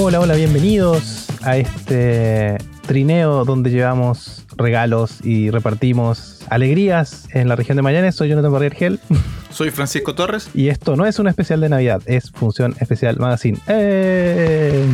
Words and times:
Hola, 0.00 0.20
hola, 0.20 0.34
bienvenidos 0.34 1.26
a 1.42 1.56
este 1.56 2.56
trineo 2.86 3.44
donde 3.44 3.70
llevamos 3.70 4.44
regalos 4.56 5.24
y 5.24 5.50
repartimos 5.50 6.40
alegrías 6.48 7.26
en 7.32 7.48
la 7.48 7.56
región 7.56 7.76
de 7.76 7.82
Magallanes. 7.82 8.14
Soy 8.14 8.28
Jonathan 8.28 8.52
Barriergel 8.52 9.00
Soy 9.50 9.70
Francisco 9.70 10.14
Torres. 10.14 10.50
y 10.54 10.68
esto 10.68 10.96
no 10.96 11.06
es 11.06 11.18
un 11.18 11.26
especial 11.28 11.60
de 11.60 11.68
Navidad, 11.68 12.02
es 12.06 12.30
Función 12.30 12.74
Especial 12.80 13.16
Magazine. 13.18 13.58
¡Eh! 13.66 14.84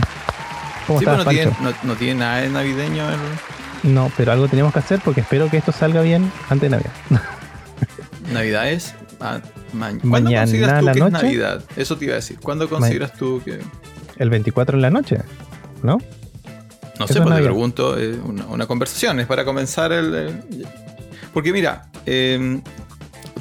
¿Cómo 0.86 0.98
Sí, 1.00 1.04
estás, 1.04 1.24
pero 1.24 1.24
no 1.24 1.30
tiene, 1.30 1.56
no, 1.62 1.72
no 1.82 1.94
tiene 1.96 2.14
nada 2.20 2.36
de 2.40 2.48
navideño. 2.50 3.04
el- 3.10 3.94
No, 3.94 4.10
pero 4.16 4.32
algo 4.32 4.48
tenemos 4.48 4.72
que 4.72 4.78
hacer 4.78 5.00
porque 5.04 5.20
espero 5.22 5.50
que 5.50 5.56
esto 5.58 5.72
salga 5.72 6.02
bien 6.02 6.30
antes 6.48 6.70
de 6.70 6.76
Navidad. 6.76 6.92
Navidad 8.32 8.70
es. 8.70 8.94
ah, 9.20 9.40
ma- 9.72 9.88
¿Cuándo 9.90 10.06
Mañana 10.08 10.42
consideras 10.44 10.80
tú 10.80 10.86
la 10.86 10.92
que 10.92 11.00
noche. 11.00 11.16
es 11.16 11.22
Navidad? 11.22 11.64
Eso 11.76 11.96
te 11.96 12.04
iba 12.06 12.12
a 12.14 12.16
decir. 12.16 12.38
¿Cuándo 12.40 12.68
consideras 12.68 13.12
tú 13.14 13.42
que.? 13.44 13.58
El 14.16 14.30
24 14.30 14.76
en 14.76 14.82
la 14.82 14.90
noche, 14.90 15.18
¿no? 15.82 15.98
No 16.98 17.06
sé, 17.08 17.14
es 17.14 17.20
pues 17.20 17.34
te 17.36 17.42
pregunto. 17.42 17.98
eh, 17.98 18.18
una, 18.24 18.46
una 18.46 18.66
conversación, 18.66 19.18
es 19.20 19.26
para 19.26 19.44
comenzar 19.44 19.92
el. 19.92 20.14
el- 20.14 20.66
porque 21.32 21.52
mira, 21.52 21.88
eh, 22.06 22.60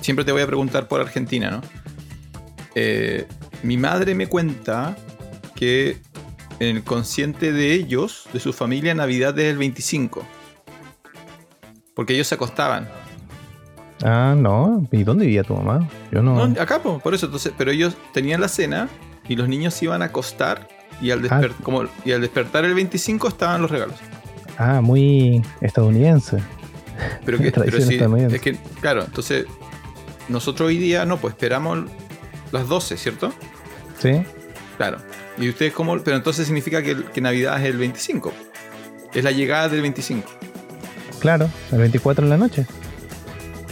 siempre 0.01 0.25
te 0.25 0.31
voy 0.31 0.41
a 0.41 0.47
preguntar 0.47 0.87
por 0.87 0.99
Argentina, 1.01 1.51
¿no? 1.51 1.61
Eh, 2.75 3.27
mi 3.61 3.77
madre 3.77 4.15
me 4.15 4.25
cuenta 4.27 4.95
que 5.55 6.01
en 6.59 6.77
el 6.77 6.83
consciente 6.83 7.51
de 7.53 7.73
ellos, 7.73 8.25
de 8.33 8.39
su 8.39 8.51
familia, 8.53 8.95
Navidad 8.95 9.37
es 9.37 9.51
el 9.51 9.57
25. 9.59 10.25
Porque 11.93 12.13
ellos 12.15 12.25
se 12.27 12.35
acostaban. 12.35 12.89
Ah, 14.03 14.33
no. 14.35 14.87
¿Y 14.91 15.03
dónde 15.03 15.25
vivía 15.25 15.43
tu 15.43 15.53
mamá? 15.55 15.87
Yo 16.11 16.21
no. 16.23 16.47
No, 16.47 16.59
acá, 16.61 16.81
po, 16.81 16.99
por 16.99 17.13
eso. 17.13 17.27
Entonces, 17.27 17.53
pero 17.57 17.69
ellos 17.71 17.95
tenían 18.13 18.41
la 18.41 18.47
cena 18.47 18.89
y 19.27 19.35
los 19.35 19.47
niños 19.47 19.73
se 19.73 19.85
iban 19.85 20.01
a 20.01 20.05
acostar 20.05 20.67
y 21.01 21.11
al, 21.11 21.25
Ah. 21.29 21.41
como, 21.63 21.83
y 22.05 22.11
al 22.11 22.21
despertar 22.21 22.65
el 22.65 22.73
25 22.73 23.27
estaban 23.27 23.61
los 23.61 23.71
regalos. 23.71 23.95
Ah, 24.57 24.81
muy 24.81 25.41
estadounidense. 25.61 26.37
Pero 27.25 27.37
que, 27.39 27.51
pero 27.51 27.81
sí, 27.81 27.95
estadounidense. 27.95 28.35
es 28.35 28.41
que, 28.41 28.57
claro, 28.81 29.03
entonces 29.03 29.45
nosotros 30.29 30.67
hoy 30.67 30.77
día 30.77 31.05
no, 31.05 31.17
pues 31.17 31.33
esperamos 31.33 31.85
las 32.51 32.67
12, 32.67 32.97
¿cierto? 32.97 33.33
¿Sí? 33.99 34.21
Claro. 34.77 34.97
Y 35.37 35.49
ustedes 35.49 35.73
cómo, 35.73 35.97
pero 36.03 36.15
entonces 36.15 36.45
significa 36.45 36.81
que, 36.83 36.95
que 37.05 37.19
Navidad 37.21 37.59
es 37.61 37.69
el 37.69 37.77
25. 37.77 38.31
Es 39.13 39.23
la 39.23 39.31
llegada 39.31 39.69
del 39.69 39.81
25. 39.81 40.29
Claro, 41.19 41.49
el 41.71 41.79
24 41.79 42.23
en 42.25 42.29
la 42.29 42.37
noche. 42.37 42.65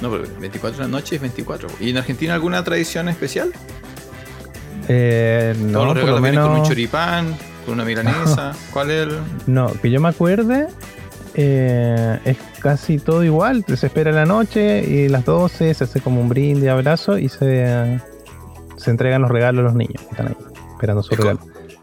No, 0.01 0.09
pero 0.09 0.23
24 0.39 0.77
de 0.79 0.83
la 0.83 0.89
noche 0.89 1.15
es 1.15 1.21
24. 1.21 1.69
¿Y 1.79 1.91
en 1.91 1.97
Argentina 1.97 2.33
alguna 2.33 2.63
tradición 2.63 3.07
especial? 3.09 3.51
Eh, 4.93 5.53
Todos 5.57 5.71
no, 5.71 5.85
los 5.85 5.87
por 5.87 5.95
lo 5.95 6.01
regalos 6.17 6.21
vienen 6.21 6.39
con 6.41 6.49
un 6.49 6.53
menos. 6.55 6.67
choripán, 6.67 7.37
con 7.65 7.73
una 7.75 7.85
milanesa. 7.85 8.51
¿Cuál 8.73 8.91
es 8.91 9.07
el...? 9.07 9.19
No, 9.47 9.71
que 9.81 9.89
yo 9.89 10.01
me 10.01 10.09
acuerde, 10.09 10.67
eh, 11.35 12.19
es 12.25 12.37
casi 12.59 12.97
todo 12.99 13.23
igual. 13.23 13.63
Se 13.75 13.85
espera 13.87 14.11
la 14.11 14.25
noche 14.25 14.83
y 14.83 15.07
las 15.07 15.23
12 15.25 15.73
se 15.73 15.83
hace 15.83 16.01
como 16.01 16.19
un 16.21 16.27
brindis, 16.29 16.69
abrazo 16.69 17.17
y 17.17 17.29
se, 17.29 17.99
se 18.77 18.91
entregan 18.91 19.21
los 19.21 19.31
regalos 19.31 19.61
a 19.61 19.63
los 19.63 19.75
niños 19.75 20.01
que 20.03 20.09
están 20.11 20.27
ahí, 20.29 20.35
esperando 20.73 21.03
su 21.03 21.13
Es 21.13 21.19
regalo. 21.19 21.39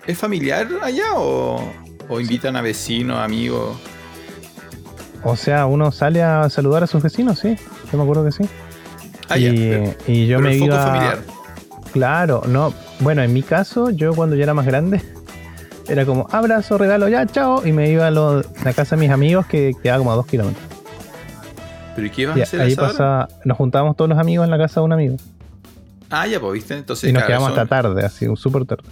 ¿Es 0.06 0.18
familiar 0.18 0.66
allá 0.82 1.04
o, 1.16 1.62
o 2.08 2.20
invitan 2.20 2.56
a 2.56 2.62
vecinos, 2.62 3.18
amigos? 3.18 3.76
O 5.24 5.36
sea, 5.36 5.66
uno 5.66 5.90
sale 5.92 6.22
a 6.22 6.48
saludar 6.50 6.82
a 6.84 6.86
sus 6.86 7.02
vecinos, 7.02 7.38
sí. 7.40 7.56
Yo 7.90 7.98
me 7.98 8.04
acuerdo 8.04 8.24
que 8.24 8.32
sí. 8.32 8.44
Ah, 9.28 9.36
y, 9.36 9.42
ya, 9.44 9.50
pero- 9.52 9.94
y 10.06 10.26
yo 10.26 10.36
pero 10.38 10.48
me 10.48 10.52
el 10.54 10.58
foco 10.60 10.72
iba. 10.72 10.86
familiar. 10.86 11.18
Claro, 11.92 12.42
no. 12.46 12.72
Bueno, 13.00 13.22
en 13.22 13.32
mi 13.32 13.42
caso, 13.42 13.90
yo 13.90 14.14
cuando 14.14 14.34
ya 14.36 14.42
era 14.44 14.54
más 14.54 14.66
grande, 14.66 15.00
era 15.88 16.04
como 16.04 16.26
abrazo, 16.30 16.78
regalo, 16.78 17.08
ya, 17.08 17.26
chao. 17.26 17.66
Y 17.66 17.72
me 17.72 17.90
iba 17.90 18.06
a, 18.06 18.10
lo- 18.10 18.40
a 18.40 18.64
la 18.64 18.72
casa 18.72 18.96
de 18.96 19.00
mis 19.00 19.10
amigos 19.10 19.46
que 19.46 19.72
quedaba 19.82 19.98
como 19.98 20.12
a 20.12 20.16
dos 20.16 20.26
kilómetros. 20.26 20.64
¿Pero 21.94 22.06
y 22.06 22.10
qué 22.10 22.22
Y 22.22 22.26
a 22.40 22.42
hacer 22.44 22.60
ahí 22.60 22.76
pasaba, 22.76 23.28
nos 23.44 23.56
juntábamos 23.56 23.96
todos 23.96 24.08
los 24.08 24.18
amigos 24.18 24.44
en 24.44 24.50
la 24.50 24.58
casa 24.58 24.80
de 24.80 24.84
un 24.84 24.92
amigo. 24.92 25.16
Ah, 26.10 26.26
ya, 26.26 26.40
pues, 26.40 26.52
¿viste? 26.54 26.74
Entonces, 26.76 27.10
y 27.10 27.12
nos 27.12 27.24
quedamos 27.24 27.50
hasta 27.50 27.66
tarde, 27.66 28.04
así, 28.04 28.26
súper 28.36 28.64
tarde. 28.64 28.84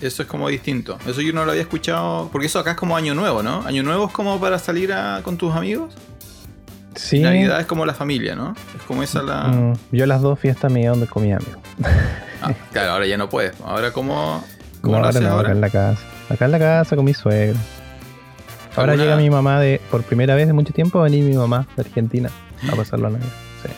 eso 0.00 0.22
es 0.22 0.28
como 0.28 0.48
distinto. 0.48 0.96
Eso 1.06 1.20
yo 1.20 1.32
no 1.32 1.44
lo 1.44 1.50
había 1.50 1.62
escuchado, 1.62 2.28
porque 2.32 2.46
eso 2.46 2.58
acá 2.60 2.70
es 2.72 2.76
como 2.76 2.96
Año 2.96 3.14
Nuevo, 3.14 3.42
¿no? 3.42 3.62
Año 3.66 3.82
Nuevo 3.82 4.06
es 4.06 4.12
como 4.12 4.40
para 4.40 4.58
salir 4.58 4.92
a- 4.92 5.20
con 5.22 5.36
tus 5.36 5.54
amigos. 5.54 5.92
Sí. 6.94 7.20
Navidad 7.20 7.58
es 7.60 7.66
como 7.66 7.84
la 7.86 7.94
familia, 7.94 8.34
¿no? 8.36 8.54
Es 8.76 8.82
como 8.86 9.02
esa 9.02 9.22
la... 9.22 9.44
mm, 9.48 9.72
yo 9.92 10.06
las 10.06 10.20
dos 10.22 10.38
fiestas 10.38 10.70
me 10.70 10.82
iba 10.82 10.90
donde 10.90 11.06
comía 11.06 11.36
amigos. 11.36 11.58
Ah, 12.42 12.52
claro, 12.72 12.92
ahora 12.92 13.06
ya 13.06 13.16
no 13.16 13.28
puedes. 13.28 13.52
Ahora, 13.64 13.92
¿cómo, 13.92 14.44
cómo 14.80 14.98
No, 14.98 15.04
ahora 15.04 15.20
no, 15.20 15.28
ahora? 15.30 15.48
acá 15.48 15.52
en 15.52 15.60
la 15.60 15.70
casa. 15.70 16.02
Acá 16.28 16.44
en 16.46 16.50
la 16.52 16.58
casa 16.58 16.96
con 16.96 17.04
mi 17.04 17.14
suegro. 17.14 17.58
Ahora 18.76 18.92
¿Alguna- 18.92 19.10
llega 19.10 19.16
mi 19.22 19.30
mamá 19.30 19.60
de, 19.60 19.80
por 19.90 20.02
primera 20.02 20.34
vez 20.34 20.46
de 20.46 20.52
mucho 20.54 20.72
tiempo, 20.72 20.98
va 20.98 21.06
a 21.06 21.10
venir 21.10 21.24
mi 21.24 21.36
mamá 21.36 21.66
de 21.76 21.82
Argentina 21.82 22.30
a 22.70 22.74
pasarlo 22.76 23.08
a 23.08 23.10
Navidad. 23.10 23.28
Sí. 23.62 23.68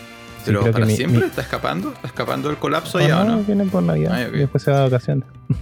¿Pero 0.47 0.71
para 0.71 0.87
mi- 0.87 0.97
siempre? 0.97 1.21
mi- 1.21 1.27
¿Está 1.27 1.43
escapando? 1.43 1.93
¿Está 1.93 2.07
escapando 2.07 2.49
del 2.49 2.59
colapso 2.59 2.99
allá 2.99 3.23
o 3.23 3.25
no, 3.25 3.39
viene 3.43 3.65
por 3.65 3.83
Navidad 3.83 4.13
Ah, 4.15 4.23
y 4.23 4.39
después 4.39 4.63
se 4.63 4.71
va 4.71 4.79
de 4.79 4.85
vacaciones. 4.85 5.25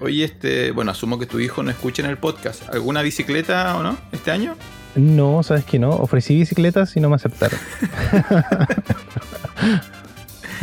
Oye, 0.00 0.22
este... 0.24 0.70
Bueno, 0.70 0.92
asumo 0.92 1.18
que 1.18 1.26
tu 1.26 1.40
hijo 1.40 1.62
no 1.64 1.70
escucha 1.72 2.02
en 2.02 2.08
el 2.10 2.18
podcast. 2.18 2.62
¿Alguna 2.72 3.02
bicicleta 3.02 3.76
o 3.76 3.82
no 3.82 3.96
este 4.12 4.30
año? 4.30 4.54
No, 4.94 5.42
sabes 5.42 5.64
que 5.64 5.80
no. 5.80 5.90
Ofrecí 5.90 6.36
bicicletas 6.36 6.96
y 6.96 7.00
no 7.00 7.08
me 7.08 7.16
aceptaron. 7.16 7.58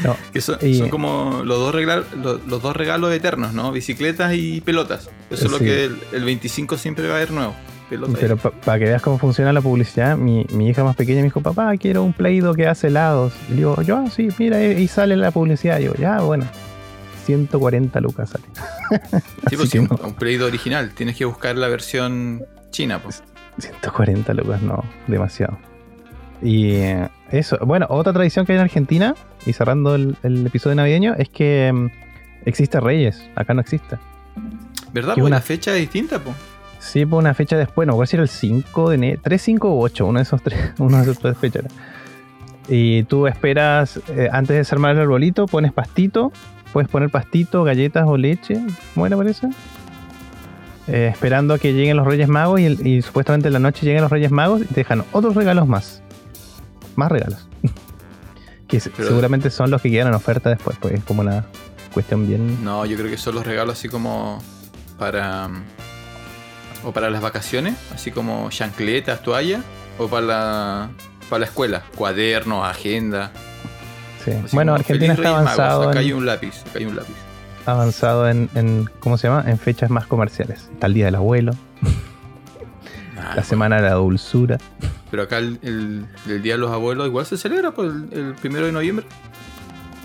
no, 0.06 0.16
Que 0.34 0.42
son, 0.42 0.58
Y- 0.62 0.76
son 0.78 0.90
como 0.90 1.42
los 1.44 1.58
dos, 1.60 1.74
regalos, 1.76 2.06
los, 2.22 2.46
los 2.48 2.62
dos 2.62 2.76
regalos 2.76 3.14
eternos, 3.14 3.54
¿no? 3.54 3.72
Bicicletas 3.72 4.34
y 4.36 4.62
pelotas. 4.62 5.10
Eso 5.30 5.46
es 5.46 5.52
lo 5.52 5.60
que 5.60 5.86
el, 5.86 5.98
el 6.14 6.24
25 6.24 6.78
siempre 6.78 7.08
va 7.08 7.14
a 7.16 7.18
haber 7.18 7.32
nuevo. 7.32 7.56
Pelota 7.90 8.18
pero 8.20 8.36
para 8.38 8.80
que 8.80 8.86
veas 8.86 9.02
cómo 9.02 9.20
funciona 9.20 9.54
la 9.54 9.62
publicidad, 9.62 10.18
mi, 10.18 10.44
mi 10.54 10.70
hija 10.70 10.84
más 10.84 10.96
pequeña 10.96 11.20
me 11.20 11.26
dijo, 11.26 11.42
papá, 11.42 11.72
quiero 11.78 12.02
un 12.04 12.14
Play-Doh 12.14 12.56
que 12.56 12.66
hace 12.68 12.88
helados. 12.88 13.34
Y 13.48 13.52
le 13.52 13.58
digo, 13.58 13.80
yo, 13.84 13.98
ah, 13.98 14.10
sí, 14.10 14.30
mira, 14.40 14.64
y 14.64 14.72
y 14.82 14.88
sale 14.88 15.16
la 15.16 15.30
publicidad. 15.32 15.78
Y 15.78 15.84
digo, 15.84 15.94
ya, 15.96 16.22
bueno. 16.22 16.46
140 17.26 18.00
lucas 18.02 18.30
sale. 18.32 18.44
Sí, 19.50 19.56
pues 19.58 19.74
no. 19.76 19.90
un 20.04 20.14
Play-Doh 20.14 20.46
original. 20.48 20.92
Tienes 20.96 21.16
que 21.16 21.26
buscar 21.26 21.56
la 21.58 21.68
versión 21.68 22.44
china, 22.72 23.00
pues. 23.02 23.24
140 23.60 24.34
lucas, 24.34 24.62
no, 24.62 24.84
demasiado. 25.08 25.58
Y 26.42 26.74
eh, 26.76 27.08
eso, 27.32 27.58
bueno, 27.62 27.88
otra 27.90 28.14
tradición 28.14 28.46
que 28.46 28.52
hay 28.52 28.58
en 28.58 28.64
Argentina, 28.64 29.16
y 29.46 29.54
cerrando 29.54 29.96
el, 29.96 30.16
el 30.24 30.46
episodio 30.48 30.76
navideño, 30.76 31.14
es 31.18 31.30
que 31.30 31.72
mm, 31.74 31.88
existe 32.46 32.80
Reyes, 32.80 33.30
acá 33.36 33.54
no 33.54 33.62
existe. 33.62 33.98
¿Verdad? 34.94 34.94
Qué 34.94 35.02
Porque 35.08 35.22
buena- 35.22 35.38
la 35.38 35.42
fecha 35.42 35.74
distinta, 35.74 36.20
pues. 36.20 36.36
Sí, 36.80 37.06
por 37.06 37.20
una 37.20 37.34
fecha 37.34 37.58
después, 37.58 37.88
no 37.88 37.94
acuerdo 37.94 38.10
si 38.12 38.16
era 38.18 38.24
el 38.24 38.30
5 38.30 38.90
de 38.90 38.96
enero, 38.96 39.22
3, 39.24 39.42
5 39.42 39.70
o 39.70 39.80
8, 39.82 40.06
uno 40.06 40.20
de 40.20 40.24
esos 40.24 40.42
tres, 40.42 40.72
uno 40.80 40.98
de 40.98 41.04
esos 41.04 41.18
tres 41.20 41.38
fechas. 41.38 41.66
Y 42.68 43.04
tú 43.04 43.28
esperas, 43.28 44.00
eh, 44.10 44.30
antes 44.32 44.50
de 44.50 44.58
desarmar 44.58 44.96
el 44.96 45.02
arbolito, 45.02 45.46
pones 45.48 45.72
pastito, 45.74 46.32
puedes 46.74 46.90
poner 46.90 47.10
pastito, 47.10 47.64
galletas 47.64 48.06
o 48.08 48.18
leche, 48.18 48.62
¿cómo 48.94 49.06
era 49.08 49.18
parece? 49.18 49.50
Eh, 50.88 51.08
esperando 51.12 51.56
a 51.56 51.60
que 51.60 51.74
lleguen 51.74 51.98
los 51.98 52.06
Reyes 52.06 52.28
Magos 52.28 52.60
y, 52.60 52.66
el- 52.66 52.86
y 52.86 53.02
supuestamente 53.02 53.48
en 53.48 53.54
la 53.54 53.60
noche 53.60 53.86
lleguen 53.86 54.02
los 54.04 54.12
Reyes 54.12 54.30
Magos 54.32 54.62
y 54.62 54.66
te 54.66 54.76
dejan 54.76 55.04
otros 55.12 55.34
regalos 55.36 55.68
más. 55.68 56.02
Más 56.96 57.12
regalos. 57.12 57.48
que 58.68 58.80
Pero- 58.96 59.08
seguramente 59.10 59.50
son 59.50 59.70
los 59.72 59.82
que 59.82 59.90
quedan 59.92 60.08
en 60.08 60.14
oferta 60.14 60.50
después, 60.50 60.78
pues 60.80 60.94
es 60.96 61.04
como 61.04 61.22
una 61.22 61.46
cuestión 61.94 62.28
bien... 62.28 62.64
No, 62.64 62.86
yo 62.86 62.98
creo 62.98 63.10
que 63.10 63.18
son 63.18 63.36
los 63.36 63.46
regalos 63.46 63.78
así 63.78 63.88
como 63.90 64.42
para. 64.98 65.48
mm, 65.48 65.64
O 66.86 66.92
para 66.92 67.10
las 67.10 67.22
vacaciones, 67.22 67.76
así 67.94 68.12
como 68.12 68.50
chancletas, 68.50 69.22
toallas. 69.24 69.62
O 69.98 70.08
para 70.10 70.26
la, 70.26 70.90
para 71.30 71.40
la 71.42 71.46
escuela, 71.46 71.84
cuadernos, 71.96 72.68
agenda. 72.68 73.32
sí. 74.24 74.32
Bueno, 74.52 74.74
Argentina 74.76 75.16
"Feliz 75.16 75.26
está 75.30 75.38
Magos, 75.42 75.58
avanzado 75.60 75.82
Acá 75.90 75.92
en- 76.02 76.06
hay 76.06 76.14
un 76.14 76.26
lápiz, 76.26 76.62
acá 76.70 76.80
hay 76.80 76.86
un 76.86 76.96
lápiz. 76.98 77.14
avanzado 77.66 78.30
en, 78.30 78.50
en- 78.56 78.90
¿cómo 79.00 79.18
se 79.18 79.28
llama? 79.30 79.50
En 79.50 79.58
fechas 79.58 79.90
más 79.90 80.06
comerciales. 80.06 80.68
Está 80.74 80.88
el 80.88 80.94
Día 80.96 81.06
del 81.06 81.16
Abuelo, 81.16 81.54
Ah, 83.18 83.34
la 83.38 83.44
Semana 83.44 83.78
de 83.78 83.84
la 83.84 83.94
Dulzura. 83.94 84.58
Pero 85.16 85.24
acá 85.24 85.38
el, 85.38 85.58
el- 85.62 86.06
el 86.28 86.42
Día 86.42 86.56
de 86.56 86.60
los 86.60 86.72
Abuelos 86.72 87.08
igual 87.08 87.26
se 87.26 87.38
celebra 87.38 87.72
pues, 87.72 87.90
el, 87.90 88.10
el 88.12 88.34
primero 88.36 88.66
de 88.66 88.74
noviembre. 88.74 89.06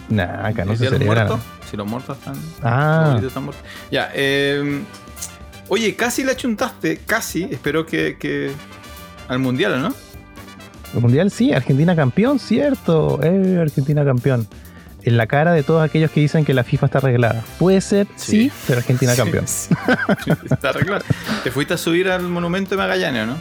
Nah, 0.09 0.47
acá 0.47 0.65
no 0.65 0.71
el 0.71 0.79
se 0.79 0.85
Día 0.85 0.91
celebra. 0.93 1.25
Muertos. 1.27 1.41
Si 1.69 1.77
los 1.77 1.85
muertos 1.85 2.17
están. 2.17 2.35
Ah, 2.63 3.01
abuelitos 3.07 3.29
están 3.29 3.43
muertos. 3.43 3.65
Ya, 3.91 4.09
eh, 4.15 4.83
oye, 5.69 5.97
casi 5.97 6.23
la 6.23 6.37
chuntaste, 6.37 6.99
casi. 7.05 7.43
Espero 7.51 7.85
que, 7.87 8.19
que 8.21 8.53
al 9.27 9.41
mundial, 9.41 9.83
¿no? 9.83 9.93
el 10.95 11.01
Mundial 11.01 11.33
sí, 11.33 11.53
Argentina 11.53 11.97
campeón, 11.97 12.39
cierto. 12.39 13.19
Eh, 13.21 13.59
Argentina 13.61 14.05
campeón. 14.05 14.47
En 15.03 15.17
la 15.17 15.27
cara 15.27 15.53
de 15.53 15.65
todos 15.65 15.83
aquellos 15.83 16.13
que 16.13 16.21
dicen 16.21 16.45
que 16.45 16.55
la 16.55 16.63
FIFA 16.63 16.87
está 16.87 16.99
arreglada. 16.99 17.43
Puede 17.59 17.81
ser, 17.81 18.07
sí, 18.15 18.45
Sí. 18.49 18.53
pero 18.69 18.79
Argentina 18.79 19.17
campeón. 19.17 19.49
Sí, 19.49 19.75
sí. 20.25 20.31
Está 20.51 20.69
arreglado. 20.69 21.03
Te 21.43 21.51
fuiste 21.51 21.75
a 21.75 21.79
subir 21.79 22.09
al 22.11 22.23
monumento 22.23 22.71
de 22.71 22.77
Magallanes, 22.77 23.27
¿no? 23.27 23.37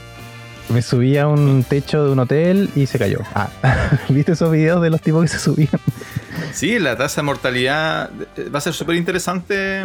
Me 0.69 0.81
subí 0.83 1.18
a 1.18 1.27
un 1.27 1.63
techo 1.63 2.06
de 2.06 2.12
un 2.12 2.19
hotel 2.19 2.69
y 2.75 2.86
se 2.86 3.00
cayó. 3.00 3.19
Ah, 3.33 3.50
¿viste 4.10 4.33
esos 4.33 4.51
videos 4.51 4.81
de 4.81 4.89
los 4.92 5.01
tipos 5.01 5.24
que 5.24 5.27
se 5.27 5.39
subían? 5.39 5.69
Sí, 6.54 6.77
la 6.80 6.95
tasa 6.95 7.21
de 7.21 7.25
mortalidad 7.25 8.12
eh, 8.38 8.50
va 8.54 8.60
a 8.60 8.62
ser 8.62 8.74
súper 8.74 8.95
interesante 8.95 9.81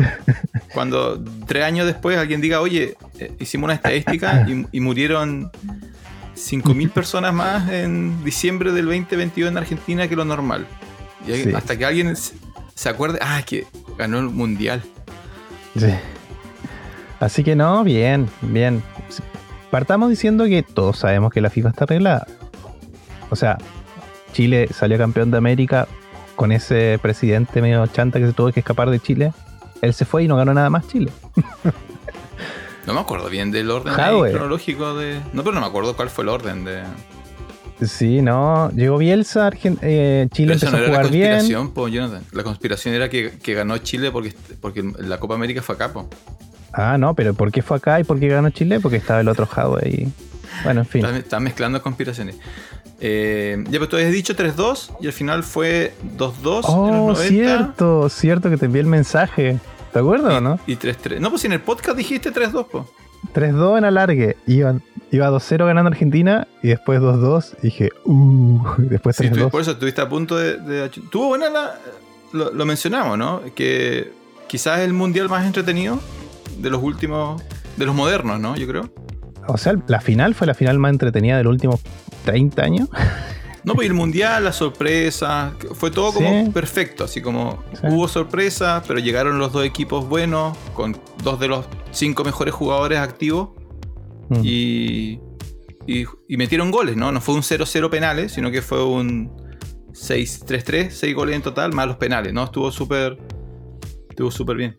cuando 0.74 1.22
tres 1.46 1.64
años 1.64 1.86
después 1.86 2.18
alguien 2.18 2.40
diga, 2.40 2.60
oye, 2.60 2.96
eh, 3.18 3.32
hicimos 3.40 3.64
una 3.68 3.74
estadística 3.74 4.46
y, 4.48 4.66
y 4.72 4.80
murieron 4.80 5.50
5.000 6.36 6.90
personas 6.90 7.32
más 7.32 7.70
en 7.70 8.22
diciembre 8.24 8.72
del 8.72 8.84
2022 8.86 9.50
en 9.50 9.56
Argentina 9.58 10.06
que 10.08 10.16
lo 10.16 10.24
normal. 10.24 10.66
Y 11.26 11.32
ahí- 11.32 11.44
Sí. 11.44 11.52
hasta 11.54 11.76
que 11.78 11.84
alguien 11.86 12.14
se 12.16 12.34
se 12.76 12.88
acuerde, 12.88 13.20
ah, 13.22 13.40
que 13.46 13.66
ganó 13.96 14.18
el 14.18 14.24
mundial. 14.30 14.82
Sí. 15.78 15.86
Así 17.20 17.44
que 17.44 17.54
no, 17.54 17.84
bien, 17.84 18.28
bien. 18.42 18.82
Partamos 19.70 20.10
diciendo 20.10 20.44
que 20.44 20.62
todos 20.62 20.98
sabemos 20.98 21.32
que 21.32 21.40
la 21.40 21.50
FIFA 21.50 21.68
está 21.70 21.84
arreglada. 21.84 22.26
O 23.30 23.36
sea, 23.36 23.58
Chile 24.32 24.68
salió 24.72 24.98
campeón 24.98 25.30
de 25.30 25.38
América 25.38 25.88
con 26.36 26.52
ese 26.52 26.98
presidente 27.02 27.60
medio 27.62 27.86
chanta 27.86 28.18
que 28.18 28.26
se 28.26 28.32
tuvo 28.32 28.52
que 28.52 28.60
escapar 28.60 28.90
de 28.90 29.00
Chile. 29.00 29.32
Él 29.82 29.92
se 29.94 30.04
fue 30.04 30.24
y 30.24 30.28
no 30.28 30.36
ganó 30.36 30.54
nada 30.54 30.70
más 30.70 30.86
Chile. 30.88 31.10
No 32.86 32.92
me 32.92 33.00
acuerdo 33.00 33.30
bien 33.30 33.50
del 33.50 33.70
orden 33.70 33.94
cronológico 33.94 34.94
de. 34.94 35.18
No, 35.32 35.42
pero 35.42 35.54
no 35.54 35.62
me 35.62 35.66
acuerdo 35.66 35.96
cuál 35.96 36.10
fue 36.10 36.22
el 36.24 36.28
orden 36.28 36.66
de. 36.66 36.82
Sí, 37.80 38.20
no. 38.20 38.70
Llegó 38.72 38.98
Bielsa, 38.98 39.50
Argen- 39.50 39.78
eh, 39.80 40.28
Chile 40.32 40.52
empezó 40.52 40.70
no 40.70 40.76
a 40.76 40.80
la 40.82 40.86
jugar 40.88 41.08
bien. 41.10 41.30
conspiración, 41.30 41.70
po, 41.72 41.88
Jonathan. 41.88 42.22
La 42.32 42.42
conspiración 42.42 42.94
era 42.94 43.08
que, 43.08 43.38
que 43.42 43.54
ganó 43.54 43.78
Chile 43.78 44.10
porque, 44.12 44.34
porque 44.60 44.84
la 44.98 45.18
Copa 45.18 45.34
América 45.34 45.62
fue 45.62 45.76
acá, 45.76 45.94
po. 45.94 46.10
Ah, 46.76 46.98
no, 46.98 47.14
pero 47.14 47.34
¿por 47.34 47.52
qué 47.52 47.62
fue 47.62 47.76
acá 47.76 48.00
y 48.00 48.04
por 48.04 48.18
qué 48.18 48.28
ganó 48.28 48.50
Chile? 48.50 48.80
Porque 48.80 48.96
estaba 48.96 49.20
el 49.20 49.28
otro 49.28 49.46
Jadwe 49.46 49.80
ahí. 49.84 50.12
Bueno, 50.64 50.80
en 50.80 50.86
fin. 50.86 51.04
Estás, 51.04 51.18
estás 51.20 51.40
mezclando 51.40 51.80
conspiraciones. 51.82 52.36
Eh, 53.00 53.56
ya, 53.64 53.72
pero 53.72 53.88
tú 53.88 53.96
habías 53.96 54.12
dicho 54.12 54.34
3-2 54.36 54.96
y 55.00 55.06
al 55.06 55.12
final 55.12 55.42
fue 55.42 55.94
2-2 56.16 56.34
en 56.36 56.42
los 56.42 56.64
Oh, 56.68 56.88
90. 57.12 57.14
cierto, 57.28 58.08
cierto 58.08 58.50
que 58.50 58.56
te 58.56 58.66
envié 58.66 58.80
el 58.80 58.86
mensaje. 58.86 59.58
¿Te 59.92 59.98
acuerdas 59.98 60.34
o 60.34 60.40
no? 60.40 60.58
Y 60.66 60.76
3-3. 60.76 61.20
No, 61.20 61.30
pues 61.30 61.42
si 61.42 61.46
en 61.46 61.52
el 61.54 61.60
podcast 61.60 61.96
dijiste 61.96 62.32
3-2, 62.32 62.66
po. 62.68 62.88
3-2 63.34 63.78
en 63.78 63.84
alargue. 63.84 64.36
Iban, 64.46 64.82
iba 65.10 65.28
2-0 65.30 65.66
ganando 65.66 65.88
Argentina 65.90 66.46
y 66.62 66.68
después 66.68 67.00
2-2. 67.00 67.54
Y 67.58 67.66
dije, 67.66 67.90
uh, 68.04 68.60
después 68.78 69.16
Sí, 69.16 69.24
3-2. 69.24 69.44
tú- 69.44 69.50
por 69.50 69.60
eso 69.60 69.72
estuviste 69.72 70.00
a 70.00 70.08
punto 70.08 70.36
de. 70.36 70.56
de- 70.58 70.88
Tuvo 71.10 71.28
buena 71.28 71.48
la. 71.50 71.74
Lo, 72.32 72.52
lo 72.52 72.66
mencionamos, 72.66 73.16
¿no? 73.18 73.42
Que 73.54 74.10
quizás 74.48 74.80
es 74.80 74.86
el 74.86 74.92
mundial 74.92 75.28
más 75.28 75.46
entretenido 75.46 76.00
de 76.58 76.70
los 76.70 76.82
últimos. 76.82 77.42
De 77.76 77.86
los 77.86 77.94
modernos, 77.94 78.38
¿no? 78.40 78.56
Yo 78.56 78.66
creo. 78.66 78.92
O 79.48 79.58
sea, 79.58 79.74
la 79.88 80.00
final 80.00 80.34
fue 80.34 80.46
la 80.46 80.54
final 80.54 80.78
más 80.78 80.92
entretenida 80.92 81.36
de 81.36 81.44
los 81.44 81.52
últimos 81.52 81.80
30 82.24 82.62
años. 82.62 82.88
No, 83.64 83.74
pues 83.74 83.86
el 83.88 83.94
mundial, 83.94 84.44
las 84.44 84.56
sorpresas, 84.56 85.52
fue 85.74 85.90
todo 85.90 86.12
como 86.12 86.44
Sí. 86.44 86.50
perfecto, 86.50 87.04
así 87.04 87.20
como 87.22 87.62
Sí. 87.72 87.80
hubo 87.88 88.06
sorpresas, 88.08 88.84
pero 88.86 89.00
llegaron 89.00 89.38
los 89.38 89.52
dos 89.52 89.64
equipos 89.64 90.06
buenos, 90.08 90.56
con 90.74 90.96
dos 91.22 91.40
de 91.40 91.48
los 91.48 91.66
cinco 91.90 92.24
mejores 92.24 92.52
jugadores 92.54 92.98
activos 92.98 93.50
Mm. 94.28 94.40
y, 94.42 95.20
y, 95.86 96.04
y 96.28 96.36
metieron 96.36 96.70
goles, 96.70 96.96
¿no? 96.96 97.10
No 97.12 97.20
fue 97.20 97.34
un 97.34 97.42
0-0 97.42 97.88
penales, 97.90 98.32
sino 98.32 98.50
que 98.50 98.60
fue 98.62 98.84
un 98.84 99.30
6-3-3, 99.92 100.90
6 100.94 101.14
goles 101.14 101.36
en 101.36 101.42
total, 101.42 101.72
más 101.72 101.86
los 101.86 101.96
penales, 101.96 102.32
¿no? 102.32 102.44
Estuvo 102.44 102.70
súper 102.70 103.18
estuvo 104.10 104.30
súper 104.30 104.56
bien. 104.56 104.76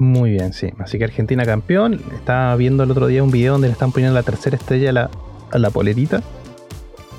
Muy 0.00 0.30
bien, 0.30 0.52
sí. 0.54 0.70
Así 0.78 0.98
que 0.98 1.04
Argentina 1.04 1.44
campeón. 1.44 2.00
Estaba 2.14 2.56
viendo 2.56 2.82
el 2.84 2.90
otro 2.90 3.06
día 3.06 3.22
un 3.22 3.30
video 3.30 3.52
donde 3.52 3.68
le 3.68 3.72
están 3.72 3.92
poniendo 3.92 4.14
la 4.14 4.22
tercera 4.22 4.56
estrella 4.56 4.90
a 4.90 4.92
la, 4.92 5.10
a 5.52 5.58
la 5.58 5.70
polerita. 5.70 6.22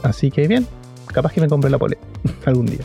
Así 0.03 0.31
que 0.31 0.47
bien. 0.47 0.67
Capaz 1.13 1.31
que 1.33 1.41
me 1.41 1.47
compre 1.47 1.69
la 1.69 1.77
polera 1.77 2.01
algún 2.45 2.65
día. 2.65 2.79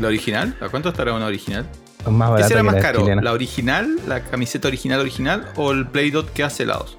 ¿La 0.00 0.06
original? 0.08 0.56
¿A 0.60 0.68
cuánto 0.68 0.90
estará 0.90 1.12
una 1.14 1.26
original? 1.26 1.66
Más 2.08 2.28
¿Qué 2.28 2.32
barata 2.32 2.48
será 2.48 2.60
que 2.60 2.64
más 2.64 2.74
la 2.76 2.80
caro? 2.80 3.00
chilena. 3.00 3.22
¿La 3.22 3.32
original, 3.32 3.96
la 4.06 4.22
camiseta 4.22 4.68
original 4.68 5.00
original 5.00 5.46
o 5.56 5.72
el 5.72 5.86
Play-Dot 5.88 6.32
que 6.32 6.44
hace 6.44 6.62
helados? 6.62 6.96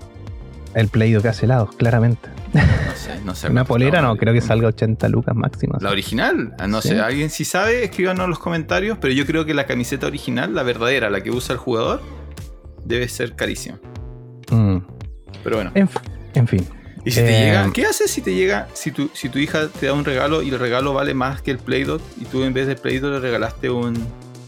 El 0.74 0.90
Play-Doh 0.90 1.22
que 1.22 1.30
hace 1.30 1.46
helados, 1.46 1.74
claramente. 1.76 2.30
No 2.54 2.62
sé, 2.96 3.20
no 3.24 3.34
sé. 3.36 3.48
Una 3.52 3.64
polera 3.64 4.02
no, 4.02 4.18
creo 4.18 4.34
que 4.34 4.42
salga 4.42 4.68
80 4.68 5.08
lucas 5.10 5.36
máximo. 5.36 5.78
¿La 5.80 5.90
original? 5.92 6.54
Ah, 6.60 6.68
No 6.68 6.82
Sí. 6.82 6.90
sé, 6.90 7.00
alguien 7.00 7.30
si 7.30 7.46
sabe, 7.46 7.84
escríbanos 7.86 8.26
en 8.26 8.30
los 8.32 8.40
comentarios, 8.40 8.98
pero 9.00 9.14
yo 9.14 9.26
creo 9.26 9.46
que 9.46 9.54
la 9.54 9.66
camiseta 9.66 10.08
original, 10.08 10.54
la 10.54 10.64
verdadera, 10.64 11.10
la 11.10 11.22
que 11.22 11.32
usa 11.32 11.54
el 11.54 11.60
jugador, 11.60 12.02
debe 12.86 13.08
ser 13.08 13.36
carísima. 13.36 13.80
Mm. 14.50 14.78
Pero 15.44 15.56
bueno. 15.56 15.72
En, 15.74 16.48
fin. 16.48 16.66
¿Y 17.04 17.12
si 17.12 17.22
te 17.22 17.32
llega? 17.32 17.72
¿Qué 17.74 17.86
haces 17.86 18.12
si 18.12 18.22
te 18.22 18.34
llega, 18.34 18.68
si 18.74 18.92
tu, 18.92 19.10
si 19.14 19.30
tu 19.30 19.40
hija 19.40 19.68
te 19.68 19.88
da 19.88 19.94
un 19.94 20.06
regalo 20.06 20.42
y 20.42 20.50
el 20.50 20.60
regalo 20.60 20.94
vale 20.94 21.14
más 21.14 21.42
que 21.42 21.52
el 21.52 21.58
Play-Dot 21.58 22.02
y 22.20 22.26
tú 22.26 22.44
en 22.44 22.54
vez 22.54 22.68
del 22.68 22.78
Play-Dot 22.78 23.12
le 23.12 23.20
regalaste 23.20 23.70
un, 23.70 23.96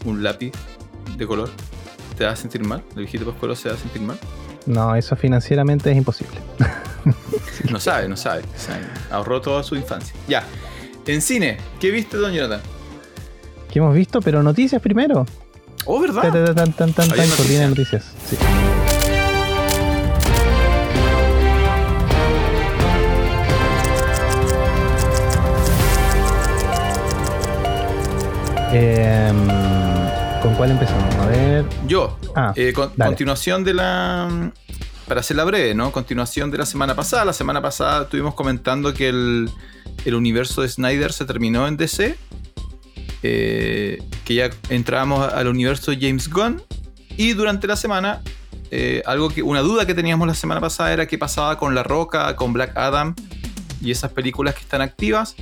un 0.04 0.22
lápiz 0.22 0.52
de 1.16 1.26
color? 1.26 1.50
¿Te 2.16 2.24
vas 2.24 2.34
a 2.34 2.36
sentir 2.36 2.64
mal? 2.64 2.82
¿El 2.90 3.00
viejito 3.00 3.24
Pascualo 3.24 3.56
se 3.56 3.68
va 3.68 3.74
a 3.74 3.78
sentir 3.78 4.02
mal? 4.02 4.18
No, 4.66 4.94
eso 4.94 5.16
financieramente 5.16 5.90
es 5.90 5.96
imposible. 5.96 6.38
No 7.70 7.80
sabe, 7.80 8.08
no 8.08 8.16
sabe. 8.16 8.42
Ahorró 9.10 9.40
toda 9.40 9.62
su 9.62 9.76
infancia. 9.76 10.14
Ya. 10.28 10.44
En 11.06 11.20
cine, 11.20 11.58
¿qué 11.80 11.90
viste, 11.90 12.16
don 12.16 12.32
Jonathan? 12.32 12.60
¿Qué 13.70 13.78
hemos 13.78 13.94
visto? 13.94 14.20
Pero 14.20 14.42
noticias 14.42 14.80
primero. 14.80 15.26
Oh, 15.86 16.00
¿verdad? 16.00 16.22
Tan, 16.54 16.72
tan, 16.72 16.92
tan, 16.92 17.08
tan, 17.08 17.68
noticias. 17.70 18.04
Sí. 18.28 18.36
Em, 28.72 29.36
¿Con 30.42 30.54
cuál 30.56 30.72
empezamos? 30.72 31.14
A 31.16 31.26
ver. 31.26 31.64
Yo, 31.86 32.18
Ah, 32.34 32.52
eh, 32.56 32.72
con- 32.72 32.90
continuación 32.90 33.62
de 33.64 33.74
la. 33.74 34.52
Para 35.06 35.20
hacerla 35.20 35.44
breve, 35.44 35.74
¿no? 35.74 35.92
Continuación 35.92 36.50
de 36.50 36.58
la 36.58 36.66
semana 36.66 36.94
pasada. 36.96 37.24
La 37.26 37.32
semana 37.32 37.60
pasada 37.62 38.04
estuvimos 38.04 38.34
comentando 38.34 38.92
que 38.94 39.08
el, 39.10 39.50
el 40.04 40.14
universo 40.14 40.62
de 40.62 40.68
Snyder 40.68 41.12
se 41.12 41.24
terminó 41.26 41.68
en 41.68 41.76
DC. 41.76 42.16
Eh, 43.26 44.02
que 44.26 44.34
ya 44.34 44.50
entramos 44.68 45.32
al 45.32 45.48
universo 45.48 45.90
de 45.90 45.96
James 45.98 46.28
Gunn. 46.28 46.60
Y 47.16 47.32
durante 47.32 47.66
la 47.66 47.74
semana, 47.74 48.20
eh, 48.70 49.02
algo 49.06 49.30
que, 49.30 49.42
una 49.42 49.60
duda 49.60 49.86
que 49.86 49.94
teníamos 49.94 50.28
la 50.28 50.34
semana 50.34 50.60
pasada 50.60 50.92
era 50.92 51.06
qué 51.06 51.16
pasaba 51.16 51.56
con 51.56 51.74
La 51.74 51.82
Roca, 51.82 52.36
con 52.36 52.52
Black 52.52 52.76
Adam 52.76 53.14
y 53.80 53.90
esas 53.92 54.12
películas 54.12 54.54
que 54.54 54.60
están 54.60 54.82
activas. 54.82 55.36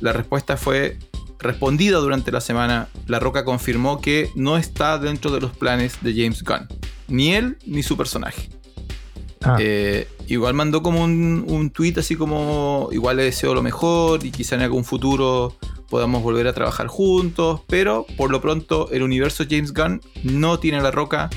La 0.00 0.12
respuesta 0.12 0.58
fue 0.58 0.98
respondida 1.38 2.00
durante 2.00 2.30
la 2.32 2.42
semana. 2.42 2.88
La 3.06 3.18
Roca 3.18 3.46
confirmó 3.46 4.02
que 4.02 4.28
no 4.34 4.58
está 4.58 4.98
dentro 4.98 5.30
de 5.30 5.40
los 5.40 5.56
planes 5.56 6.02
de 6.02 6.12
James 6.12 6.42
Gunn. 6.42 6.68
Ni 7.08 7.32
él 7.32 7.56
ni 7.64 7.82
su 7.82 7.96
personaje. 7.96 8.50
Ah, 9.42 9.56
Eh, 9.58 10.06
igual 10.26 10.52
mandó 10.52 10.82
como 10.82 11.02
un, 11.02 11.46
un 11.48 11.70
tweet 11.70 11.94
así 11.96 12.14
como 12.14 12.90
igual 12.92 13.16
le 13.16 13.24
deseo 13.24 13.54
lo 13.54 13.62
mejor 13.62 14.22
y 14.22 14.30
quizá 14.30 14.56
en 14.56 14.60
algún 14.62 14.84
futuro 14.84 15.56
podamos 15.92 16.22
volver 16.22 16.46
a 16.48 16.54
trabajar 16.54 16.86
juntos, 16.86 17.60
pero 17.68 18.06
por 18.16 18.30
lo 18.30 18.40
pronto 18.40 18.88
el 18.92 19.02
universo 19.02 19.44
James 19.48 19.74
Gunn 19.74 20.00
no 20.24 20.58
tiene 20.58 20.80
La 20.80 20.90
Roca, 20.90 21.28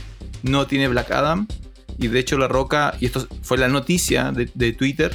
no 0.43 0.65
tiene 0.65 0.87
Black 0.87 1.11
Adam 1.11 1.45
y 1.99 2.07
de 2.07 2.19
hecho 2.19 2.37
La 2.37 2.47
Roca, 2.47 2.93
y 3.01 3.05
esto 3.07 3.27
fue 3.41 3.57
la 3.57 3.67
noticia 3.67 4.31
de, 4.31 4.49
de 4.53 4.71
Twitter 4.71 5.13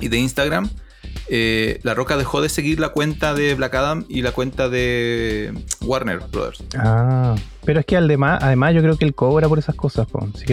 y 0.00 0.08
de 0.08 0.18
Instagram, 0.18 0.68
eh, 1.28 1.80
La 1.82 1.94
Roca 1.94 2.18
dejó 2.18 2.42
de 2.42 2.50
seguir 2.50 2.78
la 2.78 2.90
cuenta 2.90 3.32
de 3.32 3.54
Black 3.54 3.74
Adam 3.74 4.04
y 4.10 4.20
la 4.20 4.32
cuenta 4.32 4.68
de 4.68 5.54
Warner 5.80 6.18
Brothers. 6.30 6.62
ah, 6.76 7.34
pero 7.64 7.80
es 7.80 7.86
que 7.86 7.96
además, 7.96 8.40
además 8.42 8.74
yo 8.74 8.82
creo 8.82 8.98
que 8.98 9.06
él 9.06 9.14
cobra 9.14 9.48
por 9.48 9.58
esas 9.60 9.76
cosas. 9.76 10.06
po. 10.08 10.28
Así 10.34 10.44
que 10.44 10.52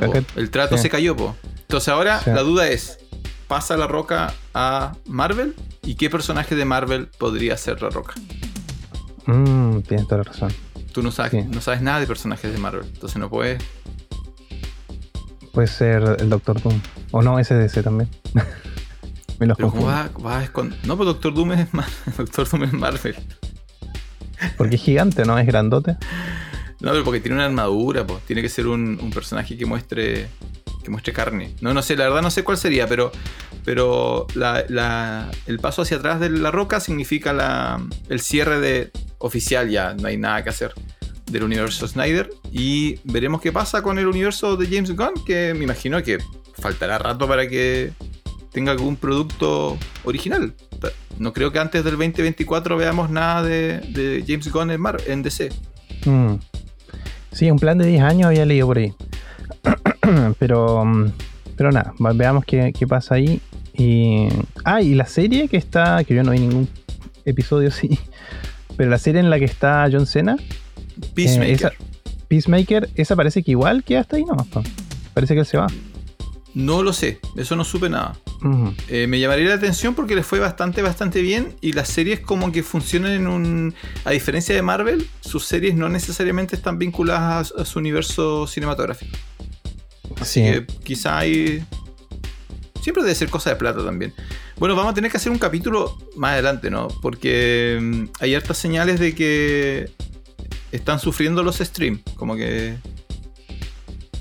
po, 0.00 0.12
caca- 0.12 0.24
el 0.36 0.50
trato 0.50 0.76
Sí. 0.76 0.82
se 0.82 0.90
cayó, 0.90 1.16
po. 1.16 1.34
Entonces 1.62 1.88
ahora 1.88 2.20
Sí. 2.20 2.28
la 2.30 2.42
duda 2.42 2.68
es, 2.68 2.98
¿pasa 3.48 3.76
la 3.76 3.86
roca 3.86 4.34
a 4.54 4.94
Marvel? 5.06 5.54
¿Y 5.82 5.94
qué 5.94 6.10
personaje 6.10 6.54
de 6.56 6.64
Marvel 6.64 7.08
podría 7.18 7.56
ser 7.56 7.80
la 7.82 7.90
roca? 7.90 8.14
Mm, 9.26 9.80
tienes 9.80 10.06
toda 10.06 10.18
la 10.18 10.24
razón. 10.24 10.52
Tú 10.92 11.02
no 11.02 11.10
sabes, 11.10 11.32
Sí. 11.32 11.42
no 11.50 11.60
sabes 11.60 11.82
nada 11.82 12.00
de 12.00 12.06
personajes 12.06 12.52
de 12.52 12.58
Marvel, 12.58 12.86
entonces 12.86 13.18
no 13.18 13.28
puedes... 13.28 13.62
Puede 15.52 15.68
ser 15.68 16.16
el 16.20 16.28
Doctor 16.28 16.60
Doom. 16.60 16.80
O 17.12 17.22
no, 17.22 17.42
SDC 17.42 17.82
también. 17.82 18.10
Me 19.38 19.46
los 19.46 19.56
Pero 19.56 19.70
¿cómo 19.70 19.82
confundo. 19.86 19.86
vas, 19.86 20.22
vas 20.22 20.42
a 20.48 20.52
escon- 20.52 20.74
No, 20.84 20.96
pues 20.96 21.06
Doctor 21.06 21.34
Doom 21.34 21.52
es, 21.52 21.74
Mar- 21.74 21.86
Doctor 22.16 22.48
Doom 22.48 22.64
es 22.64 22.72
Marvel. 22.72 23.16
Porque 24.58 24.76
es 24.76 24.82
gigante, 24.82 25.24
¿no? 25.24 25.38
Es 25.38 25.46
grandote. 25.46 25.92
No, 26.80 26.90
pero 26.92 27.04
porque 27.04 27.20
tiene 27.20 27.36
una 27.36 27.46
armadura, 27.46 28.06
pues. 28.06 28.22
Tiene 28.24 28.42
que 28.42 28.48
ser 28.50 28.66
un, 28.66 28.98
un 29.02 29.10
personaje 29.10 29.56
que 29.56 29.64
muestre 29.64 30.28
que 30.86 30.90
muestre 30.92 31.12
carne. 31.12 31.52
No, 31.60 31.74
no 31.74 31.82
sé, 31.82 31.96
la 31.96 32.04
verdad 32.04 32.22
no 32.22 32.30
sé 32.30 32.44
cuál 32.44 32.56
sería, 32.56 32.86
pero, 32.86 33.10
pero 33.64 34.28
el 34.34 35.58
paso 35.60 35.82
hacia 35.82 35.96
atrás 35.96 36.20
de 36.20 36.30
la 36.30 36.52
roca 36.52 36.78
significa 36.78 37.32
la, 37.32 37.84
el 38.08 38.20
cierre 38.20 38.60
de 38.60 38.92
oficial 39.18 39.68
ya, 39.68 39.94
no 39.94 40.06
hay 40.06 40.16
nada 40.16 40.44
que 40.44 40.50
hacer 40.50 40.72
del 41.26 41.42
universo 41.42 41.88
Snyder. 41.88 42.30
Y 42.52 43.00
veremos 43.02 43.40
qué 43.40 43.50
pasa 43.50 43.82
con 43.82 43.98
el 43.98 44.06
universo 44.06 44.56
de 44.56 44.66
James 44.66 44.94
Gunn, 44.94 45.24
que 45.26 45.54
me 45.54 45.64
imagino 45.64 46.00
que 46.04 46.18
faltará 46.54 46.98
rato 46.98 47.26
para 47.26 47.48
que 47.48 47.92
tenga 48.52 48.70
algún 48.70 48.96
producto 48.96 49.76
original. 50.04 50.54
No 51.18 51.32
creo 51.32 51.50
que 51.50 51.58
antes 51.58 51.82
del 51.82 51.94
2024 51.96 52.76
veamos 52.76 53.10
nada 53.10 53.42
de, 53.42 53.80
de 53.80 54.24
James 54.24 54.52
Gunn 54.52 54.70
en, 54.70 54.80
Mar 54.80 54.98
en 55.08 55.22
DC. 55.24 55.48
Mm. 56.04 56.34
Sí, 57.32 57.50
un 57.50 57.58
plan 57.58 57.76
de 57.76 57.86
10 57.86 58.02
años 58.02 58.26
había 58.26 58.46
leído 58.46 58.68
por 58.68 58.78
ahí. 58.78 58.94
pero, 60.38 60.84
mm, 60.84 61.12
pero 61.56 61.72
nada, 61.72 61.92
veamos 62.14 62.44
qué, 62.44 62.72
qué 62.76 62.86
pasa 62.86 63.16
ahí. 63.16 63.40
Y, 63.74 64.28
ah, 64.64 64.80
y 64.80 64.94
la 64.94 65.06
serie 65.06 65.48
que 65.48 65.56
está, 65.56 66.02
que 66.04 66.14
yo 66.14 66.22
no 66.22 66.32
vi 66.32 66.38
ningún 66.40 66.68
episodio, 67.24 67.70
sí. 67.72 67.98
Pero 68.76 68.90
la 68.90 68.98
serie 68.98 69.20
en 69.20 69.30
la 69.30 69.38
que 69.38 69.44
está 69.46 69.86
John 69.90 70.06
Cena, 70.06 70.36
Peacemaker. 71.14 71.48
eh, 71.50 71.52
esa- 71.52 71.72
Peacemaker, 72.28 72.90
esa 72.96 73.14
parece 73.16 73.42
que 73.42 73.52
igual 73.52 73.84
que 73.84 73.96
hasta 73.96 74.16
ahí 74.16 74.24
nomás. 74.24 74.46
Parece 75.14 75.34
que 75.34 75.40
él 75.40 75.46
se 75.46 75.56
va. 75.58 75.66
No 76.54 76.82
lo 76.82 76.92
sé, 76.94 77.20
eso 77.36 77.54
no 77.54 77.64
supe 77.64 77.88
nada. 77.90 78.16
Eh, 78.88 79.06
me 79.06 79.20
llamaría 79.20 79.48
la 79.48 79.54
atención 79.56 79.94
porque 79.94 80.14
les 80.14 80.24
fue 80.26 80.38
bastante, 80.40 80.80
bastante 80.82 81.20
bien. 81.20 81.54
Y 81.60 81.72
las 81.72 81.88
series 81.88 82.20
como 82.20 82.50
que 82.50 82.62
funcionan 82.62 83.12
en 83.12 83.26
un... 83.26 83.74
A 84.04 84.10
diferencia 84.10 84.54
de 84.54 84.62
Marvel, 84.62 85.06
sus 85.20 85.44
series 85.44 85.74
no 85.76 85.88
necesariamente 85.88 86.56
están 86.56 86.78
vinculadas 86.78 87.52
a, 87.56 87.62
a 87.62 87.64
su 87.64 87.78
universo 87.78 88.46
cinematográfico. 88.46 89.16
Sí. 90.24 90.42
Que 90.42 90.66
quizá 90.84 91.18
hay... 91.18 91.64
Siempre 92.82 93.02
debe 93.02 93.14
ser 93.14 93.28
cosa 93.28 93.50
de 93.50 93.56
plata 93.56 93.84
también. 93.84 94.14
Bueno, 94.58 94.76
vamos 94.76 94.92
a 94.92 94.94
tener 94.94 95.10
que 95.10 95.16
hacer 95.16 95.32
un 95.32 95.38
capítulo 95.38 95.98
más 96.16 96.32
adelante, 96.32 96.70
¿no? 96.70 96.88
Porque 97.02 97.78
mm, 97.80 98.04
hay 98.20 98.34
hartas 98.34 98.56
señales 98.56 99.00
de 99.00 99.14
que 99.14 99.90
están 100.72 100.98
sufriendo 101.00 101.42
los 101.42 101.56
streams. 101.56 102.02
Como 102.14 102.36
que 102.36 102.76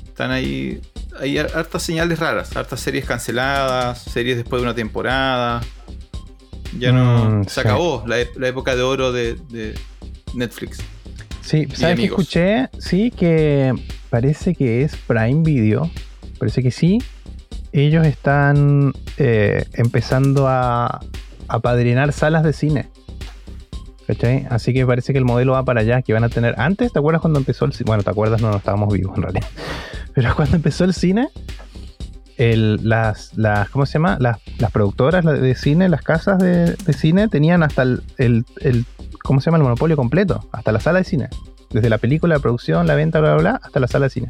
están 0.07 0.31
ahí. 0.31 0.81
Hay 1.19 1.37
har- 1.37 1.55
hartas 1.55 1.83
señales 1.83 2.19
raras, 2.19 2.55
hartas 2.57 2.79
series 2.79 3.05
canceladas, 3.05 4.01
series 4.01 4.37
después 4.37 4.61
de 4.61 4.67
una 4.67 4.75
temporada. 4.75 5.61
Ya 6.77 6.91
no. 6.91 7.29
Mm, 7.29 7.43
se 7.45 7.49
sí. 7.53 7.59
acabó 7.61 8.03
la, 8.05 8.19
época 8.19 8.75
de 8.75 8.81
oro 8.81 9.11
de, 9.11 9.35
de 9.49 9.75
Netflix. 10.33 10.79
Sí, 11.41 11.67
¿sabes 11.73 11.93
amigos. 11.93 12.19
escuché? 12.21 12.69
Sí, 12.79 13.11
que 13.11 13.73
parece 14.09 14.55
que 14.55 14.81
es 14.83 14.95
Prime 14.95 15.41
Video. 15.43 15.89
Parece 16.39 16.61
que 16.63 16.71
sí. 16.71 16.99
Ellos 17.71 18.05
están 18.05 18.93
eh, 19.17 19.65
empezando 19.73 20.47
a 20.47 21.01
apadrinar 21.47 22.13
salas 22.13 22.43
de 22.43 22.53
cine. 22.53 22.89
¿Cachai? 24.07 24.45
Así 24.49 24.71
que 24.73 24.85
parece 24.85 25.13
que 25.13 25.19
el 25.19 25.25
modelo 25.25 25.53
va 25.53 25.63
para 25.65 25.81
allá, 25.81 26.01
que 26.03 26.13
van 26.13 26.23
a 26.23 26.29
tener... 26.29 26.53
Antes, 26.59 26.93
¿te 26.93 26.99
acuerdas 26.99 27.21
cuando 27.21 27.39
empezó 27.39 27.65
el 27.65 27.73
cine? 27.73 27.87
Bueno, 27.87 28.03
¿te 28.03 28.11
acuerdas? 28.11 28.39
No, 28.39 28.51
no 28.51 28.57
estábamos 28.57 28.93
vivos 28.93 29.17
en 29.17 29.23
realidad. 29.23 29.47
Pero 30.13 30.35
cuando 30.35 30.55
empezó 30.55 30.83
el 30.83 30.93
cine, 30.93 31.29
el- 32.37 32.87
las, 32.87 33.35
las, 33.35 33.69
¿cómo 33.69 33.85
se 33.87 33.93
llama? 33.93 34.17
Las, 34.19 34.37
productoras 34.71 35.25
de 35.25 35.55
cine, 35.55 35.89
las 35.89 36.01
casas 36.03 36.37
de, 36.37 36.75
cine, 36.93 37.27
tenían 37.29 37.63
hasta 37.63 37.81
el- 37.81 38.45
¿cómo 39.23 39.41
se 39.41 39.45
llama? 39.45 39.57
El 39.57 39.63
monopolio 39.63 39.97
completo, 39.97 40.47
hasta 40.51 40.71
la 40.71 40.79
sala 40.79 40.99
de 40.99 41.05
cine. 41.05 41.29
Desde 41.75 41.89
la 41.89 41.97
película, 41.97 42.35
la 42.35 42.39
producción, 42.39 42.87
la 42.87 42.95
venta, 42.95 43.19
bla, 43.19 43.33
bla, 43.33 43.41
bla, 43.41 43.59
hasta 43.61 43.81
la 43.81 43.87
sala 43.87 44.05
de 44.05 44.09
cine. 44.11 44.27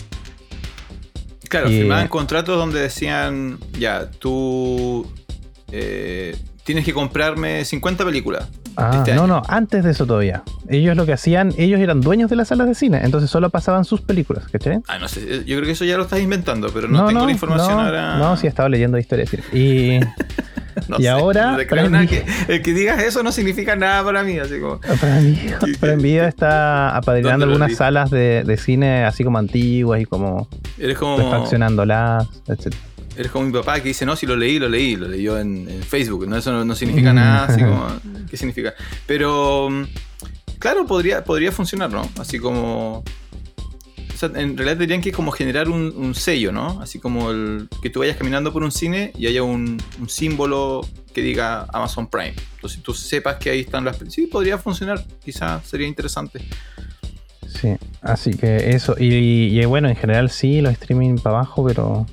Claro, 1.47 1.69
Y- 1.69 1.77
firmaban 1.77 2.07
contratos 2.07 2.57
donde 2.57 2.79
decían, 2.81 3.59
ya, 3.77 4.09
tú 4.09 5.05
eh, 5.71 6.35
tienes 6.63 6.83
que 6.85 6.91
comprarme 6.91 7.63
50 7.63 8.03
películas. 8.03 8.47
Ah, 8.77 8.95
Este 8.97 9.13
no, 9.13 9.27
no, 9.27 9.43
antes 9.47 9.83
de 9.83 9.91
eso 9.91 10.07
todavía. 10.07 10.41
Ellos 10.67 10.97
lo 10.97 11.05
que 11.05 11.13
hacían, 11.13 11.53
ellos 11.57 11.79
eran 11.79 12.01
dueños 12.01 12.31
de 12.31 12.35
las 12.35 12.47
salas 12.47 12.67
de 12.67 12.73
cine, 12.73 13.01
entonces 13.03 13.29
solo 13.29 13.51
pasaban 13.51 13.85
sus 13.85 14.01
películas, 14.01 14.45
¿cachai? 14.51 14.79
Ah, 14.87 14.97
no 14.97 15.07
sé, 15.07 15.21
yo 15.45 15.55
creo 15.55 15.65
que 15.65 15.71
eso 15.71 15.85
ya 15.85 15.97
lo 15.97 16.03
estás 16.03 16.19
inventando, 16.21 16.69
pero 16.73 16.87
no, 16.87 17.05
tengo 17.05 17.25
la 17.27 17.31
información 17.31 17.75
no, 17.77 17.81
ahora. 17.83 18.17
No, 18.17 18.35
sí, 18.37 18.47
he 18.47 18.49
estado 18.49 18.67
leyendo 18.69 18.97
historia 18.97 19.25
de 19.25 19.29
cine. 19.29 19.43
Y 19.53 19.99
No 20.87 20.97
y 20.99 21.03
sé, 21.03 21.09
ahora, 21.09 21.51
no 21.51 21.57
creo 21.65 21.89
nada 21.89 22.03
Video- 22.05 22.23
que, 22.47 22.53
el 22.53 22.61
que 22.61 22.73
digas 22.73 23.01
eso 23.01 23.23
no 23.23 23.31
significa 23.31 23.75
nada 23.75 24.03
para 24.03 24.23
mí, 24.23 24.37
así 24.39 24.59
como. 24.59 24.79
Prime 24.79 25.21
Video, 25.21 25.59
Prime 25.79 25.95
Video 25.97 26.25
está 26.25 26.95
apadrinando 26.95 27.45
¿Dónde 27.45 27.45
lo 27.59 27.63
algunas 27.63 27.77
salas 27.77 28.09
de, 28.11 28.43
de 28.45 28.57
cine 28.57 29.03
así 29.05 29.23
como 29.23 29.37
antiguas 29.37 30.01
y 30.01 30.05
como 30.05 30.47
Eres 30.77 30.97
como, 30.97 31.17
refaccionándolas, 31.17 32.27
etc. 32.47 32.73
eres 33.17 33.31
como 33.31 33.45
mi 33.45 33.51
papá 33.53 33.79
que 33.79 33.87
dice, 33.89 34.05
no, 34.05 34.15
si 34.15 34.25
lo 34.25 34.35
leí, 34.35 34.59
lo 34.59 34.67
leí, 34.69 34.95
lo 34.95 35.07
leyó 35.07 35.39
en, 35.39 35.67
en 35.69 35.81
Facebook, 35.83 36.27
no, 36.27 36.35
eso 36.37 36.51
no, 36.51 36.65
no 36.65 36.75
significa 36.75 37.13
nada, 37.13 37.45
así 37.45 37.61
como, 37.61 37.87
¿qué 38.29 38.35
significa? 38.37 38.73
Pero, 39.07 39.69
mm, 39.69 39.83
claro, 40.59 40.85
podría, 40.85 41.23
podría 41.23 41.51
funcionar, 41.51 41.89
¿no? 41.91 42.07
Así 42.19 42.39
como... 42.39 43.03
sea, 44.29 44.41
en 44.41 44.57
realidad 44.57 44.77
tendrían 44.77 45.01
que 45.01 45.11
como 45.11 45.31
generar 45.31 45.69
un, 45.69 45.93
un 45.95 46.15
sello, 46.15 46.51
¿no? 46.51 46.81
Así 46.81 46.99
como 46.99 47.31
el, 47.31 47.67
que 47.81 47.89
tú 47.89 47.99
vayas 47.99 48.17
caminando 48.17 48.51
por 48.53 48.63
un 48.63 48.71
cine 48.71 49.11
y 49.17 49.27
haya 49.27 49.43
un, 49.43 49.81
un 49.99 50.09
símbolo 50.09 50.87
que 51.13 51.21
diga 51.21 51.65
Amazon 51.73 52.07
Prime. 52.07 52.33
Entonces 52.55 52.81
tú 52.81 52.93
sepas 52.93 53.37
que 53.37 53.49
ahí 53.49 53.61
están 53.61 53.85
las... 53.85 53.97
Sí, 54.09 54.27
podría 54.27 54.57
funcionar, 54.57 55.03
quizás 55.23 55.65
sería 55.65 55.87
interesante. 55.87 56.41
Sí, 57.47 57.69
así 58.01 58.31
que 58.33 58.71
eso. 58.71 58.95
Y, 58.99 59.59
y 59.59 59.65
bueno, 59.65 59.87
en 59.87 59.95
general 59.95 60.29
sí, 60.29 60.61
los 60.61 60.73
streaming 60.73 61.15
para 61.17 61.37
abajo, 61.37 61.65
pero, 61.65 62.05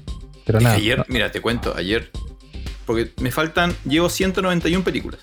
pero 0.45 0.59
Es 0.59 0.65
nada. 0.65 0.77
ayer, 0.77 1.05
mira, 1.09 1.31
te 1.33 1.41
cuento, 1.41 1.75
ayer... 1.77 2.11
Porque 2.87 3.13
me 3.21 3.31
faltan, 3.31 3.75
llevo 3.85 4.09
191 4.09 4.83
películas. 4.85 5.21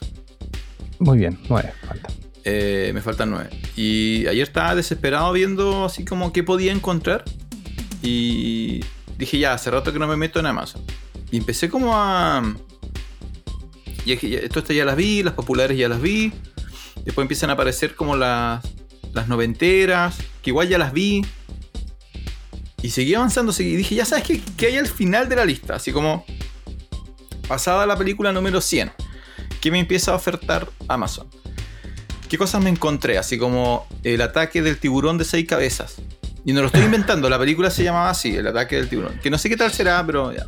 Muy 0.98 1.17
bien, 1.17 1.38
nueve, 1.50 1.74
falta. 1.86 2.10
Eh, 2.43 2.91
me 2.93 3.01
faltan 3.01 3.31
nueve. 3.31 3.50
Y 3.75 4.27
ayer 4.27 4.43
estaba 4.43 4.75
desesperado 4.75 5.31
viendo 5.34 5.86
así 5.86 6.05
como 6.05 6.31
qué 6.34 6.43
podía 6.43 6.72
encontrar. 6.72 7.25
Y 8.01 8.81
dije, 9.17 9.39
ya, 9.39 9.53
hace 9.53 9.72
rato 9.72 9.91
que 9.91 10.00
no 10.00 10.08
me 10.08 10.15
meto 10.15 10.39
en 10.39 10.46
Amazon. 10.46 10.81
Y 11.31 11.38
empecé 11.38 11.69
como 11.69 11.96
a... 11.96 12.55
Y 14.05 14.15
que 14.17 14.46
esto 14.46 14.62
ya 14.74 14.86
las 14.86 14.96
vi, 14.96 15.22
las 15.24 15.34
populares 15.34 15.77
ya 15.77 15.89
las 15.89 16.01
vi. 16.01 16.31
Después 17.03 17.24
empiezan 17.24 17.50
a 17.50 17.53
aparecer 17.53 17.96
como 17.96 18.15
las, 18.15 18.65
las 19.13 19.27
noventeras, 19.27 20.17
que 20.41 20.50
igual 20.50 20.67
ya 20.67 20.77
las 20.77 20.93
vi. 20.93 21.22
Y 22.81 22.89
seguí 22.89 23.13
avanzando, 23.13 23.51
seguí. 23.51 23.74
Y 23.74 23.75
dije, 23.75 23.96
ya 23.96 24.05
sabes 24.05 24.24
qué, 24.24 24.41
¿Qué 24.58 24.67
hay 24.67 24.77
al 24.77 24.88
final 24.88 25.27
de 25.29 25.36
la 25.36 25.46
lista. 25.46 25.75
Así 25.75 25.91
como 25.91 26.25
pasada 27.48 27.86
la 27.86 27.98
película 27.98 28.31
número 28.31 28.62
100. 28.62 28.91
¿Qué 29.60 29.72
me 29.72 29.79
empieza 29.79 30.13
a 30.13 30.15
ofertar 30.15 30.69
Amazon? 30.88 31.27
¿Qué 32.29 32.38
cosas 32.38 32.63
me 32.63 32.69
encontré? 32.69 33.17
Así 33.17 33.38
como 33.38 33.88
el 34.03 34.21
ataque 34.21 34.62
del 34.62 34.77
tiburón 34.77 35.17
de 35.17 35.25
seis 35.25 35.48
cabezas. 35.48 35.95
Y 36.45 36.53
no 36.53 36.62
lo 36.62 36.67
estoy 36.67 36.83
inventando, 36.83 37.29
la 37.29 37.38
película 37.38 37.69
se 37.69 37.83
llamaba 37.83 38.09
así, 38.12 38.36
el 38.36 38.48
ataque 38.48 38.77
del 38.77 38.88
tiburón. 38.88 39.19
Que 39.21 39.29
no 39.29 39.38
sé 39.38 39.50
qué 39.50 39.57
tal 39.57 39.71
será, 39.74 40.05
pero 40.05 40.31
ya. 40.31 40.45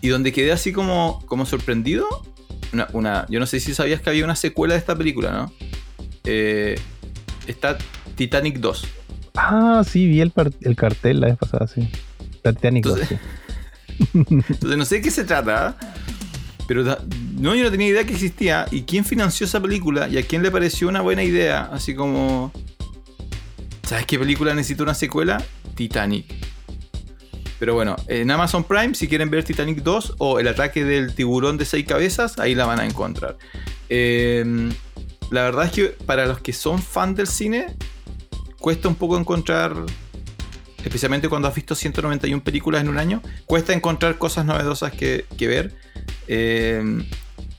Y 0.00 0.08
donde 0.08 0.32
quedé 0.32 0.52
así 0.52 0.72
como, 0.72 1.22
como 1.26 1.44
sorprendido, 1.46 2.06
una, 2.72 2.88
una- 2.92 3.26
yo 3.28 3.40
no 3.40 3.46
sé 3.46 3.58
si 3.60 3.74
sabías 3.74 4.00
que 4.00 4.10
había 4.10 4.24
una 4.24 4.36
secuela 4.36 4.74
de 4.74 4.78
esta 4.80 4.96
película, 4.96 5.32
¿no? 5.32 5.52
Eh, 6.24 6.78
está 7.46 7.78
Titanic 8.14 8.58
2. 8.58 8.84
Ah, 9.34 9.82
sí, 9.88 10.06
vi 10.06 10.20
el, 10.20 10.32
cartel 10.76 11.20
la 11.20 11.28
vez 11.28 11.36
pasada, 11.36 11.66
sí. 11.66 11.88
La 12.42 12.52
Titanic 12.52 12.86
Entonces- 12.86 13.08
sí. 13.08 13.16
Entonces 14.14 14.76
no 14.78 14.84
sé 14.84 14.96
de 14.96 15.02
qué 15.02 15.10
se 15.10 15.24
trata, 15.24 15.76
¿eh? 15.80 15.86
Pero 16.72 16.96
no, 17.38 17.54
yo 17.54 17.64
no 17.64 17.70
tenía 17.70 17.88
idea 17.88 18.04
que 18.04 18.14
existía. 18.14 18.66
¿Y 18.70 18.84
quién 18.84 19.04
financió 19.04 19.44
esa 19.44 19.60
película? 19.60 20.08
¿Y 20.08 20.16
a 20.16 20.22
quién 20.22 20.42
le 20.42 20.50
pareció 20.50 20.88
una 20.88 21.02
buena 21.02 21.22
idea? 21.22 21.68
Así 21.70 21.94
como... 21.94 22.50
¿Sabes 23.82 24.06
qué 24.06 24.18
película 24.18 24.54
necesita 24.54 24.82
una 24.82 24.94
secuela? 24.94 25.44
Titanic. 25.74 26.32
Pero 27.58 27.74
bueno, 27.74 27.96
en 28.08 28.30
Amazon 28.30 28.64
Prime, 28.64 28.94
si 28.94 29.06
quieren 29.06 29.28
ver 29.28 29.44
Titanic 29.44 29.82
2 29.82 30.14
o 30.16 30.40
El 30.40 30.48
ataque 30.48 30.82
del 30.82 31.14
tiburón 31.14 31.58
de 31.58 31.66
seis 31.66 31.84
cabezas, 31.84 32.38
ahí 32.38 32.54
la 32.54 32.64
van 32.64 32.80
a 32.80 32.86
encontrar. 32.86 33.36
Eh, 33.90 34.70
la 35.30 35.42
verdad 35.42 35.66
es 35.66 35.72
que 35.72 35.84
para 36.06 36.24
los 36.24 36.40
que 36.40 36.54
son 36.54 36.80
fan 36.80 37.14
del 37.14 37.26
cine, 37.26 37.66
cuesta 38.58 38.88
un 38.88 38.94
poco 38.94 39.18
encontrar, 39.18 39.74
especialmente 40.82 41.28
cuando 41.28 41.48
has 41.48 41.54
visto 41.54 41.74
191 41.74 42.42
películas 42.42 42.80
en 42.80 42.88
un 42.88 42.96
año, 42.96 43.20
cuesta 43.44 43.74
encontrar 43.74 44.16
cosas 44.16 44.46
novedosas 44.46 44.90
que 44.92 45.26
ver. 45.38 45.91
Eh, 46.28 46.82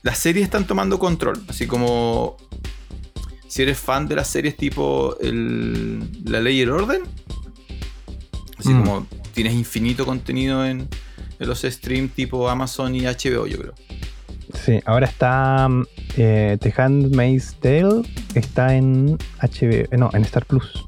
las 0.02 0.18
series 0.18 0.44
están 0.44 0.66
tomando 0.66 0.98
control, 0.98 1.42
así 1.48 1.66
como 1.66 2.36
si 3.48 3.62
eres 3.62 3.78
fan 3.78 4.06
de 4.08 4.16
las 4.16 4.28
series 4.28 4.56
tipo 4.56 5.16
el- 5.20 6.00
La 6.24 6.40
Ley 6.40 6.58
y 6.58 6.60
el 6.62 6.70
Orden, 6.70 7.02
así 8.58 8.70
Mm. 8.70 8.82
como 8.84 9.06
tienes 9.32 9.54
infinito 9.54 10.04
contenido 10.04 10.66
en, 10.66 10.88
en 11.38 11.48
los 11.48 11.62
streams 11.62 12.12
tipo 12.14 12.48
Amazon 12.48 12.94
y 12.94 13.06
HBO, 13.06 13.46
yo 13.46 13.58
creo. 13.58 13.74
Sí, 14.64 14.80
ahora 14.84 15.06
está 15.06 15.68
mm, 15.68 15.84
eh, 16.16 16.58
The 16.60 16.74
Handmaid's 16.76 17.54
Tale, 17.60 18.02
está 18.34 18.74
en 18.74 19.18
HBO, 19.40 19.86
eh, 19.90 19.96
no, 19.98 20.10
en 20.12 20.22
Star 20.22 20.44
Plus. 20.46 20.84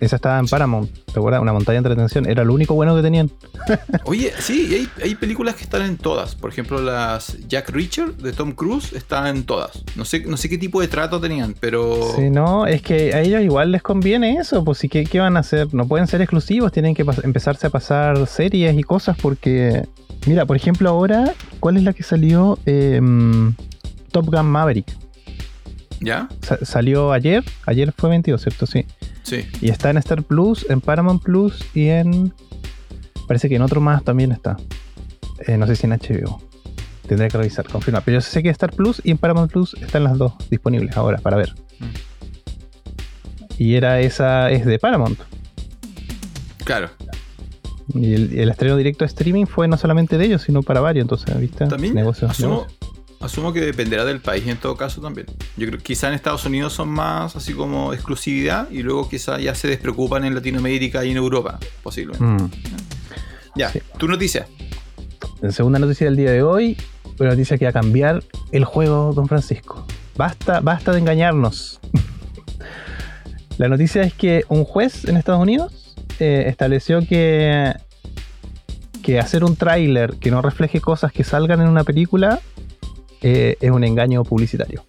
Esa 0.00 0.16
estaba 0.16 0.38
en 0.38 0.46
Paramount, 0.46 0.90
¿te 1.12 1.18
acuerdas? 1.18 1.42
Una 1.42 1.52
montaña 1.52 1.74
de 1.82 1.88
entretención, 1.88 2.26
era 2.26 2.42
lo 2.42 2.54
único 2.54 2.74
bueno 2.74 2.96
que 2.96 3.02
tenían. 3.02 3.30
Oye, 4.04 4.32
sí, 4.38 4.68
hay, 4.74 4.88
hay 5.04 5.14
películas 5.14 5.54
que 5.56 5.64
están 5.64 5.82
en 5.82 5.98
todas. 5.98 6.34
Por 6.34 6.50
ejemplo, 6.50 6.80
las 6.80 7.36
Jack 7.48 7.68
Reacher 7.68 8.14
de 8.16 8.32
Tom 8.32 8.52
Cruise 8.52 8.94
están 8.94 9.26
en 9.26 9.44
todas. 9.44 9.82
No 9.96 10.06
sé, 10.06 10.20
no 10.20 10.38
sé 10.38 10.48
qué 10.48 10.56
tipo 10.56 10.80
de 10.80 10.88
trato 10.88 11.20
tenían, 11.20 11.54
pero. 11.60 12.14
Sí, 12.16 12.30
no, 12.30 12.66
es 12.66 12.80
que 12.80 13.12
a 13.14 13.20
ellos 13.20 13.42
igual 13.42 13.72
les 13.72 13.82
conviene 13.82 14.36
eso, 14.38 14.64
pues 14.64 14.78
sí, 14.78 14.88
¿qué, 14.88 15.04
qué 15.04 15.20
van 15.20 15.36
a 15.36 15.40
hacer? 15.40 15.72
No 15.74 15.86
pueden 15.86 16.06
ser 16.06 16.22
exclusivos, 16.22 16.72
tienen 16.72 16.94
que 16.94 17.04
empezarse 17.22 17.66
a 17.66 17.70
pasar 17.70 18.26
series 18.26 18.78
y 18.78 18.82
cosas 18.82 19.18
porque, 19.20 19.86
mira, 20.26 20.46
por 20.46 20.56
ejemplo 20.56 20.88
ahora, 20.88 21.34
¿cuál 21.60 21.76
es 21.76 21.82
la 21.82 21.92
que 21.92 22.02
salió? 22.02 22.58
Em, 22.64 23.54
Top 24.12 24.26
Gun 24.26 24.46
Maverick. 24.46 24.86
¿Ya? 26.00 26.28
Sa- 26.40 26.64
salió 26.64 27.12
ayer, 27.12 27.44
ayer 27.66 27.92
fue 27.94 28.08
22, 28.08 28.40
¿cierto? 28.40 28.66
Sí. 28.66 28.86
Sí. 29.30 29.46
Y 29.60 29.70
está 29.70 29.90
en 29.90 29.96
Star 29.98 30.24
Plus, 30.24 30.66
en 30.68 30.80
Paramount 30.80 31.22
Plus 31.22 31.64
y 31.72 31.86
en. 31.86 32.34
Parece 33.28 33.48
que 33.48 33.54
en 33.54 33.62
otro 33.62 33.80
más 33.80 34.02
también 34.02 34.32
está. 34.32 34.56
Eh, 35.46 35.56
no 35.56 35.68
sé 35.68 35.76
si 35.76 35.86
en 35.86 35.92
HBO. 35.92 36.42
Tendré 37.06 37.28
que 37.28 37.38
revisar, 37.38 37.68
confirmar. 37.68 38.02
Pero 38.04 38.16
yo 38.16 38.22
sé 38.22 38.42
que 38.42 38.48
en 38.48 38.52
Star 38.52 38.72
Plus 38.72 39.00
y 39.04 39.12
en 39.12 39.18
Paramount 39.18 39.52
Plus 39.52 39.74
están 39.74 40.02
las 40.02 40.18
dos 40.18 40.32
disponibles 40.50 40.96
ahora 40.96 41.18
para 41.18 41.36
ver. 41.36 41.54
Mm. 41.78 41.84
Y 43.58 43.76
era 43.76 44.00
esa, 44.00 44.50
es 44.50 44.66
de 44.66 44.80
Paramount. 44.80 45.20
Claro. 46.64 46.90
Y 47.94 48.14
el, 48.14 48.36
el 48.36 48.48
estreno 48.48 48.76
directo 48.76 49.04
de 49.04 49.06
streaming 49.06 49.46
fue 49.46 49.68
no 49.68 49.76
solamente 49.76 50.18
de 50.18 50.24
ellos, 50.24 50.42
sino 50.42 50.62
para 50.64 50.80
varios. 50.80 51.04
Entonces, 51.04 51.38
¿viste? 51.38 51.66
También 51.66 51.94
Negocios, 51.94 52.32
asumo, 52.32 52.66
negocios. 52.66 52.79
Asumo 53.20 53.52
que 53.52 53.60
dependerá 53.60 54.04
del 54.04 54.20
país 54.20 54.46
en 54.46 54.56
todo 54.56 54.76
caso 54.76 55.00
también. 55.00 55.26
Yo 55.56 55.66
creo 55.66 55.78
que 55.78 55.84
quizá 55.84 56.08
en 56.08 56.14
Estados 56.14 56.44
Unidos 56.46 56.72
son 56.72 56.88
más 56.88 57.36
así 57.36 57.52
como 57.52 57.92
exclusividad 57.92 58.68
y 58.70 58.82
luego 58.82 59.08
quizá 59.08 59.38
ya 59.38 59.54
se 59.54 59.68
despreocupan 59.68 60.24
en 60.24 60.34
Latinoamérica 60.34 61.04
y 61.04 61.10
en 61.10 61.18
Europa, 61.18 61.58
posiblemente. 61.82 62.24
Mm. 62.24 62.50
Ya, 63.56 63.70
sí. 63.70 63.80
tu 63.98 64.08
noticia. 64.08 64.46
En 65.42 65.52
segunda 65.52 65.78
noticia 65.78 66.06
del 66.06 66.16
día 66.16 66.30
de 66.30 66.42
hoy, 66.42 66.76
una 67.18 67.30
noticia 67.30 67.58
que 67.58 67.66
va 67.66 67.70
a 67.70 67.74
cambiar 67.74 68.24
el 68.52 68.64
juego, 68.64 69.12
don 69.12 69.28
Francisco. 69.28 69.86
Basta, 70.16 70.60
basta 70.60 70.92
de 70.92 71.00
engañarnos. 71.00 71.80
La 73.58 73.68
noticia 73.68 74.02
es 74.02 74.14
que 74.14 74.44
un 74.48 74.64
juez 74.64 75.04
en 75.04 75.18
Estados 75.18 75.42
Unidos 75.42 75.94
eh, 76.18 76.44
estableció 76.46 77.06
que, 77.06 77.74
que 79.02 79.18
hacer 79.18 79.44
un 79.44 79.56
tráiler 79.56 80.14
que 80.14 80.30
no 80.30 80.40
refleje 80.40 80.80
cosas 80.80 81.12
que 81.12 81.24
salgan 81.24 81.60
en 81.60 81.68
una 81.68 81.84
película 81.84 82.40
eh, 83.22 83.56
es 83.60 83.70
un 83.70 83.84
engaño 83.84 84.24
publicitario. 84.24 84.84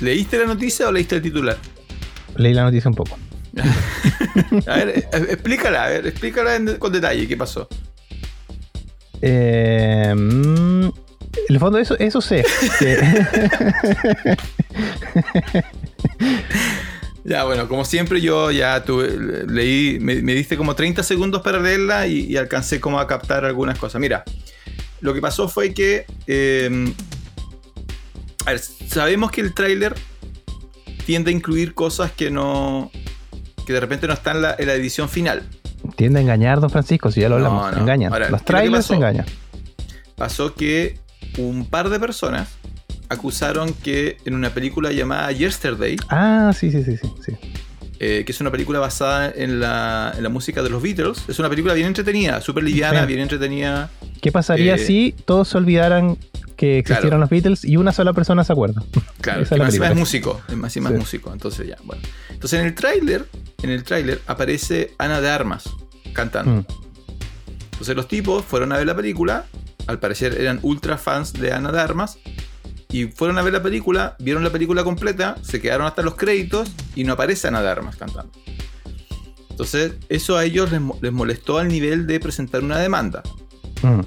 ¿Leíste 0.00 0.38
la 0.38 0.46
noticia 0.46 0.88
o 0.88 0.92
leíste 0.92 1.16
el 1.16 1.22
titular? 1.22 1.56
Leí 2.36 2.52
la 2.54 2.64
noticia 2.64 2.88
un 2.88 2.96
poco. 2.96 3.18
A 4.66 4.76
ver, 4.76 4.88
eh, 4.98 5.08
explícala, 5.30 5.84
a 5.84 5.88
ver, 5.88 6.06
explícala 6.08 6.56
en- 6.56 6.76
con 6.76 6.92
detalle 6.92 7.28
qué 7.28 7.36
pasó. 7.36 7.68
Eh, 9.22 10.12
mm, 10.14 10.84
en 10.86 10.92
el 11.48 11.58
fondo, 11.60 11.78
eso, 11.78 11.96
eso 11.98 12.20
sé. 12.20 12.44
que- 12.80 12.98
Ya, 17.24 17.44
bueno, 17.44 17.68
como 17.68 17.86
siempre 17.86 18.20
yo 18.20 18.50
ya 18.50 18.84
tuve, 18.84 19.16
leí, 19.46 19.98
me, 19.98 20.16
me 20.16 20.34
diste 20.34 20.58
como 20.58 20.74
30 20.74 21.02
segundos 21.02 21.40
para 21.40 21.58
leerla 21.58 22.06
y, 22.06 22.26
y 22.26 22.36
alcancé 22.36 22.80
como 22.80 23.00
a 23.00 23.06
captar 23.06 23.46
algunas 23.46 23.78
cosas. 23.78 23.98
Mira, 24.00 24.24
lo 25.00 25.14
que 25.14 25.20
pasó 25.22 25.48
fue 25.48 25.72
que... 25.72 26.04
eh, 26.26 26.92
a 28.46 28.50
ver, 28.50 28.60
sabemos 28.60 29.30
que 29.30 29.40
el 29.40 29.54
tráiler 29.54 29.94
tiende 31.06 31.30
a 31.30 31.34
incluir 31.34 31.74
cosas 31.74 32.12
que 32.12 32.30
no... 32.30 32.90
que 33.66 33.72
de 33.72 33.80
repente 33.80 34.06
no 34.06 34.12
están 34.14 34.36
en 34.36 34.42
la, 34.42 34.56
en 34.58 34.66
la 34.66 34.74
edición 34.74 35.08
final. 35.08 35.42
Tiende 35.96 36.18
a 36.18 36.22
engañar, 36.22 36.60
don 36.60 36.70
Francisco, 36.70 37.10
si 37.10 37.20
ya 37.20 37.28
lo 37.28 37.38
No, 37.38 37.46
hablamos. 37.46 37.72
no. 37.74 37.80
Engañan. 37.82 38.12
Ahora, 38.12 38.26
¿qué 38.26 38.32
Los 38.32 38.44
trailers 38.44 38.84
pasó? 38.86 38.94
engañan. 38.94 39.26
Pasó 40.16 40.54
que 40.54 40.98
un 41.38 41.66
par 41.66 41.88
de 41.90 41.98
personas 42.00 42.48
acusaron 43.08 43.72
que 43.74 44.16
en 44.24 44.34
una 44.34 44.50
película 44.50 44.92
llamada 44.92 45.30
Yesterday, 45.32 45.96
Ah, 46.08 46.52
sí, 46.58 46.70
sí, 46.70 46.82
sí, 46.84 46.96
sí. 46.96 47.08
sí. 47.24 47.32
eh, 48.00 48.22
que 48.24 48.32
es 48.32 48.40
una 48.40 48.50
película 48.50 48.78
basada 48.78 49.30
en 49.34 49.60
la, 49.60 50.14
en 50.16 50.22
la 50.22 50.28
música 50.30 50.62
de 50.62 50.70
los 50.70 50.82
Beatles. 50.82 51.24
Es 51.28 51.38
una 51.38 51.50
película 51.50 51.74
bien 51.74 51.86
entretenida, 51.88 52.40
súper 52.40 52.64
liviana, 52.64 53.04
bien 53.04 53.20
entretenida. 53.20 53.90
¿Qué 54.22 54.32
pasaría 54.32 54.76
Eh, 54.76 54.78
si 54.78 55.14
todos 55.26 55.48
se 55.48 55.58
olvidaran 55.58 56.16
que 56.56 56.78
existieron 56.78 57.10
Claro. 57.10 57.20
los 57.20 57.30
Beatles 57.30 57.64
y 57.64 57.76
una 57.76 57.92
sola 57.92 58.12
persona 58.12 58.44
se 58.44 58.52
acuerda? 58.52 58.82
Claro, 59.20 59.42
Esa 59.42 59.54
es 59.54 59.58
la 59.58 59.64
más 59.66 59.90
es 59.90 59.96
músico, 59.96 60.40
es 60.48 60.56
más 60.56 60.68
encima 60.76 60.90
es 60.90 60.94
Sí. 60.94 61.00
músico. 61.00 61.32
Entonces 61.32 61.66
ya, 61.68 61.76
bueno. 61.84 62.02
Entonces 62.30 62.60
en 62.60 62.66
el 62.66 62.74
tráiler, 62.74 63.26
en 63.62 63.70
el 63.70 63.82
tráiler 63.84 64.20
aparece 64.26 64.92
Ana 64.98 65.20
de 65.20 65.30
Armas 65.30 65.64
cantando. 66.12 66.52
Mm. 66.62 66.64
Entonces 67.72 67.96
los 67.96 68.06
tipos 68.08 68.44
fueron 68.44 68.72
a 68.72 68.76
ver 68.76 68.86
la 68.86 68.94
película, 68.94 69.46
al 69.86 69.98
parecer 69.98 70.40
eran 70.40 70.58
ultra 70.62 70.96
fans 70.98 71.32
de 71.32 71.52
Ana 71.52 71.72
de 71.72 71.80
Armas, 71.80 72.18
y 72.90 73.06
fueron 73.06 73.38
a 73.38 73.42
ver 73.42 73.52
la 73.52 73.62
película, 73.62 74.14
vieron 74.20 74.44
la 74.44 74.50
película 74.50 74.84
completa, 74.84 75.36
se 75.42 75.60
quedaron 75.60 75.86
hasta 75.86 76.02
los 76.02 76.14
créditos 76.14 76.70
y 76.94 77.02
no 77.04 77.14
aparece 77.14 77.48
Ana 77.48 77.60
de 77.62 77.68
Armas 77.68 77.96
cantando. 77.96 78.30
Entonces 79.50 79.94
eso 80.08 80.36
a 80.36 80.44
ellos 80.44 80.70
les 81.00 81.12
molestó 81.12 81.58
al 81.58 81.68
nivel 81.68 82.06
de 82.06 82.20
presentar 82.20 82.62
una 82.62 82.78
demanda. 82.78 83.22
Mm. 83.82 84.00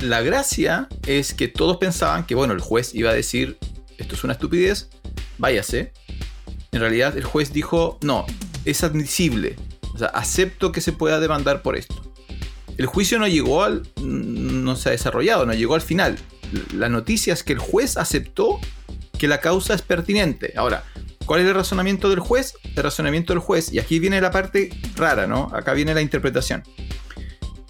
La 0.00 0.22
gracia 0.22 0.88
es 1.06 1.34
que 1.34 1.48
todos 1.48 1.78
pensaban 1.78 2.26
que, 2.26 2.34
bueno, 2.34 2.52
el 2.52 2.60
juez 2.60 2.94
iba 2.94 3.10
a 3.10 3.14
decir, 3.14 3.58
esto 3.96 4.14
es 4.14 4.24
una 4.24 4.34
estupidez, 4.34 4.88
váyase. 5.38 5.92
En 6.72 6.80
realidad 6.80 7.16
el 7.16 7.24
juez 7.24 7.52
dijo, 7.52 7.98
no, 8.02 8.26
es 8.64 8.82
admisible. 8.82 9.56
O 9.94 9.98
sea, 9.98 10.08
acepto 10.08 10.72
que 10.72 10.80
se 10.80 10.92
pueda 10.92 11.20
demandar 11.20 11.62
por 11.62 11.76
esto. 11.76 11.94
El 12.76 12.86
juicio 12.86 13.18
no 13.18 13.28
llegó 13.28 13.62
al... 13.62 13.88
no 14.02 14.74
se 14.74 14.88
ha 14.88 14.92
desarrollado, 14.92 15.46
no 15.46 15.54
llegó 15.54 15.74
al 15.74 15.80
final. 15.80 16.18
La 16.74 16.88
noticia 16.88 17.32
es 17.32 17.44
que 17.44 17.52
el 17.52 17.60
juez 17.60 17.96
aceptó 17.96 18.58
que 19.16 19.28
la 19.28 19.40
causa 19.40 19.74
es 19.74 19.82
pertinente. 19.82 20.52
Ahora, 20.56 20.84
¿cuál 21.24 21.40
es 21.40 21.46
el 21.46 21.54
razonamiento 21.54 22.10
del 22.10 22.18
juez? 22.18 22.54
El 22.74 22.82
razonamiento 22.82 23.32
del 23.32 23.40
juez, 23.40 23.72
y 23.72 23.78
aquí 23.78 24.00
viene 24.00 24.20
la 24.20 24.32
parte 24.32 24.70
rara, 24.96 25.28
¿no? 25.28 25.50
Acá 25.54 25.72
viene 25.72 25.94
la 25.94 26.02
interpretación 26.02 26.64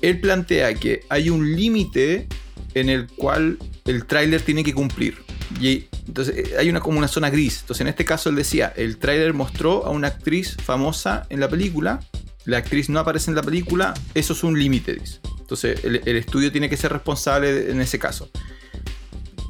él 0.08 0.20
plantea 0.20 0.74
que 0.74 1.04
hay 1.08 1.30
un 1.30 1.54
límite 1.56 2.26
en 2.74 2.88
el 2.88 3.06
cual 3.08 3.58
el 3.84 4.04
tráiler 4.06 4.42
tiene 4.42 4.62
que 4.64 4.72
cumplir. 4.74 5.18
Y 5.60 5.86
entonces 6.06 6.36
eh, 6.36 6.54
hay 6.58 6.68
una 6.68 6.80
como 6.80 6.98
una 6.98 7.08
zona 7.08 7.30
gris. 7.30 7.60
Entonces 7.60 7.82
en 7.82 7.88
este 7.88 8.04
caso 8.04 8.28
él 8.30 8.36
decía, 8.36 8.72
el 8.76 8.96
tráiler 8.98 9.32
mostró 9.34 9.86
a 9.86 9.90
una 9.90 10.08
actriz 10.08 10.56
famosa 10.62 11.26
en 11.30 11.40
la 11.40 11.48
película, 11.48 12.00
la 12.44 12.58
actriz 12.58 12.88
no 12.88 12.98
aparece 12.98 13.30
en 13.30 13.36
la 13.36 13.42
película, 13.42 13.94
eso 14.14 14.32
es 14.32 14.42
un 14.44 14.58
límite, 14.58 14.94
dice. 14.94 15.20
Entonces 15.38 15.84
el, 15.84 16.00
el 16.04 16.16
estudio 16.16 16.50
tiene 16.50 16.68
que 16.68 16.76
ser 16.76 16.92
responsable 16.92 17.52
de- 17.52 17.70
en 17.72 17.80
ese 17.80 17.98
caso. 17.98 18.28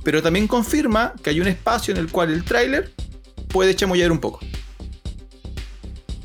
Pero 0.04 0.20
también 0.22 0.46
confirma 0.46 1.14
que 1.22 1.30
hay 1.30 1.40
un 1.40 1.46
espacio 1.48 1.92
en 1.92 1.98
el 1.98 2.10
cual 2.10 2.30
el 2.32 2.44
tráiler 2.44 2.92
puede 3.48 3.74
chamullar 3.74 4.12
un 4.12 4.18
poco. 4.18 4.40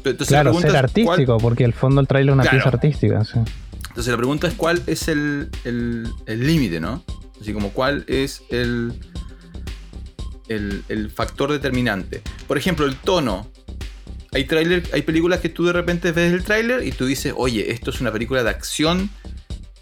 Entonces, 0.04 0.32
la 0.32 0.42
Claro, 0.42 0.54
ser 0.54 0.66
es, 0.68 0.72
¿cuál- 0.74 0.84
artístico, 0.86 1.38
porque 1.38 1.64
el 1.64 1.74
fondo 1.74 2.02
el 2.02 2.08
trailer 2.08 2.30
es 2.30 2.34
una 2.34 2.44
Claro. 2.44 2.58
pieza 2.58 2.70
artística. 2.70 3.24
sí. 3.26 3.40
Entonces 4.00 4.12
la 4.12 4.18
pregunta 4.18 4.48
es 4.48 4.54
cuál 4.54 4.82
es 4.88 5.10
el 5.10 5.50
el- 5.66 6.08
el 6.26 6.48
límite, 6.48 6.80
¿no? 6.80 7.04
Así 7.42 7.52
como 7.52 7.72
cuál 7.74 8.06
es 8.08 8.44
el, 8.50 8.94
el, 10.48 10.84
el 10.88 11.10
factor 11.10 11.52
determinante. 11.52 12.22
Por 12.48 12.58
ejemplo, 12.58 12.86
el 12.86 12.96
tono. 12.96 13.52
Hay, 14.32 14.46
tráiler, 14.46 14.84
hay 14.94 15.02
películas 15.02 15.40
que 15.42 15.50
tú 15.50 15.66
de 15.66 15.74
repente 15.74 16.12
ves 16.14 16.32
el 16.32 16.44
tráiler 16.46 16.86
y 16.88 16.92
tú 16.94 17.06
dices, 17.06 17.34
oye, 17.36 17.72
esto 17.72 17.90
es 17.90 18.00
una 18.00 18.12
película 18.12 18.42
de 18.44 18.50
acción 18.52 19.10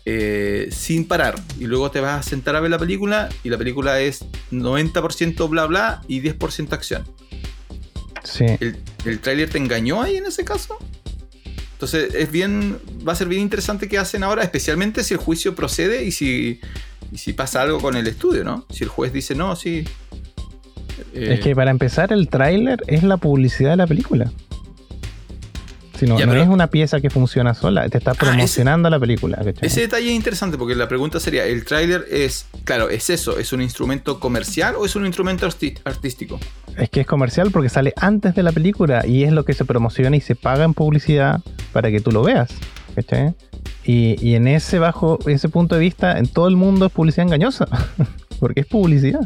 eh, 0.05 0.69
sin 0.71 1.07
parar. 1.07 1.35
Y 1.59 1.65
luego 1.65 1.91
te 1.91 1.99
vas 1.99 2.25
a 2.25 2.29
sentar 2.29 2.55
a 2.55 2.59
ver 2.59 2.71
la 2.71 2.79
película 2.79 3.29
y 3.43 3.49
la 3.49 3.57
película 3.59 3.99
es 3.99 4.23
90% 4.51 5.47
bla 5.49 5.65
bla 5.65 6.01
y 6.07 6.21
10% 6.21 6.73
acción. 6.73 7.03
Sí. 8.23 8.45
¿El, 8.59 8.77
el 9.05 9.19
tráiler 9.19 9.49
te 9.49 9.57
engañó 9.59 10.01
ahí 10.01 10.15
en 10.17 10.25
ese 10.25 10.43
caso? 10.43 10.77
Entonces 11.77 12.15
es 12.15 12.31
bien, 12.31 12.79
va 13.07 13.11
a 13.13 13.15
ser 13.15 13.27
bien 13.27 13.43
interesante 13.43 13.87
qué 13.87 13.99
hacen 13.99 14.23
ahora, 14.23 14.41
especialmente 14.41 15.03
si 15.03 15.13
el 15.13 15.19
juicio 15.19 15.53
procede 15.53 16.05
y 16.05 16.11
si, 16.11 16.59
y 17.11 17.19
si 17.19 17.33
pasa 17.33 17.61
algo 17.61 17.79
con 17.79 17.95
el 17.95 18.07
estudio, 18.07 18.43
¿no? 18.43 18.65
Si 18.71 18.83
el 18.83 18.89
juez 18.89 19.13
dice 19.13 19.35
no, 19.35 19.55
sí. 19.55 19.85
Es 21.13 21.39
que 21.39 21.55
para 21.55 21.69
empezar, 21.69 22.11
el 22.11 22.29
tráiler 22.29 22.79
es 22.87 23.03
la 23.03 23.17
publicidad 23.17 23.69
de 23.69 23.77
la 23.77 23.85
película. 23.85 24.31
Si 25.97 26.05
no, 26.05 26.17
Ya, 26.19 26.25
no 26.25 26.33
pero- 26.33 26.43
es 26.43 26.49
una 26.49 26.67
pieza 26.67 27.01
que 27.01 27.09
funciona 27.09 27.53
sola, 27.53 27.89
te 27.89 27.97
está 27.97 28.11
ese- 28.11 28.19
promocionando 28.19 28.89
la 28.89 28.99
película. 28.99 29.37
¿cachai? 29.37 29.55
ese 29.67 29.81
detalle 29.81 30.09
es 30.09 30.15
interesante 30.15 30.57
porque 30.57 30.75
la 30.75 30.87
pregunta 30.87 31.19
sería, 31.19 31.45
¿el 31.45 31.65
tráiler 31.65 32.05
es, 32.11 32.45
claro, 32.65 32.89
es 32.89 33.09
eso, 33.09 33.39
es 33.39 33.51
un 33.53 33.61
instrumento 33.61 34.19
comercial 34.19 34.75
o 34.77 34.85
es 34.85 34.95
un 34.95 35.05
instrumento 35.05 35.47
arti- 35.47 35.77
artístico? 35.85 36.39
Es 36.77 36.89
que 36.89 37.01
es 37.01 37.07
comercial 37.07 37.49
porque 37.51 37.69
sale 37.69 37.93
antes 37.97 38.35
de 38.35 38.43
la 38.43 38.51
película 38.51 39.05
y 39.07 39.23
es 39.23 39.31
lo 39.31 39.43
que 39.45 39.53
se 39.53 39.65
promociona 39.65 40.15
y 40.15 40.21
se 40.21 40.35
paga 40.35 40.63
en 40.65 40.73
publicidad 40.75 41.41
para 41.73 41.89
que 41.89 41.99
tú 41.99 42.11
lo 42.11 42.21
veas. 42.23 42.49
¿cachai? 42.95 43.33
Y, 43.83 44.15
y 44.21 44.35
en 44.35 44.47
ese 44.47 44.79
bajo, 44.79 45.17
ese 45.27 45.49
punto 45.49 45.75
de 45.75 45.81
vista, 45.81 46.17
en 46.19 46.27
todo 46.27 46.47
el 46.47 46.55
mundo 46.57 46.85
es 46.87 46.91
publicidad 46.91 47.25
engañosa. 47.25 47.67
porque 48.39 48.61
es 48.61 48.67
publicidad. 48.67 49.21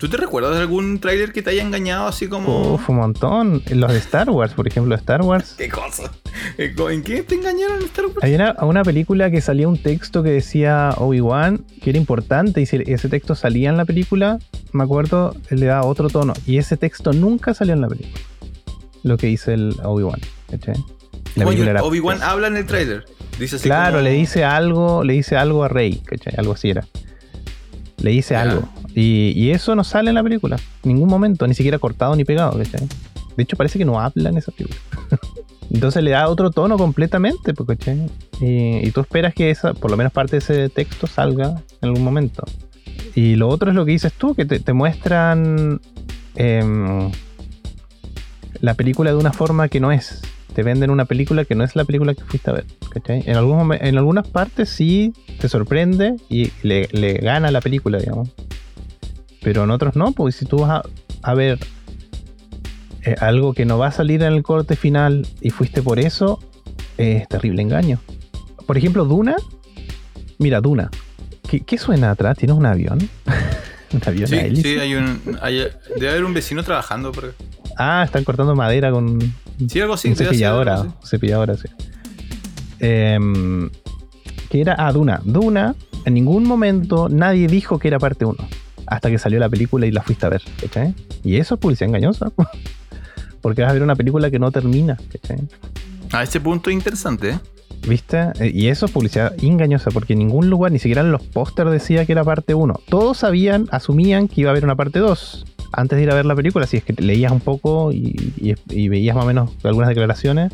¿Tú 0.00 0.08
te 0.08 0.16
recuerdas 0.16 0.54
de 0.54 0.60
algún 0.62 0.98
tráiler 0.98 1.30
que 1.30 1.42
te 1.42 1.50
haya 1.50 1.62
engañado 1.62 2.06
así 2.06 2.26
como... 2.26 2.72
Uf, 2.72 2.88
un 2.88 2.96
montón. 2.96 3.62
Los 3.70 3.92
de 3.92 3.98
Star 3.98 4.30
Wars, 4.30 4.54
por 4.54 4.66
ejemplo, 4.66 4.94
Star 4.94 5.20
Wars. 5.20 5.54
¿Qué 5.58 5.68
cosa? 5.68 6.10
¿En 6.56 7.02
qué 7.02 7.22
te 7.22 7.34
engañaron 7.34 7.82
Star 7.82 8.06
Wars? 8.06 8.16
Hay 8.22 8.34
una, 8.34 8.56
una 8.62 8.82
película 8.82 9.30
que 9.30 9.42
salía 9.42 9.68
un 9.68 9.76
texto 9.76 10.22
que 10.22 10.30
decía 10.30 10.94
Obi-Wan, 10.96 11.66
que 11.82 11.90
era 11.90 11.98
importante, 11.98 12.62
y 12.62 12.66
si 12.66 12.78
ese 12.86 13.10
texto 13.10 13.34
salía 13.34 13.68
en 13.68 13.76
la 13.76 13.84
película, 13.84 14.38
me 14.72 14.84
acuerdo, 14.84 15.36
le 15.50 15.66
daba 15.66 15.84
otro 15.84 16.08
tono. 16.08 16.32
Y 16.46 16.56
ese 16.56 16.78
texto 16.78 17.12
nunca 17.12 17.52
salió 17.52 17.74
en 17.74 17.82
la 17.82 17.88
película. 17.88 18.20
Lo 19.02 19.18
que 19.18 19.26
dice 19.26 19.52
el 19.52 19.76
Obi-Wan. 19.84 20.20
Obi-Wan 21.82 22.22
habla 22.22 22.46
en 22.46 22.56
el 22.56 22.64
tráiler. 22.64 23.04
Dice 23.38 23.56
así 23.56 23.64
Claro, 23.68 23.98
como- 23.98 24.04
le 24.04 24.12
dice 24.12 24.44
algo, 24.44 25.04
le 25.04 25.12
dice 25.12 25.36
algo 25.36 25.62
a 25.62 25.68
Rey, 25.68 26.00
¿cachai? 26.06 26.32
Algo 26.38 26.54
así 26.54 26.70
era. 26.70 26.86
Le 27.98 28.12
dice 28.12 28.34
algo. 28.34 28.66
Y, 28.94 29.50
eso 29.50 29.74
no 29.74 29.84
sale 29.84 30.10
en 30.10 30.14
la 30.14 30.22
película. 30.22 30.56
En 30.82 30.92
ningún 30.92 31.08
momento, 31.08 31.46
ni 31.46 31.54
siquiera 31.54 31.78
cortado 31.78 32.16
ni 32.16 32.24
pegado, 32.24 32.58
¿cachai? 32.58 32.86
De 33.36 33.42
hecho, 33.42 33.56
parece 33.56 33.78
que 33.78 33.84
no 33.84 34.00
habla 34.00 34.30
en 34.30 34.38
esa 34.38 34.52
película. 34.52 34.80
Entonces 35.70 36.02
le 36.02 36.10
da 36.10 36.28
otro 36.28 36.50
tono 36.50 36.76
completamente, 36.76 37.54
pues. 37.54 37.78
Y, 38.40 38.90
tú 38.90 39.00
esperas 39.00 39.34
que 39.34 39.50
esa, 39.50 39.72
por 39.74 39.90
lo 39.90 39.96
menos 39.96 40.12
parte 40.12 40.32
de 40.32 40.38
ese 40.38 40.68
texto 40.68 41.06
salga 41.06 41.62
en 41.80 41.88
algún 41.88 42.02
momento. 42.02 42.42
Y 43.14 43.36
lo 43.36 43.48
otro 43.48 43.70
es 43.70 43.76
lo 43.76 43.84
que 43.84 43.92
dices 43.92 44.12
tú, 44.12 44.34
que 44.34 44.44
te, 44.44 44.72
muestran 44.72 45.80
em, 46.34 47.10
la 48.60 48.74
película 48.74 49.10
de 49.10 49.16
una 49.16 49.32
forma 49.32 49.68
que 49.68 49.80
no 49.80 49.92
es. 49.92 50.22
Te 50.54 50.64
venden 50.64 50.90
una 50.90 51.04
película 51.04 51.44
que 51.44 51.54
no 51.54 51.62
es 51.62 51.76
la 51.76 51.84
película 51.84 52.14
que 52.14 52.24
fuiste 52.24 52.50
a 52.50 52.54
ver. 52.54 52.66
En, 53.06 53.36
algún 53.36 53.72
en 53.72 53.96
algunas 53.96 54.26
partes 54.26 54.68
sí 54.68 55.12
te 55.40 55.48
sorprende 55.48 56.16
y 56.28 56.50
le 56.62 57.14
gana 57.22 57.52
la 57.52 57.60
película, 57.60 57.98
digamos. 57.98 58.30
Pero 59.42 59.64
en 59.64 59.70
otros 59.70 59.96
no, 59.96 60.12
porque 60.12 60.32
si 60.32 60.44
tú 60.44 60.58
vas 60.58 60.70
a, 60.70 60.82
a 61.22 61.34
ver 61.34 61.58
eh, 63.04 63.14
algo 63.20 63.54
que 63.54 63.64
no 63.64 63.78
va 63.78 63.86
a 63.88 63.92
salir 63.92 64.22
en 64.22 64.32
el 64.34 64.42
corte 64.42 64.76
final 64.76 65.26
y 65.40 65.50
fuiste 65.50 65.82
por 65.82 65.98
eso, 65.98 66.38
es 66.98 67.26
terrible 67.28 67.62
engaño. 67.62 67.98
Por 68.66 68.76
ejemplo, 68.76 69.04
Duna. 69.04 69.36
Mira, 70.38 70.60
Duna. 70.60 70.90
¿Qué, 71.48 71.60
qué 71.60 71.78
suena 71.78 72.10
atrás? 72.10 72.36
¿Tienes 72.36 72.56
un 72.56 72.66
avión? 72.66 72.98
¿Un 73.92 74.02
avión 74.06 74.24
a 74.24 74.28
Sí, 74.28 74.36
hélice? 74.36 74.62
sí, 74.74 74.78
hay 74.78 74.94
un. 74.94 75.20
hay- 75.42 75.66
debe 75.96 76.10
haber 76.10 76.24
un 76.24 76.34
vecino 76.34 76.62
trabajando. 76.62 77.10
Pero, 77.12 77.32
Ah, 77.76 78.02
están 78.04 78.24
cortando 78.24 78.54
madera 78.54 78.90
con 78.92 79.18
sí, 79.68 79.80
algo 79.80 79.94
así. 79.94 80.14
cepilladora. 80.14 80.74
algo 80.82 80.94
así. 81.00 81.08
Cepilladora, 81.10 81.56
sí. 81.56 81.68
Em, 82.78 83.70
¿Qué 84.50 84.60
era? 84.60 84.74
Ah, 84.78 84.92
Duna. 84.92 85.20
Duna, 85.24 85.74
en 86.04 86.14
ningún 86.14 86.44
momento 86.44 87.08
nadie 87.08 87.46
dijo 87.46 87.78
que 87.78 87.88
era 87.88 87.98
parte 87.98 88.24
1. 88.24 88.36
Hasta 88.90 89.08
que 89.08 89.18
salió 89.18 89.38
la 89.38 89.48
película 89.48 89.86
y 89.86 89.90
la 89.90 90.02
fuiste 90.02 90.26
a 90.26 90.28
ver. 90.28 90.42
¿cachai? 90.60 90.94
Y 91.24 91.36
eso 91.36 91.54
es 91.54 91.60
publicidad 91.60 91.88
engañosa. 91.88 92.30
Porque 93.40 93.62
vas 93.62 93.70
a 93.70 93.72
ver 93.74 93.82
una 93.82 93.96
película 93.96 94.30
que 94.30 94.38
no 94.38 94.50
termina. 94.52 94.98
¿cachai? 95.12 95.38
A 96.12 96.22
este 96.22 96.40
punto 96.40 96.68
es 96.70 96.74
interesante, 96.76 97.30
¿eh? 97.30 97.38
¿Viste? 97.88 98.18
Eh, 98.40 98.50
Y 98.52 98.66
eso 98.66 98.84
es 98.84 98.92
publicidad 98.92 99.32
engañosa, 99.42 99.90
porque 99.90 100.12
en 100.12 100.18
ningún 100.18 100.50
lugar, 100.50 100.70
ni 100.70 100.78
siquiera 100.78 101.00
en 101.00 101.12
los 101.12 101.22
pósters 101.22 101.70
decía 101.70 102.04
que 102.04 102.12
era 102.12 102.22
parte 102.24 102.52
1. 102.52 102.78
Todos 102.90 103.16
sabían, 103.18 103.68
asumían 103.70 104.28
que 104.28 104.42
iba 104.42 104.50
a 104.50 104.52
haber 104.52 104.64
una 104.64 104.76
parte 104.76 104.98
2 104.98 105.46
antes 105.72 105.96
de 105.96 106.02
ir 106.02 106.10
a 106.10 106.14
ver 106.14 106.26
la 106.26 106.34
película, 106.34 106.66
si 106.66 106.76
es 106.78 106.84
que 106.84 106.92
leías 106.92 107.32
un 107.32 107.40
poco 107.40 107.90
y, 107.92 108.32
y- 108.36 108.54
y 108.68 108.88
veías 108.88 109.14
más 109.16 109.24
o 109.24 109.28
menos 109.28 109.52
algunas 109.62 109.88
declaraciones, 109.88 110.52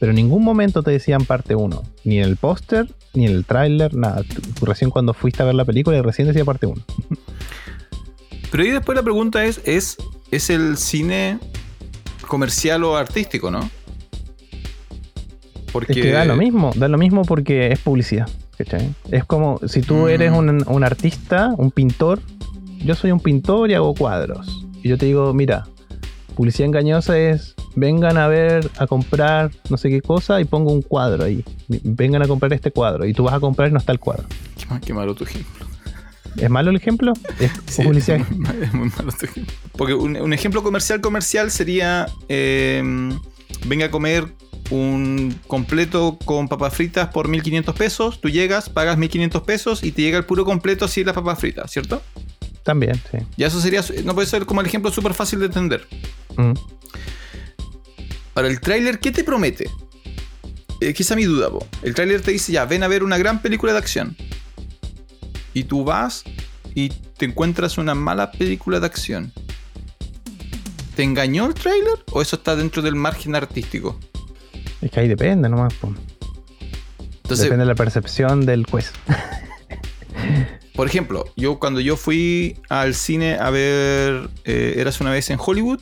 pero 0.00 0.10
en 0.10 0.16
ningún 0.16 0.44
momento 0.44 0.82
te 0.82 0.90
decían 0.90 1.24
parte 1.24 1.54
1, 1.54 1.82
ni 2.04 2.18
en 2.18 2.24
el 2.24 2.36
póster, 2.36 2.92
ni 3.14 3.24
en 3.26 3.32
el 3.32 3.44
tráiler, 3.46 3.94
nada. 3.94 4.22
Recién 4.60 4.90
cuando 4.90 5.14
fuiste 5.14 5.42
a 5.42 5.46
ver 5.46 5.54
la 5.54 5.64
película 5.64 5.96
y 5.96 6.02
recién 6.02 6.26
decía 6.28 6.44
parte 6.44 6.66
1. 6.66 6.82
Pero 8.50 8.62
ahí 8.64 8.70
después 8.70 8.96
la 8.96 9.02
pregunta 9.02 9.44
es: 9.44 9.60
¿es, 9.64 9.96
¿es 10.30 10.50
el 10.50 10.76
cine 10.76 11.38
comercial 12.26 12.84
o 12.84 12.96
artístico, 12.96 13.50
no? 13.50 13.68
Porque. 15.72 15.92
Es 15.92 15.98
que 15.98 16.10
da 16.12 16.24
lo 16.24 16.36
mismo, 16.36 16.72
da 16.76 16.88
lo 16.88 16.98
mismo 16.98 17.22
porque 17.24 17.72
es 17.72 17.78
publicidad. 17.80 18.28
¿cachai? 18.56 18.92
Es 19.10 19.24
como 19.24 19.60
si 19.68 19.82
tú 19.82 19.94
Mm. 19.94 20.08
eres 20.08 20.32
un, 20.32 20.64
un 20.66 20.82
artista, 20.84 21.54
un 21.56 21.70
pintor, 21.70 22.20
yo 22.84 22.96
soy 22.96 23.12
un 23.12 23.20
pintor 23.20 23.70
y 23.70 23.74
hago 23.74 23.94
cuadros. 23.94 24.64
Y 24.82 24.88
yo 24.88 24.98
te 24.98 25.06
digo, 25.06 25.32
mira, 25.32 25.64
publicidad 26.34 26.66
engañosa 26.66 27.16
es 27.18 27.54
vengan 27.76 28.16
a 28.16 28.26
ver, 28.26 28.68
a 28.78 28.88
comprar 28.88 29.52
no 29.70 29.76
sé 29.76 29.88
qué 29.90 30.00
cosa 30.02 30.40
y 30.40 30.44
pongo 30.44 30.72
un 30.72 30.82
cuadro 30.82 31.22
ahí. 31.24 31.44
Vengan 31.68 32.22
a 32.22 32.26
comprar 32.26 32.52
este 32.52 32.72
cuadro 32.72 33.04
y 33.06 33.12
tú 33.12 33.22
vas 33.24 33.34
a 33.34 33.38
comprar 33.40 33.68
y 33.68 33.72
no 33.72 33.78
está 33.78 33.92
el 33.92 34.00
cuadro. 34.00 34.24
Qué 34.84 34.92
malo 34.92 35.14
tu 35.14 35.22
ejemplo. 35.22 35.66
¿Es 36.36 36.50
malo 36.50 36.70
el 36.70 36.76
ejemplo? 36.76 37.12
Es 37.38 37.52
Sí, 37.66 37.82
publicidad. 37.82 38.20
Es, 38.20 38.72
muy, 38.74 38.90
malo 38.90 39.12
tu 39.18 39.26
ejemplo. 39.26 39.54
Porque 39.76 39.94
un, 39.94 40.16
un 40.16 40.32
ejemplo 40.32 40.62
comercial 40.62 41.00
comercial 41.00 41.50
sería 41.50 42.06
eh, 42.28 42.82
venga 43.66 43.86
a 43.86 43.90
comer 43.90 44.32
un 44.70 45.38
completo 45.46 46.18
con 46.24 46.48
papas 46.48 46.74
fritas 46.74 47.08
por 47.08 47.28
1500 47.28 47.74
pesos, 47.74 48.20
tú 48.20 48.28
llegas, 48.28 48.68
pagas 48.68 48.98
1500 48.98 49.42
pesos 49.42 49.82
y 49.82 49.92
te 49.92 50.02
llega 50.02 50.18
el 50.18 50.24
puro 50.24 50.44
completo 50.44 50.84
así 50.84 51.04
las 51.04 51.14
papas 51.14 51.38
fritas, 51.38 51.70
¿cierto? 51.70 52.02
También, 52.64 53.00
sí. 53.10 53.18
Ya 53.36 53.46
eso 53.46 53.60
sería, 53.60 53.82
no 54.04 54.14
puede 54.14 54.26
ser 54.26 54.44
como 54.44 54.60
el 54.60 54.66
ejemplo 54.66 54.90
súper 54.90 55.14
fácil 55.14 55.38
de 55.38 55.46
entender. 55.46 55.86
Mm. 56.36 56.52
Ahora, 58.34 58.48
el 58.48 58.60
tráiler, 58.60 58.98
¿qué 58.98 59.10
te 59.10 59.24
promete? 59.24 59.70
Eh, 60.80 60.92
que 60.92 61.02
esa 61.02 61.14
es 61.14 61.16
mi 61.16 61.24
duda, 61.24 61.50
po. 61.50 61.66
El 61.82 61.94
tráiler 61.94 62.20
te 62.20 62.30
dice 62.30 62.52
ya, 62.52 62.66
ven 62.66 62.82
a 62.82 62.88
ver 62.88 63.02
una 63.02 63.18
gran 63.18 63.40
película 63.40 63.72
de 63.72 63.78
acción. 63.78 64.16
Y 65.58 65.64
tú 65.64 65.82
vas 65.82 66.22
y 66.72 66.88
te 66.90 67.24
encuentras 67.24 67.78
una 67.78 67.92
mala 67.92 68.30
película 68.30 68.78
de 68.78 68.86
acción. 68.86 69.32
¿Te 70.94 71.02
engañó 71.02 71.46
el 71.46 71.54
tráiler 71.54 72.04
o 72.12 72.22
eso 72.22 72.36
está 72.36 72.54
dentro 72.54 72.80
del 72.80 72.94
margen 72.94 73.34
artístico? 73.34 73.98
Es 74.80 74.92
que 74.92 75.00
ahí 75.00 75.08
depende 75.08 75.48
nomás. 75.48 75.74
po. 75.74 75.92
Entonces, 77.00 77.40
depende 77.40 77.64
de 77.64 77.70
la 77.70 77.74
percepción 77.74 78.46
del 78.46 78.66
juez. 78.66 78.92
por 80.76 80.86
ejemplo, 80.86 81.24
yo 81.34 81.58
cuando 81.58 81.80
yo 81.80 81.96
fui 81.96 82.60
al 82.68 82.94
cine 82.94 83.34
a 83.34 83.50
ver 83.50 84.30
eh, 84.44 84.74
Eras 84.76 85.00
una 85.00 85.10
vez 85.10 85.28
en 85.30 85.40
Hollywood, 85.44 85.80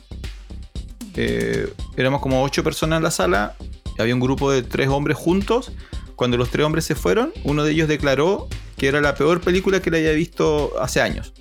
eh, 1.15 1.71
éramos 1.97 2.19
como 2.19 2.41
ocho 2.41 2.63
personas 2.63 2.97
en 2.97 3.03
la 3.03 3.11
sala, 3.11 3.55
había 3.99 4.15
un 4.15 4.21
grupo 4.21 4.51
de 4.51 4.63
tres 4.63 4.87
hombres 4.87 5.17
juntos. 5.17 5.71
Cuando 6.17 6.35
los 6.35 6.49
tres 6.49 6.65
hombres 6.65 6.83
se 6.83 6.95
fueron, 6.95 7.31
uno 7.45 7.63
de 7.63 7.71
ellos 7.71 7.87
declaró 7.87 8.49
que 8.75 8.87
era 8.89 8.99
la 8.99 9.15
peor 9.15 9.39
película 9.39 9.81
que 9.81 9.89
le 9.91 9.99
había 9.99 10.11
visto 10.11 10.73
hace 10.81 10.99
años. 10.99 11.31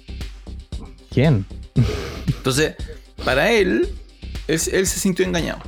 ¿Quién? 1.10 1.44
Entonces, 2.26 2.74
para 3.24 3.50
él, 3.50 3.88
él, 4.48 4.60
él 4.72 4.86
se 4.86 5.00
sintió 5.00 5.24
engañado. 5.24 5.60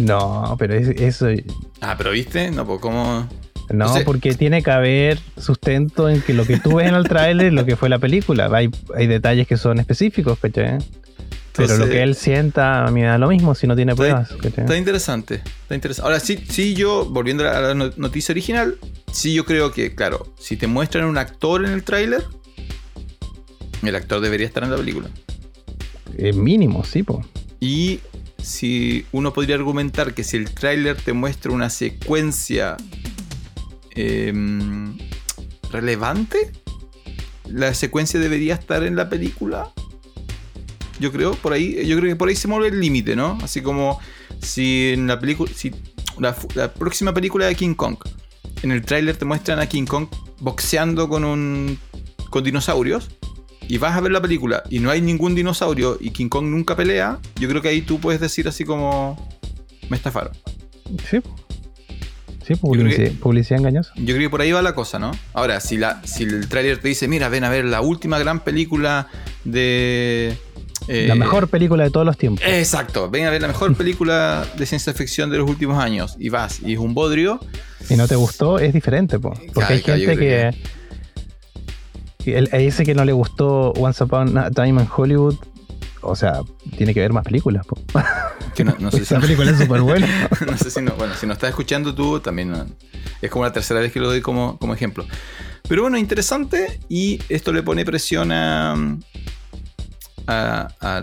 No, 0.00 0.54
pero 0.58 0.74
es- 0.74 0.88
eso 1.00 1.26
Ah, 1.80 1.94
pero 1.96 2.10
viste, 2.10 2.50
no, 2.50 2.66
pues 2.66 2.80
como... 2.80 3.26
No, 3.70 3.84
Entonces- 3.84 4.04
porque 4.04 4.34
tiene 4.34 4.62
que 4.62 4.70
haber 4.70 5.18
sustento 5.36 6.08
en 6.08 6.20
que 6.22 6.32
lo 6.34 6.46
que 6.46 6.58
tú 6.58 6.76
ves 6.76 6.88
en 6.88 6.94
el 6.94 7.04
tráiler 7.08 7.46
es 7.48 7.52
lo 7.52 7.64
que 7.66 7.76
fue 7.76 7.88
la 7.88 7.98
película. 7.98 8.48
Hay, 8.52 8.70
hay 8.94 9.06
detalles 9.06 9.46
que 9.46 9.56
son 9.56 9.78
específicos, 9.78 10.38
¿cachai? 10.38 10.78
Pero 11.58 11.76
lo 11.76 11.86
que 11.88 12.02
él 12.02 12.14
sienta 12.14 12.86
a 12.86 12.90
mí 12.90 13.00
me 13.00 13.06
da 13.06 13.18
lo 13.18 13.28
mismo 13.28 13.54
si 13.54 13.66
no 13.66 13.76
tiene 13.76 13.92
Está- 13.92 14.24
pruebas. 14.24 14.30
Está 14.56 14.76
interesante. 14.76 15.34
Está 15.62 15.74
interesante. 15.74 16.06
Ahora, 16.08 16.20
sí, 16.20 16.38
sí, 16.48 16.74
yo, 16.74 17.04
volviendo 17.04 17.48
a 17.48 17.60
la 17.60 17.74
no- 17.74 17.90
noticia 17.96 18.32
original, 18.32 18.78
sí, 19.12 19.34
yo 19.34 19.44
creo 19.44 19.72
que, 19.72 19.94
claro, 19.94 20.32
si 20.38 20.56
te 20.56 20.66
muestran 20.66 21.04
un 21.04 21.18
actor 21.18 21.64
en 21.64 21.72
el 21.72 21.82
tráiler, 21.82 22.24
el 23.82 23.94
actor 23.94 24.20
debería 24.20 24.46
estar 24.46 24.62
en 24.64 24.70
la 24.70 24.76
película. 24.76 25.08
Es 26.16 26.34
mínimo, 26.36 26.84
sí, 26.84 27.02
po. 27.02 27.24
Y 27.60 28.00
si 28.42 29.04
uno 29.12 29.32
podría 29.32 29.56
argumentar 29.56 30.14
que 30.14 30.24
si 30.24 30.36
el 30.36 30.50
tráiler 30.50 30.96
te 30.96 31.12
muestra 31.12 31.52
una 31.52 31.70
secuencia 31.70 32.76
em, 33.94 34.96
relevante, 35.70 36.52
la 37.46 37.74
secuencia 37.74 38.20
debería 38.20 38.54
estar 38.54 38.82
en 38.84 38.96
la 38.96 39.08
película. 39.08 39.70
Yo 41.00 41.12
creo, 41.12 41.32
por 41.32 41.52
ahí, 41.52 41.86
yo 41.86 41.96
creo 41.96 42.10
que 42.10 42.16
por 42.16 42.28
ahí 42.28 42.36
se 42.36 42.48
mueve 42.48 42.68
el 42.68 42.80
límite, 42.80 43.14
¿no? 43.16 43.38
Así 43.42 43.60
como 43.62 44.00
si 44.40 44.90
en 44.92 45.06
la 45.06 45.18
película, 45.20 45.50
si 45.54 45.72
la, 46.18 46.34
próxima 46.72 47.14
película 47.14 47.46
de 47.46 47.54
King 47.54 47.74
Kong, 47.74 47.96
en 48.62 48.72
el 48.72 48.82
tráiler 48.84 49.16
te 49.16 49.24
muestran 49.24 49.60
a 49.60 49.66
King 49.66 49.84
Kong 49.86 50.08
boxeando 50.40 51.08
con 51.08 51.24
un 51.24 51.78
con 52.30 52.44
dinosaurios 52.44 53.08
y 53.68 53.78
vas 53.78 53.96
a 53.96 54.00
ver 54.00 54.12
la 54.12 54.20
película 54.20 54.62
y 54.68 54.80
no 54.80 54.90
hay 54.90 55.00
ningún 55.00 55.34
dinosaurio 55.34 55.96
y 56.00 56.10
King 56.10 56.28
Kong 56.28 56.46
nunca 56.46 56.76
pelea, 56.76 57.18
yo 57.38 57.48
creo 57.48 57.62
que 57.62 57.68
ahí 57.68 57.82
tú 57.82 58.00
puedes 58.00 58.20
decir 58.20 58.48
así 58.48 58.64
como 58.64 59.28
me 59.88 59.96
estafaron. 59.96 60.32
Sí. 61.08 61.20
Sí, 62.46 62.54
publicidad, 62.54 63.10
que- 63.10 63.10
publicidad 63.10 63.58
engañosa. 63.60 63.92
Yo 63.96 64.14
creo 64.14 64.20
que 64.20 64.30
por 64.30 64.40
ahí 64.40 64.52
va 64.52 64.62
la 64.62 64.74
cosa, 64.74 64.98
¿no? 64.98 65.10
Ahora, 65.34 65.60
si, 65.60 65.76
la, 65.76 66.00
si 66.06 66.24
el 66.24 66.48
tráiler 66.48 66.78
te 66.78 66.88
dice, 66.88 67.06
mira, 67.06 67.28
ven 67.28 67.44
a 67.44 67.50
ver 67.50 67.66
la 67.66 67.82
última 67.82 68.18
gran 68.18 68.40
película 68.40 69.08
de... 69.44 70.34
eh, 70.88 71.06
La 71.06 71.14
mejor 71.14 71.48
película 71.48 71.84
de 71.84 71.90
todos 71.90 72.06
los 72.06 72.16
tiempos. 72.16 72.44
Exacto, 72.46 73.08
ven 73.10 73.26
a 73.26 73.30
ver 73.30 73.40
la 73.42 73.48
mejor 73.48 73.74
película 73.76 74.46
de 74.56 74.66
ciencia 74.66 74.92
ficción 74.94 75.30
de 75.30 75.38
los 75.38 75.48
últimos 75.48 75.78
años 75.82 76.16
y 76.18 76.28
vas 76.30 76.60
y 76.64 76.72
es 76.72 76.78
un 76.78 76.94
bodrio. 76.94 77.40
y 77.90 77.94
no 77.96 78.08
te 78.08 78.16
gustó, 78.16 78.58
es 78.58 78.72
diferente, 78.74 79.18
po. 79.18 79.30
Porque 79.30 79.52
Claro, 79.52 79.74
hay 79.74 79.80
claro, 79.82 80.00
gente 80.00 80.16
que. 80.18 80.54
que 82.24 82.38
el- 82.38 82.48
ese 82.52 82.84
que 82.84 82.94
no 82.94 83.04
le 83.04 83.12
gustó 83.12 83.72
Once 83.72 84.02
Upon 84.02 84.36
a 84.38 84.50
Time 84.50 84.82
in 84.82 84.88
Hollywood. 84.94 85.36
O 86.00 86.14
sea, 86.14 86.40
tiene 86.76 86.94
que 86.94 87.00
ver 87.00 87.12
más 87.12 87.24
películas, 87.24 87.66
po. 87.66 87.76
Que 88.54 88.64
no, 88.64 88.74
no 88.78 88.90
sé 88.90 88.98
si, 88.98 89.02
Esa 89.02 89.20
película 89.20 89.50
es 89.50 89.58
súper 89.58 89.80
buena. 89.82 90.06
no 90.46 90.56
sé 90.56 90.70
si 90.70 90.80
no, 90.80 90.92
bueno, 90.92 91.14
si 91.14 91.26
no 91.26 91.32
estás 91.32 91.50
escuchando 91.50 91.94
tú, 91.94 92.20
también 92.20 92.50
no- 92.50 92.66
es 93.20 93.30
como 93.30 93.44
la 93.44 93.52
tercera 93.52 93.80
vez 93.80 93.92
que 93.92 93.98
lo 94.00 94.06
doy 94.08 94.20
como, 94.20 94.58
como 94.58 94.74
ejemplo. 94.74 95.04
Pero 95.68 95.82
bueno, 95.82 95.98
interesante 95.98 96.78
y 96.88 97.20
esto 97.28 97.52
le 97.52 97.62
pone 97.62 97.84
presión 97.84 98.30
a, 98.32 98.74
a, 100.28 101.02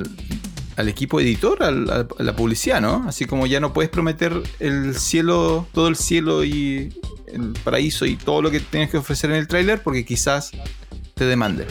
al 0.77 0.87
equipo 0.87 1.19
editor, 1.19 1.63
a 1.63 1.71
la 1.71 2.35
publicidad, 2.35 2.79
¿no? 2.79 3.05
Así 3.07 3.25
como 3.25 3.47
ya 3.47 3.59
no 3.59 3.73
puedes 3.73 3.89
prometer 3.89 4.41
el 4.59 4.95
cielo, 4.95 5.67
todo 5.73 5.87
el 5.87 5.95
cielo 5.95 6.43
y 6.43 6.93
el 7.27 7.53
paraíso 7.63 8.05
y 8.05 8.15
todo 8.15 8.41
lo 8.41 8.51
que 8.51 8.59
tienes 8.59 8.89
que 8.89 8.97
ofrecer 8.97 9.31
en 9.31 9.37
el 9.37 9.47
tráiler 9.47 9.81
porque 9.81 10.05
quizás 10.05 10.51
te 11.15 11.25
demande. 11.25 11.65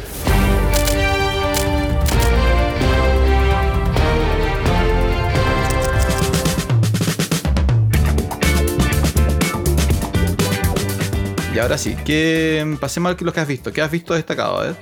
Y 11.55 11.59
ahora 11.61 11.79
sí, 11.79 11.95
que 12.05 12.65
mm, 12.67 12.77
pasemos 12.79 13.15
a 13.15 13.25
lo 13.25 13.33
que 13.33 13.39
has 13.39 13.47
visto. 13.47 13.73
¿Qué 13.73 13.81
has 13.81 13.91
visto 13.91 14.13
destacado? 14.13 14.69
Eh? 14.69 14.75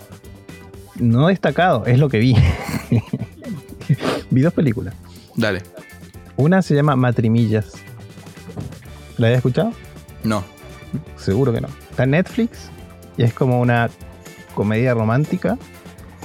No 0.96 1.28
destacado, 1.28 1.84
es 1.86 1.98
lo 1.98 2.08
que 2.08 2.18
vi. 2.18 2.36
vi 4.30 4.40
dos 4.40 4.52
películas. 4.52 4.94
Dale. 5.36 5.62
Una 6.36 6.62
se 6.62 6.74
llama 6.74 6.96
Matrimillas. 6.96 7.72
¿La 9.16 9.28
habías 9.28 9.38
escuchado? 9.38 9.72
No. 10.24 10.44
Seguro 11.16 11.52
que 11.52 11.60
no. 11.60 11.68
Está 11.90 12.04
en 12.04 12.10
Netflix 12.10 12.70
y 13.16 13.22
es 13.22 13.32
como 13.32 13.60
una 13.60 13.90
comedia 14.54 14.94
romántica. 14.94 15.58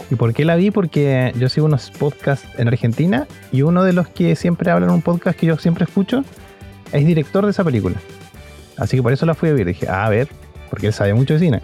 ¿Y 0.10 0.15
por 0.15 0.34
qué 0.34 0.45
la 0.45 0.56
vi? 0.56 0.71
Porque 0.71 1.34
yo 1.38 1.49
sigo 1.49 1.65
unos 1.65 1.91
podcasts 1.91 2.47
en 2.58 2.67
Argentina 2.67 3.27
y 3.51 3.63
uno 3.63 3.84
de 3.84 3.93
los 3.93 4.08
que 4.08 4.36
siempre 4.36 4.71
hablan 4.71 4.89
en 4.89 4.95
un 4.95 5.01
podcast 5.01 5.38
que 5.38 5.47
yo 5.47 5.58
siempre 5.58 5.84
escucho 5.84 6.23
es 6.91 7.06
director 7.06 7.43
de 7.43 7.51
esa 7.51 7.63
película. 7.63 7.97
Así 8.77 8.97
que 8.97 9.03
por 9.03 9.12
eso 9.12 9.25
la 9.25 9.34
fui 9.34 9.49
a 9.49 9.53
ver. 9.53 9.65
Dije, 9.65 9.88
ah, 9.89 10.06
a 10.06 10.10
ver, 10.10 10.30
porque 10.69 10.88
él 10.88 10.93
sabe 10.93 11.13
mucho 11.13 11.34
de 11.34 11.39
cine. 11.39 11.62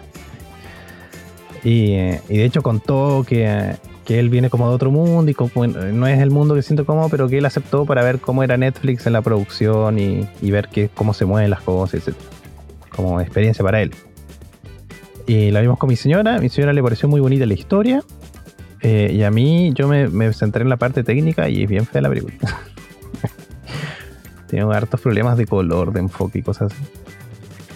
Y, 1.64 1.94
y 2.28 2.36
de 2.36 2.44
hecho 2.44 2.62
contó 2.62 3.24
que, 3.26 3.76
que, 4.04 4.18
él 4.18 4.28
viene 4.28 4.50
como 4.50 4.68
de 4.68 4.74
otro 4.74 4.90
mundo 4.90 5.32
y 5.32 5.94
no 5.94 6.06
es 6.06 6.20
el 6.20 6.30
mundo 6.30 6.54
que 6.54 6.62
siento 6.62 6.84
como, 6.84 7.08
pero 7.08 7.26
que 7.26 7.38
él 7.38 7.46
aceptó 7.46 7.86
para 7.86 8.04
ver 8.04 8.20
cómo 8.20 8.42
era 8.42 8.58
Netflix 8.58 9.06
en 9.06 9.14
la 9.14 9.22
producción 9.22 9.98
y, 9.98 10.50
ver 10.50 10.68
que, 10.68 10.90
cómo 10.90 11.14
se 11.14 11.24
mueven 11.24 11.48
las 11.48 11.62
cosas, 11.62 12.06
etc. 12.06 12.14
Como 12.94 13.18
experiencia 13.20 13.64
para 13.64 13.80
él. 13.80 13.92
Y 15.26 15.50
la 15.52 15.62
vimos 15.62 15.78
con 15.78 15.88
mi 15.88 15.96
señora. 15.96 16.38
Mi 16.38 16.50
señora 16.50 16.74
le 16.74 16.82
pareció 16.82 17.08
muy 17.08 17.20
bonita 17.20 17.46
la 17.46 17.54
historia. 17.54 18.02
Eh, 18.82 19.12
y 19.14 19.22
a 19.22 19.30
mí, 19.30 19.72
yo 19.74 19.88
me, 19.88 20.08
me, 20.08 20.30
centré 20.34 20.62
en 20.62 20.68
la 20.68 20.76
parte 20.76 21.02
técnica 21.02 21.48
y 21.48 21.62
es 21.62 21.70
bien 21.70 21.86
fea 21.86 22.02
la 22.02 22.10
película. 22.10 22.36
Tiene 24.48 24.70
hartos 24.74 25.00
problemas 25.00 25.38
de 25.38 25.46
color, 25.46 25.94
de 25.94 26.00
enfoque 26.00 26.40
y 26.40 26.42
cosas 26.42 26.72
así. 26.72 26.82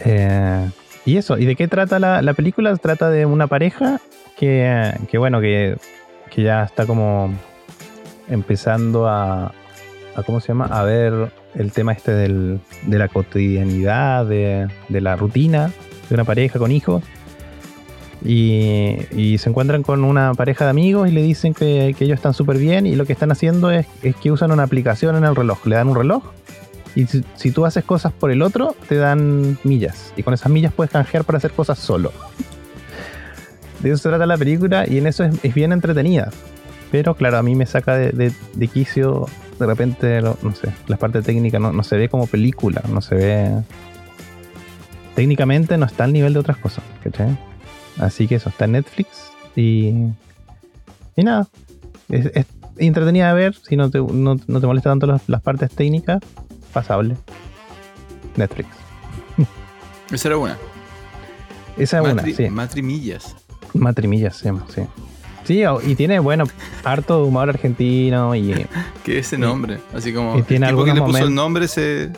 Eh, 0.04 0.68
y 1.08 1.16
eso, 1.16 1.38
¿y 1.38 1.46
de 1.46 1.56
qué 1.56 1.68
trata 1.68 1.98
la, 1.98 2.20
la 2.20 2.34
película? 2.34 2.76
Trata 2.76 3.08
de 3.08 3.24
una 3.24 3.46
pareja 3.46 3.98
que, 4.36 4.92
bueno, 5.14 5.40
que, 5.40 5.78
ya 6.36 6.64
está 6.64 6.84
como 6.84 7.32
empezando 8.28 9.08
a, 9.08 9.54
¿cómo 10.26 10.40
se 10.40 10.48
llama? 10.48 10.66
A 10.66 10.82
ver 10.82 11.32
el 11.54 11.72
tema 11.72 11.92
este 11.92 12.12
del, 12.12 12.60
de 12.84 12.98
la 12.98 13.08
cotidianidad, 13.08 14.26
de, 14.26 14.68
de 14.90 15.00
la 15.00 15.16
rutina 15.16 15.72
de 16.10 16.14
una 16.14 16.24
pareja 16.24 16.58
con 16.58 16.72
hijos. 16.72 17.02
Y, 18.22 18.96
y, 19.16 19.38
se 19.38 19.48
encuentran 19.48 19.82
con 19.82 20.04
una 20.04 20.34
pareja 20.34 20.64
de 20.64 20.70
amigos 20.72 21.08
y 21.08 21.12
le 21.12 21.22
dicen 21.22 21.54
que, 21.54 21.94
ellos 21.98 22.16
están 22.16 22.34
súper 22.34 22.58
bien 22.58 22.84
y 22.84 22.96
lo 22.96 23.06
que 23.06 23.14
están 23.14 23.32
haciendo 23.32 23.70
es, 23.70 23.86
que 24.20 24.30
usan 24.30 24.52
una 24.52 24.64
aplicación 24.64 25.16
en 25.16 25.24
el 25.24 25.34
reloj. 25.34 25.66
Le 25.66 25.76
dan 25.76 25.88
un 25.88 25.96
reloj 25.96 26.22
y 26.94 27.06
si, 27.06 27.50
tú 27.52 27.64
haces 27.66 27.84
cosas 27.84 28.12
por 28.12 28.30
el 28.30 28.42
otro, 28.42 28.74
te 28.88 28.96
dan 28.96 29.58
millas. 29.64 30.12
Y 30.16 30.22
con 30.22 30.34
esas 30.34 30.50
millas 30.50 30.72
puedes 30.72 30.90
canjear 30.90 31.24
para 31.24 31.38
hacer 31.38 31.52
cosas 31.52 31.78
solo. 31.78 32.12
De 33.80 33.90
eso 33.90 33.98
se 33.98 34.08
trata 34.08 34.26
la 34.26 34.36
película 34.36 34.84
y 34.88 34.98
en 34.98 35.06
eso 35.06 35.24
es, 35.24 35.54
bien 35.54 35.72
entretenida. 35.72 36.30
Pero 36.90 37.14
claro, 37.14 37.38
a 37.38 37.42
mí 37.42 37.54
me 37.54 37.66
saca 37.66 37.96
de, 37.96 38.32
quicio 38.72 39.26
de 39.58 39.66
repente, 39.66 40.20
no, 40.22 40.36
sé, 40.54 40.72
la 40.86 40.96
parte 40.96 41.22
técnica 41.22 41.58
no, 41.58 41.72
no 41.72 41.82
se 41.82 41.96
ve 41.96 42.08
como 42.08 42.26
película, 42.26 42.82
no 42.88 43.00
se 43.00 43.14
ve... 43.14 43.62
Técnicamente 45.14 45.76
no 45.76 45.86
está 45.86 46.04
al 46.04 46.12
nivel 46.12 46.32
de 46.32 46.38
otras 46.38 46.58
cosas, 46.58 46.84
¿cachai? 47.02 47.36
Así 47.98 48.28
que 48.28 48.36
eso 48.36 48.48
está 48.48 48.64
en 48.66 48.72
Netflix 48.72 49.32
y. 49.56 49.92
Y 51.16 51.24
nada. 51.24 51.48
Es, 52.08 52.46
entretenida 52.76 53.28
de 53.28 53.34
ver. 53.34 53.54
Si 53.54 53.76
no 53.76 53.90
te, 53.90 54.00
no, 54.00 54.36
te 54.36 54.66
molesta 54.66 54.90
tanto 54.90 55.06
las, 55.06 55.42
partes 55.42 55.70
técnicas, 55.70 56.20
pasable. 56.68 57.16
Netflix. 58.36 58.68
Esa 60.12 60.28
era 60.28 60.38
una. 60.38 60.56
Esa 61.76 61.98
es 61.98 62.12
una, 62.12 62.22
sí. 62.22 62.50
Matrimillas. 62.50 63.36
Matrimillas 63.74 64.36
se 64.36 64.46
llama, 64.46 64.64
sí. 64.74 64.82
Sí, 65.44 65.62
y 65.86 65.94
tiene, 65.94 66.18
bueno, 66.18 66.44
harto 66.84 67.24
humor 67.24 67.48
argentino 67.48 68.34
y. 68.34 68.66
¿Qué 69.04 69.18
es 69.18 69.28
ese 69.28 69.38
nombre? 69.38 69.80
Así 69.94 70.12
como. 70.12 70.36
Y 70.38 70.42
tiene 70.42 70.66
el 70.66 70.72
tipo 70.72 70.84
que 70.84 70.92
le 70.92 71.00
puso 71.00 71.24
el 71.24 71.34
nombre 71.34 71.68
se. 71.68 72.12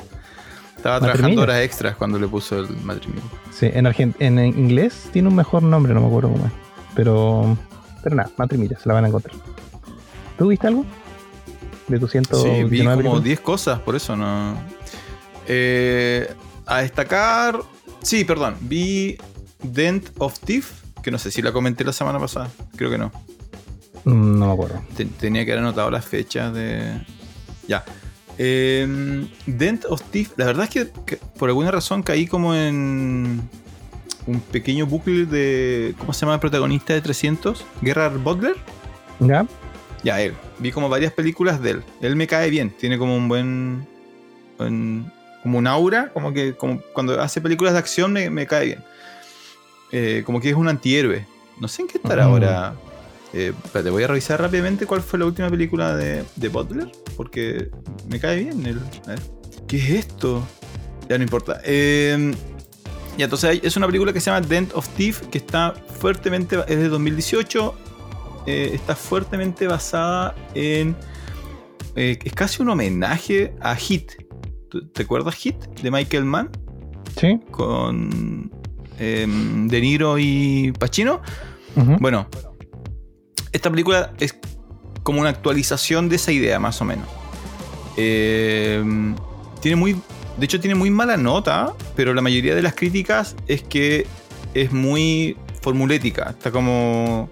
Estaba 0.76 0.98
trabajando 0.98 1.42
horas 1.42 1.60
extras 1.60 1.94
cuando 1.94 2.18
le 2.18 2.26
puso 2.26 2.58
el 2.58 2.74
matrimonio. 2.82 3.22
Sí, 3.52 3.68
en, 3.70 3.86
Argent 3.86 4.16
en 4.18 4.38
inglés 4.38 5.10
tiene 5.12 5.28
un 5.28 5.36
mejor 5.36 5.62
nombre, 5.62 5.92
no 5.92 6.00
me 6.00 6.06
acuerdo 6.06 6.32
cómo 6.32 6.46
es. 6.46 6.52
Pero, 6.94 7.58
pero 8.02 8.16
nada, 8.16 8.30
matrimilla, 8.38 8.78
se 8.78 8.88
la 8.88 8.94
van 8.94 9.04
a 9.04 9.08
encontrar. 9.08 9.36
¿Tú 10.38 10.48
viste 10.48 10.66
algo? 10.66 10.86
De 11.90 11.98
tu 11.98 12.06
ciento 12.06 12.40
Sí, 12.40 12.64
vi 12.64 12.84
como 12.84 13.20
10 13.20 13.40
cosas, 13.40 13.80
por 13.80 13.96
eso 13.96 14.16
no. 14.16 14.54
Eh, 15.48 16.32
a 16.66 16.82
destacar. 16.82 17.60
Sí, 18.02 18.24
perdón. 18.24 18.56
Vi 18.60 19.18
Dent 19.62 20.10
of 20.18 20.38
Thief, 20.38 20.70
que 21.02 21.10
no 21.10 21.18
sé 21.18 21.30
si 21.32 21.42
la 21.42 21.52
comenté 21.52 21.84
la 21.84 21.92
semana 21.92 22.18
pasada. 22.20 22.48
Creo 22.76 22.90
que 22.90 22.98
no. 22.98 23.10
Mm, 24.04 24.38
No 24.38 24.46
me 24.46 24.52
acuerdo. 24.52 24.80
Ten 24.96 25.08
tenía 25.10 25.44
que 25.44 25.52
haber 25.52 25.64
anotado 25.64 25.90
las 25.90 26.04
fechas 26.06 26.54
de. 26.54 27.04
Ya. 27.66 27.84
Eh, 28.38 29.26
Dent 29.46 29.84
of 29.86 30.00
Thief, 30.10 30.30
la 30.36 30.46
verdad 30.46 30.64
es 30.64 30.70
que, 30.70 30.90
que, 31.04 31.16
por 31.16 31.48
alguna 31.48 31.70
razón 31.70 32.02
caí 32.02 32.26
como 32.26 32.54
en 32.54 33.42
un 34.26 34.40
pequeño 34.52 34.86
bucle 34.86 35.26
de. 35.26 35.94
¿Cómo 35.98 36.12
se 36.12 36.20
llama 36.20 36.34
el 36.34 36.40
protagonista 36.40 36.94
de 36.94 37.00
300? 37.00 37.64
Gerard 37.82 38.18
Butler. 38.18 38.56
¿Ya? 39.18 39.44
Ya, 40.02 40.20
él. 40.20 40.34
Vi 40.58 40.72
como 40.72 40.88
varias 40.88 41.12
películas 41.12 41.60
de 41.60 41.70
él. 41.72 41.82
Él 42.00 42.16
me 42.16 42.26
cae 42.26 42.50
bien, 42.50 42.70
tiene 42.70 42.98
como 42.98 43.16
un 43.16 43.28
buen. 43.28 43.86
Un, 44.58 45.10
como 45.42 45.58
un 45.58 45.66
aura, 45.66 46.10
como 46.12 46.32
que 46.32 46.54
como 46.54 46.80
cuando 46.92 47.20
hace 47.20 47.40
películas 47.40 47.72
de 47.72 47.78
acción 47.78 48.12
me, 48.12 48.28
me 48.30 48.46
cae 48.46 48.66
bien. 48.66 48.84
Eh, 49.92 50.22
como 50.24 50.40
que 50.40 50.50
es 50.50 50.56
un 50.56 50.68
antihéroe. 50.68 51.26
No 51.58 51.68
sé 51.68 51.82
en 51.82 51.88
qué 51.88 51.98
estará 51.98 52.26
uh 52.26 52.30
-huh. 52.30 52.32
ahora. 52.32 52.74
Eh, 53.32 53.52
espérate, 53.64 53.90
voy 53.90 54.02
a 54.02 54.08
revisar 54.08 54.40
rápidamente 54.40 54.86
cuál 54.86 55.02
fue 55.02 55.18
la 55.18 55.26
última 55.26 55.48
película 55.48 55.96
de, 55.96 56.24
de 56.34 56.48
Butler, 56.48 56.90
porque 57.16 57.70
me 58.08 58.18
cae 58.18 58.40
bien. 58.40 58.66
El, 58.66 58.78
a 59.06 59.10
ver. 59.10 59.20
¿Qué 59.68 59.76
es 59.76 59.90
esto? 59.90 60.46
Ya 61.08 61.16
no 61.16 61.22
importa. 61.22 61.60
Eh, 61.64 62.32
y 63.16 63.22
entonces 63.22 63.60
es 63.62 63.76
una 63.76 63.86
película 63.86 64.12
que 64.12 64.20
se 64.20 64.30
llama 64.30 64.46
Dent 64.46 64.72
of 64.74 64.88
Thief, 64.96 65.20
que 65.28 65.38
está 65.38 65.74
fuertemente, 66.00 66.58
es 66.66 66.78
de 66.78 66.88
2018, 66.88 67.74
eh, 68.46 68.70
está 68.74 68.94
fuertemente 68.96 69.66
basada 69.66 70.34
en... 70.54 70.96
Eh, 71.96 72.18
es 72.22 72.32
casi 72.32 72.62
un 72.62 72.70
homenaje 72.70 73.54
a 73.60 73.74
Hit. 73.74 74.12
¿Te 74.92 75.02
acuerdas 75.02 75.34
Hit? 75.34 75.56
De 75.82 75.90
Michael 75.90 76.24
Mann. 76.24 76.50
Sí. 77.18 77.40
Con 77.50 78.50
De 78.98 79.80
Niro 79.80 80.18
y 80.18 80.72
Pacino. 80.78 81.20
Uh 81.76 81.80
-huh. 81.80 81.98
Bueno, 82.00 82.28
esta 83.52 83.70
película 83.70 84.12
es 84.20 84.36
como 85.02 85.20
una 85.20 85.30
actualización 85.30 86.08
de 86.08 86.16
esa 86.16 86.32
idea, 86.32 86.58
más 86.58 86.80
o 86.80 86.84
menos. 86.84 87.08
Eh, 87.96 88.82
tiene 89.60 89.76
muy. 89.76 89.96
De 90.38 90.44
hecho, 90.44 90.60
tiene 90.60 90.74
muy 90.74 90.90
mala 90.90 91.16
nota, 91.16 91.74
pero 91.96 92.14
la 92.14 92.22
mayoría 92.22 92.54
de 92.54 92.62
las 92.62 92.74
críticas 92.74 93.36
es 93.46 93.62
que 93.62 94.06
es 94.54 94.72
muy 94.72 95.36
formulética. 95.62 96.30
Está 96.30 96.50
como. 96.50 97.28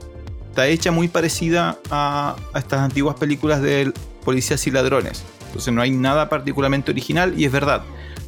Está 0.49 0.67
hecha 0.67 0.91
muy 0.91 1.09
parecida 1.09 1.79
a, 1.91 2.37
estas 2.55 2.81
antiguas 2.81 3.17
películas 3.17 3.63
de 3.63 3.93
policías 4.25 4.67
y 4.67 4.71
ladrones. 4.71 5.25
Entonces 5.47 5.73
no 5.73 5.81
hay 5.81 5.91
nada 5.91 6.29
particularmente 6.29 6.91
original, 6.91 7.35
y 7.39 7.45
es 7.45 7.53
verdad, 7.53 7.83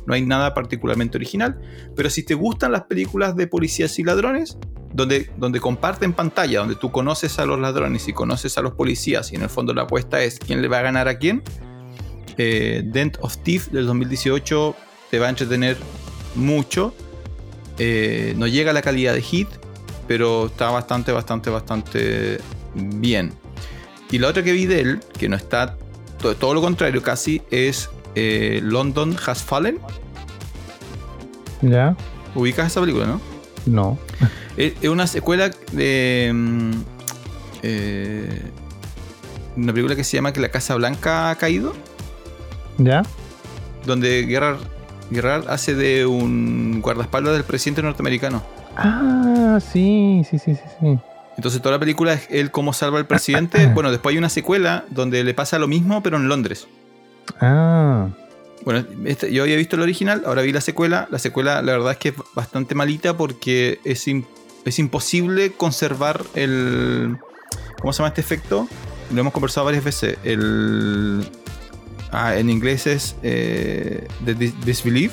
no 0.06 0.14
hay 0.14 0.22
nada 0.22 0.54
particularmente 0.54 1.18
original. 1.18 1.60
Pero 1.96 2.08
si 2.08 2.22
te 2.22 2.34
gustan 2.34 2.72
las 2.72 2.82
películas 2.82 3.36
de 3.36 3.46
policías 3.46 3.98
y 3.98 4.04
ladrones, 4.04 4.58
donde, 4.92 5.30
donde 5.36 5.60
comparten 5.60 6.12
pantalla, 6.12 6.60
donde 6.60 6.76
tú 6.76 6.90
conoces 6.90 7.38
a 7.38 7.46
los 7.46 7.60
ladrones 7.60 8.08
y 8.08 8.12
conoces 8.12 8.56
a 8.58 8.62
los 8.62 8.72
policías, 8.72 9.32
y 9.32 9.36
en 9.36 9.42
el 9.42 9.48
fondo 9.48 9.74
la 9.74 9.82
apuesta 9.82 10.22
es 10.22 10.38
quién 10.38 10.62
le 10.62 10.68
va 10.68 10.78
a 10.78 10.82
ganar 10.82 11.08
a 11.08 11.18
quién, 11.18 11.42
eh, 12.42 12.82
Dent 12.84 13.18
of 13.20 13.36
Thief 13.38 13.68
del 13.68 13.86
2018 13.86 14.74
te 15.10 15.18
va 15.18 15.26
a 15.26 15.28
entretener 15.28 15.76
mucho. 16.34 16.94
Eh, 17.78 18.34
no 18.36 18.46
llega 18.46 18.70
a 18.70 18.74
la 18.74 18.82
calidad 18.82 19.12
de 19.14 19.22
Hit, 19.22 19.48
pero 20.10 20.46
está 20.46 20.72
bastante, 20.72 21.12
bastante, 21.12 21.50
bastante 21.50 22.40
bien. 22.74 23.32
Y 24.10 24.18
la 24.18 24.26
otra 24.26 24.42
que 24.42 24.50
vi 24.50 24.66
de 24.66 24.80
él, 24.80 25.00
que 25.16 25.28
no 25.28 25.36
está 25.36 25.76
todo, 26.20 26.34
todo 26.34 26.52
lo 26.52 26.60
contrario 26.60 27.00
casi, 27.00 27.42
es 27.52 27.88
eh, 28.16 28.58
London 28.60 29.16
Has 29.24 29.40
Fallen. 29.44 29.78
¿Ya? 31.62 31.94
¿Ubicas 32.34 32.66
esa 32.66 32.80
película, 32.80 33.06
no? 33.06 33.20
No. 33.66 33.98
Es, 34.56 34.72
es 34.82 34.88
una 34.88 35.06
secuela 35.06 35.52
de. 35.70 36.32
mm, 36.34 36.70
Eh, 37.62 38.42
una 39.56 39.72
película 39.72 39.94
que 39.94 40.02
se 40.02 40.16
llama 40.16 40.32
Que 40.32 40.40
la 40.40 40.48
Casa 40.48 40.74
Blanca 40.74 41.30
ha 41.30 41.36
caído. 41.36 41.72
¿Ya? 42.78 43.04
Donde 43.86 44.26
Gerard, 44.26 44.58
Gerard 45.12 45.48
hace 45.48 45.76
de 45.76 46.04
un 46.04 46.80
guardaespaldas 46.82 47.34
del 47.34 47.44
presidente 47.44 47.80
norteamericano. 47.80 48.42
Ah, 48.82 49.58
sí, 49.60 50.22
sí, 50.28 50.38
sí, 50.38 50.54
sí, 50.54 50.60
sí. 50.80 50.98
Entonces 51.36 51.62
toda 51.62 51.76
la 51.76 51.78
película 51.78 52.12
es 52.14 52.26
él 52.30 52.50
cómo 52.50 52.72
salva 52.72 52.98
al 52.98 53.06
presidente. 53.06 53.66
bueno, 53.74 53.90
después 53.90 54.12
hay 54.14 54.18
una 54.18 54.28
secuela 54.28 54.84
donde 54.90 55.22
le 55.24 55.34
pasa 55.34 55.58
lo 55.58 55.68
mismo, 55.68 56.02
pero 56.02 56.16
en 56.16 56.28
Londres. 56.28 56.66
Ah. 57.40 58.08
Bueno, 58.64 58.84
este- 59.06 59.32
yo 59.32 59.42
había 59.44 59.56
visto 59.56 59.76
el 59.76 59.82
original, 59.82 60.22
ahora 60.26 60.42
vi 60.42 60.52
la 60.52 60.60
secuela. 60.60 61.08
La 61.10 61.18
secuela, 61.18 61.62
la 61.62 61.72
verdad 61.72 61.92
es 61.92 61.98
que 61.98 62.08
es 62.10 62.14
bastante 62.34 62.74
malita 62.74 63.16
porque 63.16 63.80
es, 63.84 64.06
es 64.64 64.78
imposible 64.78 65.52
conservar 65.52 66.22
el. 66.34 67.16
¿Cómo 67.80 67.92
se 67.94 67.98
llama 67.98 68.08
este 68.08 68.20
efecto? 68.20 68.68
Lo 69.12 69.20
hemos 69.20 69.32
conversado 69.32 69.64
varias 69.64 69.84
veces. 69.84 70.18
El. 70.24 71.26
Ah, 72.12 72.36
en 72.36 72.50
inglés 72.50 72.86
es. 72.86 73.16
Eh, 73.22 74.06
the 74.24 74.36
dis- 74.36 74.54
disbelief. 74.64 75.12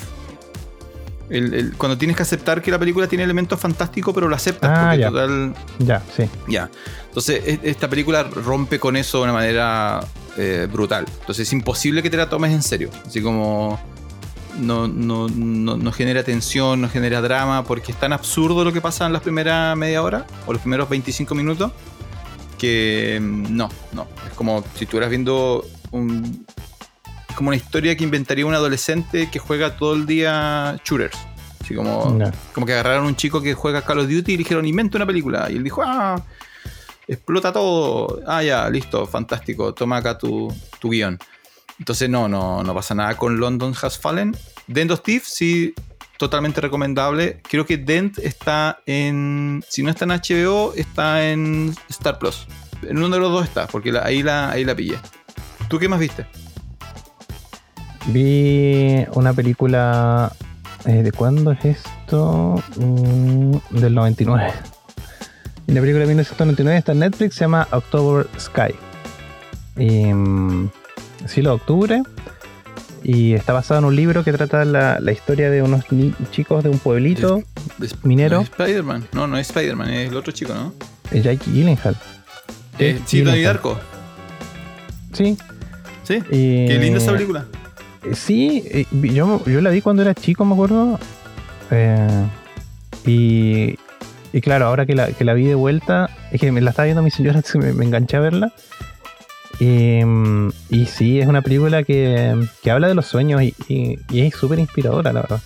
El- 1.30 1.54
el- 1.54 1.74
cuando 1.78 1.98
tienes 1.98 2.16
que 2.16 2.24
aceptar 2.24 2.62
que 2.62 2.72
la 2.72 2.80
película 2.80 3.08
tiene 3.08 3.24
elementos 3.24 3.60
fantásticos, 3.60 4.13
pero 4.13 4.28
lo 4.30 4.36
aceptas 4.36 4.70
Ah, 4.74 4.84
porque 4.86 5.00
ya. 5.02 5.10
total. 5.10 5.54
Ya, 5.80 6.02
sí. 6.16 6.24
Ya. 6.48 6.70
Entonces, 7.08 7.42
e- 7.46 7.60
esta 7.63 7.90
película 7.90 8.24
rompe 8.24 8.80
con 8.80 8.96
eso 8.96 9.18
de 9.20 9.24
una 9.26 9.34
manera 9.34 10.00
eh, 10.38 10.68
brutal. 10.72 11.06
Entonces, 11.20 11.48
es 11.48 11.54
imposible 11.54 12.02
que 12.04 12.10
te 12.10 12.18
la 12.18 12.30
tomes 12.30 12.52
en 12.54 12.62
serio. 12.63 12.90
Así 13.06 13.22
como. 13.22 13.80
No, 14.60 14.88
no, 14.88 15.28
no, 15.30 15.78
no 15.78 15.92
genera 15.92 16.24
tensión, 16.24 16.82
no 16.82 16.90
genera 16.90 17.22
drama, 17.22 17.63
porque 17.63 17.92
es 17.92 18.00
tan 18.00 18.12
absurdo 18.13 18.63
lo 18.63 18.74
que 18.74 18.82
pasa 18.82 19.06
en 19.06 19.13
la 19.13 19.20
primera 19.20 19.76
media 19.76 20.02
hora 20.02 20.26
o 20.48 20.54
los 20.54 20.62
primeros 20.62 20.90
25 20.90 21.36
minutos 21.36 21.72
que 22.58 23.20
mm, 23.22 23.56
no, 23.56 23.70
no. 23.94 24.08
Es 24.28 24.34
como 24.34 24.63
si 24.76 24.86
estuvieras 24.86 25.10
viendo 25.10 25.63
un. 25.92 26.46
Como 27.38 27.50
una 27.50 27.56
historia 27.58 27.95
que 27.95 28.04
inventaría 28.04 28.45
un 28.47 28.54
adolescente 28.56 29.30
que 29.30 29.38
juega 29.38 29.78
todo 29.78 29.93
el 29.93 30.06
día 30.08 30.76
shooters. 30.84 31.17
Así 31.62 31.76
como. 31.76 32.17
Como 32.54 32.65
que 32.65 32.73
agarraron 32.73 33.06
a 33.06 33.08
un 33.08 33.15
chico 33.15 33.41
que 33.41 33.54
juega 33.54 33.84
Call 33.84 34.00
of 34.00 34.10
Duty 34.10 34.34
y 34.34 34.38
le 34.38 34.43
dijeron, 34.43 34.65
inventa 34.65 34.97
una 34.97 35.06
película. 35.06 35.47
Y 35.52 35.58
él 35.58 35.63
dijo, 35.63 35.84
ah, 35.86 36.19
explota 37.08 37.54
todo. 37.54 38.21
Ah, 38.26 38.41
ya, 38.41 38.67
listo, 38.69 39.06
fantástico. 39.06 39.73
Toma 39.73 39.97
acá 39.97 40.17
tu, 40.17 40.52
tu 40.80 40.89
guion. 40.89 41.19
Entonces, 41.80 42.10
no, 42.10 42.28
no, 42.28 42.63
no 42.63 42.73
pasa 42.73 42.95
nada 42.95 43.15
con 43.15 43.39
London 43.39 43.73
Has 43.80 44.00
Fallen. 44.00 44.36
Dent 44.65 44.89
of 44.89 45.02
Thief, 45.04 45.23
sí, 45.28 45.76
totalmente 46.17 46.60
recomendable. 46.60 47.39
Creo 47.47 47.67
que 47.67 47.78
Dent 47.78 48.17
está 48.17 48.80
en. 48.88 49.63
Si 49.69 49.84
no 49.84 49.91
está 49.91 50.06
en 50.06 50.12
HBO, 50.12 50.73
está 50.76 51.30
en 51.30 51.76
Star 51.89 52.17
Plus. 52.17 52.47
En 52.82 52.97
uno 52.97 53.10
de 53.10 53.19
los 53.19 53.32
dos 53.32 53.43
está, 53.45 53.67
porque 53.67 53.91
la- 53.91 54.04
ahí, 54.06 54.23
la, 54.23 54.50
ahí 54.50 54.65
la 54.65 54.76
pillé. 54.76 54.97
¿Tú 55.69 55.78
qué 55.78 55.88
más 55.88 56.00
viste? 56.00 56.26
Vi 58.08 59.06
una 59.13 59.34
película. 59.34 60.32
eh, 60.86 61.04
¿De 61.04 61.12
cuándo 61.12 61.52
es 61.52 61.65
esto? 61.65 62.62
Mm, 62.78 63.58
del 63.72 63.93
99. 63.96 64.52
Y 65.67 65.74
la 65.74 65.82
película 65.82 66.02
de 66.06 66.08
1999 66.08 66.78
está 66.78 66.93
en 66.93 67.00
Netflix, 67.00 67.36
se 67.36 67.41
llama 67.41 67.67
October 67.72 68.28
Sky. 68.39 68.74
Y, 69.78 70.06
mm, 70.13 70.70
siglo 71.26 71.50
de 71.52 71.56
octubre. 71.56 72.04
Y 73.04 73.34
está 73.34 73.54
basado 73.54 73.80
en 73.80 73.86
un 73.86 73.96
libro 73.96 74.24
que 74.24 74.32
trata 74.34 74.65
la, 74.65 75.00
la 75.00 75.12
historia 75.12 75.50
de 75.50 75.62
unos 75.62 75.91
ni- 75.91 76.13
chicos 76.32 76.63
de 76.63 76.70
un 76.70 76.80
pueblito, 76.80 77.41
Es- 77.82 78.04
Minero. 78.04 78.38
¿no 78.38 78.41
es 78.43 78.50
Spider-Man. 78.50 79.08
No, 79.13 79.28
no 79.28 79.38
es 79.38 79.48
Spider-Man, 79.50 79.89
es 79.89 80.10
el 80.10 80.17
otro 80.17 80.32
chico, 80.34 80.54
¿no? 80.54 80.74
de 81.12 81.22
Jake 81.22 81.39
Gyllenhaal. 81.52 81.96
Eh, 82.80 83.00
sí. 83.06 83.24
Darko. 83.24 83.78
Sí. 85.13 85.38
Sí. 86.04 86.15
y- 86.32 86.67
Qué 86.67 86.78
linda 86.82 87.00
esa 87.00 87.12
película. 87.13 87.46
Eh, 88.08 88.15
Sí, 88.15 88.63
eh, 88.72 88.86
yo, 88.91 89.41
la 89.46 89.70
vi 89.70 89.82
cuando 89.82 90.02
era 90.02 90.13
chico, 90.13 90.46
me 90.46 90.54
acuerdo. 90.54 91.00
Eh, 91.72 92.26
y, 93.06 93.78
y 94.34 94.41
claro, 94.41 94.65
ahora 94.65 94.86
que 94.86 94.96
la, 94.96 95.34
vi 95.34 95.46
de 95.46 95.56
vuelta, 95.56 96.10
es 96.32 96.39
que 96.39 96.52
me 96.52 96.62
la 96.62 96.72
estaba 96.72 96.86
viendo 96.86 97.02
mi 97.02 97.12
señora, 97.12 97.41
me, 97.56 97.74
me 97.74 97.86
enganché 97.86 98.17
a 98.17 98.22
verla. 98.22 98.54
Y, 99.60 100.86
sí, 100.86 101.20
es 101.20 101.28
una 101.28 101.41
película 101.41 101.84
que, 101.84 102.36
habla 102.70 102.88
de 102.88 102.96
los 102.96 103.08
sueños 103.08 103.41
y, 103.41 104.00
es 104.13 104.36
súper 104.36 104.60
inspiradora, 104.60 105.13
la 105.13 105.22
verdad. 105.22 105.41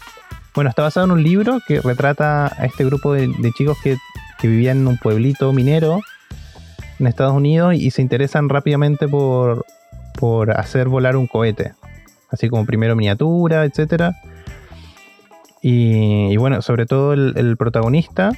Bueno, 0.53 0.69
está 0.69 0.81
basado 0.81 1.05
en 1.05 1.11
un 1.13 1.23
libro 1.23 1.59
que 1.65 1.79
retrata 1.79 2.47
a 2.47 2.65
este 2.65 2.83
grupo 2.83 3.13
de, 3.13 3.31
chicos 3.57 3.77
que, 3.83 3.97
vivían 4.43 4.79
en 4.79 4.87
un 4.87 4.97
pueblito 4.97 5.53
minero 5.53 5.99
en 6.97 7.05
Estados 7.05 7.35
Unidos 7.35 7.75
y 7.75 7.91
se 7.91 8.01
interesan 8.01 8.49
rápidamente 8.49 9.07
por 9.07 9.65
hacer 10.51 10.89
volar 10.89 11.15
un 11.15 11.27
cohete. 11.27 11.73
Así 12.31 12.49
como 12.49 12.65
primero 12.65 12.95
miniatura, 12.95 13.65
etcétera. 13.65 14.15
Y, 15.61 16.35
bueno, 16.37 16.61
sobre 16.61 16.85
todo 16.85 17.13
el, 17.13 17.55
protagonista, 17.57 18.31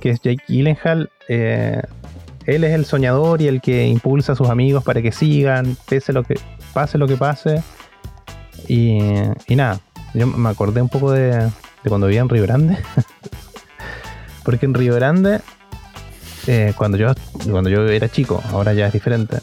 que 0.00 0.10
es 0.10 0.20
Jake 0.20 0.44
Gyllenhaal, 0.46 1.10
eh, 1.28 1.82
él 2.44 2.62
es 2.62 2.72
el 2.72 2.84
soñador 2.84 3.42
y 3.42 3.48
el 3.48 3.60
que 3.60 3.88
impulsa 3.88 4.32
a 4.32 4.36
sus 4.36 4.48
amigos 4.48 4.84
para 4.84 5.02
que 5.02 5.10
sigan, 5.10 5.76
pese 5.88 6.12
lo 6.12 6.22
que 6.22 6.38
pase 6.72 6.98
lo 6.98 7.08
que 7.08 7.16
pase. 7.16 7.62
Y, 8.68 8.98
nada, 9.48 9.80
yo 10.14 10.26
me 10.26 10.48
acordé 10.48 10.80
un 10.80 10.88
poco 10.88 11.10
de, 11.10 11.32
de 11.32 11.88
cuando 11.88 12.06
vivía 12.06 12.20
en 12.20 12.28
Río 12.28 12.42
Grande. 12.42 12.78
Porque 14.44 14.66
en 14.66 14.74
Río 14.74 14.94
Grande, 14.94 15.40
eh, 16.46 16.72
cuando, 16.76 16.96
yo, 16.96 17.12
cuando 17.50 17.68
yo 17.68 17.88
era 17.88 18.08
chico, 18.08 18.40
ahora 18.52 18.72
ya 18.72 18.86
es 18.86 18.92
diferente. 18.92 19.38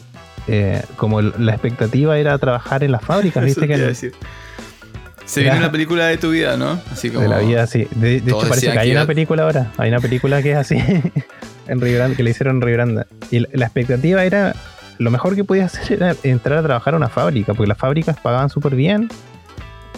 Eh, 0.48 0.82
como 0.96 1.22
la 1.22 1.52
expectativa 1.52 2.18
era 2.18 2.36
trabajar 2.38 2.84
en 2.84 2.92
las 2.92 3.02
fábricas, 3.02 3.44
viste 3.44 3.62
te 3.62 3.68
que 3.68 3.76
decir. 3.78 4.12
Se 5.24 5.40
Era- 5.40 5.52
viene 5.52 5.64
una 5.64 5.72
película 5.72 6.06
de 6.06 6.18
tu 6.18 6.30
vida, 6.30 6.56
¿no? 6.56 6.78
Así 6.92 7.08
como. 7.08 7.22
de 7.22 7.28
la 7.28 7.38
vida, 7.38 7.66
sí. 7.66 7.86
De, 7.92 8.16
hecho, 8.16 8.40
parece 8.40 8.70
que 8.72 8.78
hay 8.78 8.90
una 8.92 9.06
película 9.06 9.44
ahora. 9.44 9.72
Hay 9.78 9.88
una 9.88 10.00
película 10.00 10.42
que 10.42 10.52
es 10.52 10.58
así 10.58 10.76
en 11.66 11.80
Grande, 11.80 12.16
que 12.16 12.22
le 12.22 12.30
hicieron 12.30 12.62
en 12.62 12.72
Grande. 12.72 13.06
Y 13.30 13.40
la, 13.40 13.48
la 13.52 13.64
expectativa 13.66 14.24
era. 14.24 14.54
Lo 14.98 15.10
mejor 15.10 15.34
que 15.34 15.42
podías 15.42 15.74
hacer 15.74 16.02
era 16.02 16.14
entrar 16.22 16.58
a 16.58 16.62
trabajar 16.62 16.94
a 16.94 16.96
una 16.98 17.08
fábrica, 17.08 17.54
porque 17.54 17.66
las 17.66 17.78
fábricas 17.78 18.16
pagaban 18.20 18.48
súper 18.48 18.76
bien. 18.76 19.08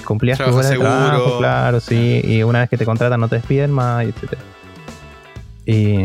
Cumplías 0.04 0.38
Trabajo 0.38 0.58
horas 0.58 0.70
de 0.70 0.78
trabajo, 0.78 1.38
claro, 1.38 1.80
sí. 1.80 2.22
Y 2.24 2.42
una 2.44 2.60
vez 2.60 2.70
que 2.70 2.78
te 2.78 2.84
contratan 2.84 3.20
no 3.20 3.28
te 3.28 3.36
despiden 3.36 3.72
más, 3.72 4.04
etc. 4.06 4.38
Y, 5.66 5.96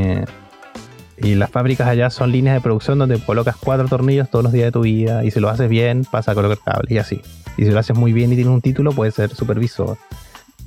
y 1.23 1.35
las 1.35 1.49
fábricas 1.51 1.87
allá 1.87 2.09
son 2.09 2.31
líneas 2.31 2.55
de 2.55 2.61
producción 2.61 2.97
donde 2.99 3.19
colocas 3.19 3.55
cuatro 3.55 3.87
tornillos 3.87 4.29
todos 4.29 4.43
los 4.43 4.53
días 4.53 4.65
de 4.65 4.71
tu 4.71 4.81
vida. 4.81 5.23
Y 5.23 5.31
si 5.31 5.39
lo 5.39 5.49
haces 5.49 5.69
bien, 5.69 6.05
pasa 6.09 6.31
a 6.31 6.35
colocar 6.35 6.57
cables 6.63 6.91
y 6.91 6.97
así. 6.97 7.21
Y 7.57 7.65
si 7.65 7.71
lo 7.71 7.79
haces 7.79 7.95
muy 7.95 8.11
bien 8.13 8.31
y 8.31 8.35
tienes 8.35 8.53
un 8.53 8.61
título, 8.61 8.91
puedes 8.91 9.13
ser 9.15 9.33
supervisor. 9.35 9.97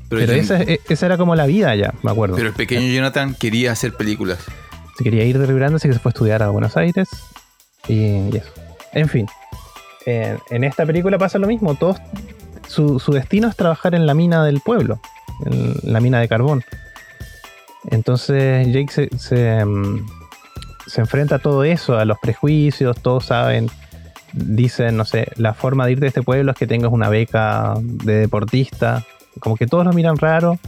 Pero, 0.09 0.33
esa, 0.33 0.61
e- 0.63 0.81
esa 0.89 1.07
era 1.07 1.17
como 1.17 1.35
la 1.35 1.47
vida 1.47 1.75
ya, 1.75 1.93
me 2.03 2.11
acuerdo. 2.11 2.37
pero 2.37 2.49
el 2.49 2.55
pequeño 2.55 2.87
Jonathan 2.93 3.35
quería 3.35 3.73
hacer 3.73 3.95
películas. 3.95 4.39
Se 4.97 5.03
quería 5.03 5.25
ir 5.25 5.39
de 5.39 5.47
Río 5.47 5.57
Grande, 5.57 5.77
así 5.77 5.89
que 5.89 5.95
se 5.95 6.01
fue 6.01 6.11
a 6.11 6.13
estudiar 6.13 6.43
a 6.43 6.51
Buenos 6.51 6.77
Aires. 6.77 7.09
Y, 7.89 7.95
y 7.95 8.37
eso. 8.37 8.53
En 8.93 9.09
fin. 9.09 9.27
En, 10.07 10.39
en 10.51 10.63
esta 10.65 10.87
película 10.87 11.19
pasa 11.19 11.39
lo 11.39 11.49
mismo. 11.49 11.75
Todos, 11.75 11.97
su, 12.69 13.01
su 13.01 13.13
destino 13.13 13.49
es 13.49 13.57
trabajar 13.57 13.95
en 13.97 14.07
la 14.07 14.15
mina 14.15 14.45
del 14.45 14.61
pueblo. 14.61 15.01
En 15.47 15.75
la 15.83 16.01
mina 16.01 16.21
de 16.21 16.29
carbón. 16.29 16.63
Entonces 17.91 18.67
Jake 18.69 18.93
se, 18.93 19.19
se, 19.19 19.65
mm, 19.65 20.07
se 20.87 21.01
enfrenta 21.01 21.37
a 21.37 21.39
todo 21.39 21.65
eso, 21.65 21.99
a 21.99 22.05
los 22.05 22.19
prejuicios, 22.19 23.01
todos 23.01 23.27
saben, 23.27 23.69
dicen, 24.33 24.97
no 24.97 25.05
sé, 25.05 25.29
la 25.37 25.55
forma 25.55 25.87
de 25.87 25.93
ir 25.93 26.01
de 26.01 26.09
este 26.09 26.23
pueblo 26.23 26.53
es 26.53 26.59
que 26.59 26.67
tengas 26.67 26.93
una 26.93 27.09
beca 27.09 27.75
de 27.81 28.21
deportista, 28.21 29.05
como 29.41 29.57
que 29.57 29.67
todos 29.67 29.85
lo 29.85 29.93
miran 29.93 30.17
raro. 30.17 30.59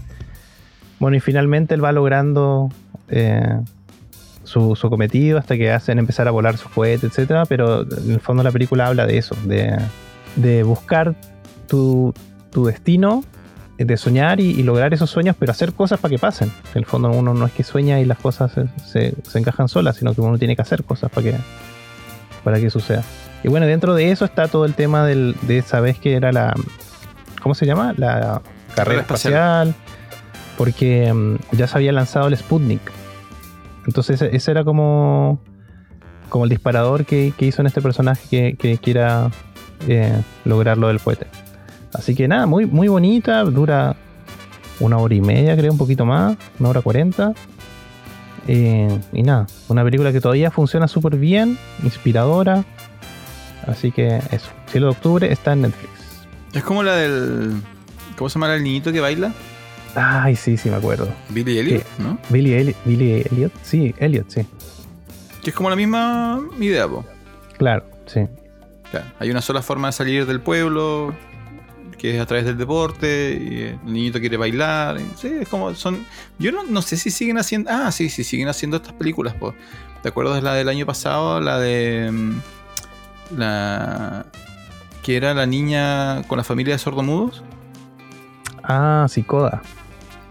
Bueno, 0.98 1.16
y 1.16 1.20
finalmente 1.20 1.74
él 1.74 1.84
va 1.84 1.92
logrando 1.92 2.70
eh, 3.08 3.60
su, 4.44 4.76
cometido 4.88 5.38
hasta 5.38 5.56
que 5.56 5.70
hacen 5.70 5.98
empezar 5.98 6.28
a 6.28 6.30
volar 6.30 6.56
su 6.56 6.68
cohete, 6.70 7.06
etcétera, 7.06 7.44
pero 7.44 7.82
en 7.82 8.12
el 8.12 8.20
fondo 8.20 8.42
la 8.42 8.52
película 8.52 8.86
habla 8.86 9.06
de 9.06 9.18
eso, 9.18 9.36
de, 9.44 10.62
buscar 10.62 11.14
tu 11.66 12.14
destino, 12.52 13.22
de 13.78 13.96
soñar 13.96 14.40
y, 14.40 14.50
y 14.50 14.62
lograr 14.62 14.94
esos 14.94 15.10
sueños, 15.10 15.36
pero 15.38 15.52
hacer 15.52 15.72
cosas 15.74 16.00
para 16.00 16.10
que 16.10 16.18
pasen. 16.18 16.50
En 16.72 16.78
el 16.78 16.86
fondo 16.86 17.10
uno 17.10 17.34
no 17.34 17.44
es 17.46 17.52
que 17.52 17.62
sueña 17.62 18.00
y 18.00 18.04
las 18.04 18.18
cosas 18.18 18.52
se, 18.52 18.66
se- 18.86 19.14
se 19.22 19.38
encajan 19.38 19.68
solas, 19.68 19.96
sino 19.96 20.14
que 20.14 20.20
uno 20.20 20.38
tiene 20.38 20.56
que 20.56 20.62
hacer 20.62 20.82
cosas 20.84 21.10
para 21.10 21.30
que, 21.30 21.36
para 22.44 22.58
que 22.58 22.70
suceda. 22.70 23.02
Y 23.44 23.48
bueno, 23.48 23.66
dentro 23.66 23.94
de 23.94 24.10
eso 24.10 24.24
está 24.24 24.48
todo 24.48 24.64
el 24.64 24.74
tema 24.74 25.04
del, 25.06 25.36
de 25.42 25.58
esa 25.58 25.80
vez 25.80 25.98
que 25.98 26.14
era 26.14 26.32
la... 26.32 26.54
¿Cómo 27.42 27.54
se 27.54 27.66
llama? 27.66 27.94
La 27.96 28.40
carrera 28.74 29.02
espacial. 29.02 29.68
espacial. 29.68 29.74
Porque 30.56 31.12
mm, 31.12 31.36
ya 31.52 31.66
se 31.68 31.76
había 31.76 31.92
lanzado 31.92 32.28
el 32.28 32.36
Sputnik. 32.36 32.80
Entonces 33.86 34.20
ese- 34.22 34.34
ese 34.34 34.50
era 34.50 34.64
como, 34.64 35.38
como 36.28 36.44
el 36.44 36.50
disparador 36.50 37.04
que, 37.04 37.32
que 37.36 37.44
hizo 37.46 37.60
en 37.60 37.66
este 37.66 37.82
personaje 37.82 38.26
que, 38.28 38.56
que 38.58 38.78
quiera 38.78 39.30
eh, 39.86 40.18
lograr 40.44 40.78
lo 40.78 40.88
del 40.88 40.98
cohete. 40.98 41.26
Así 41.92 42.14
que 42.14 42.28
nada, 42.28 42.46
muy, 42.46 42.66
muy 42.66 42.88
bonita, 42.88 43.42
dura 43.44 43.96
una 44.80 44.98
hora 44.98 45.14
y 45.14 45.20
media, 45.20 45.56
creo, 45.56 45.72
un 45.72 45.78
poquito 45.78 46.04
más, 46.04 46.36
una 46.58 46.68
hora 46.68 46.82
cuarenta. 46.82 47.32
Eh, 48.48 49.00
y 49.12 49.22
nada, 49.22 49.46
una 49.68 49.82
película 49.82 50.12
que 50.12 50.20
todavía 50.20 50.50
funciona 50.50 50.86
súper 50.88 51.16
bien, 51.16 51.58
inspiradora. 51.82 52.64
Así 53.66 53.90
que 53.90 54.20
eso, 54.30 54.50
cielo 54.70 54.86
de 54.86 54.92
octubre 54.92 55.32
está 55.32 55.54
en 55.54 55.62
Netflix. 55.62 55.90
Es 56.52 56.62
como 56.62 56.82
la 56.82 56.94
del. 56.96 57.54
¿Cómo 58.16 58.28
se 58.28 58.34
llama 58.38 58.54
el 58.54 58.62
niñito 58.62 58.92
que 58.92 59.00
baila? 59.00 59.32
Ay, 59.94 60.36
sí, 60.36 60.56
sí, 60.56 60.68
me 60.70 60.76
acuerdo. 60.76 61.08
Billy 61.30 61.58
Elliot, 61.58 61.84
¿no? 61.98 62.18
Billy, 62.28 62.52
Eli- 62.52 62.76
Billy 62.84 63.24
Elliot, 63.30 63.52
sí, 63.62 63.94
Elliot, 63.98 64.28
sí. 64.30 64.46
Que 65.42 65.50
es 65.50 65.56
como 65.56 65.70
la 65.70 65.76
misma 65.76 66.40
idea, 66.60 66.86
po. 66.86 67.04
Claro, 67.58 67.84
sí. 68.06 68.20
Claro, 68.90 69.06
hay 69.18 69.30
una 69.30 69.40
sola 69.42 69.62
forma 69.62 69.88
de 69.88 69.92
salir 69.92 70.26
del 70.26 70.40
pueblo, 70.40 71.14
que 72.06 72.14
es 72.14 72.22
a 72.22 72.26
través 72.26 72.44
del 72.46 72.56
deporte, 72.56 73.36
y 73.40 73.62
el 73.62 73.78
niñito 73.84 74.20
quiere 74.20 74.36
bailar. 74.36 75.00
sí, 75.16 75.28
es 75.40 75.48
como 75.48 75.74
son. 75.74 76.06
Yo 76.38 76.52
no, 76.52 76.62
no 76.62 76.80
sé 76.80 76.96
si 76.96 77.10
siguen 77.10 77.36
haciendo. 77.36 77.68
Ah, 77.72 77.90
sí, 77.90 78.08
sí, 78.08 78.22
siguen 78.22 78.46
haciendo 78.48 78.76
estas 78.76 78.92
películas. 78.92 79.34
po. 79.34 79.54
¿Te 80.02 80.10
acuerdas 80.10 80.40
la 80.42 80.54
del 80.54 80.68
año 80.68 80.86
pasado? 80.86 81.40
La 81.40 81.58
de. 81.58 82.10
mm, 82.12 82.40
La. 83.36 84.26
que 85.02 85.16
era 85.16 85.34
la 85.34 85.46
niña 85.46 86.22
con 86.28 86.38
la 86.38 86.44
familia 86.44 86.74
de 86.74 86.78
sordomudos. 86.78 87.42
Ah, 88.62 89.06
sí, 89.08 89.24
Coda. 89.24 89.62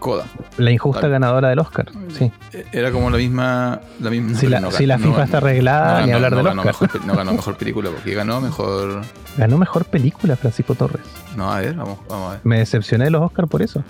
Coda. 0.06 0.24
La 0.58 0.70
injusta 0.70 1.00
Tal. 1.02 1.10
ganadora 1.10 1.48
del 1.48 1.58
Oscar. 1.58 1.86
Sí. 2.16 2.30
E- 2.52 2.64
Era 2.72 2.90
como 2.92 3.10
la 3.10 3.16
misma. 3.18 3.80
La 4.00 4.10
misma 4.10 4.38
Si 4.38 4.46
la, 4.46 4.60
no 4.60 4.70
si 4.70 4.86
la 4.86 4.98
FIFA 4.98 5.24
está 5.24 5.36
arreglada, 5.38 6.00
no 6.00 6.06
ni 6.06 6.12
hablar 6.12 6.30
no 6.32 6.36
del 6.38 6.46
ganó 6.46 6.62
Oscar. 6.62 6.88
mejor 6.92 7.04
no 7.06 7.14
ganó 7.16 7.32
mejor 7.40 7.56
película, 7.56 7.90
porque 7.90 8.14
ganó 8.14 8.40
mejor. 8.40 9.02
Ganó 9.36 9.58
mejor 9.58 9.84
película 9.86 10.36
Francisco 10.36 10.74
Torres. 10.74 11.02
No, 11.36 11.52
a 11.52 11.60
ver, 11.60 11.74
vamos, 11.74 11.98
vamos 12.08 12.28
a 12.28 12.32
ver. 12.32 12.40
Me 12.44 12.58
decepcioné 12.58 13.04
de 13.06 13.10
los 13.10 13.22
Oscar 13.22 13.48
por 13.48 13.62
eso. 13.62 13.82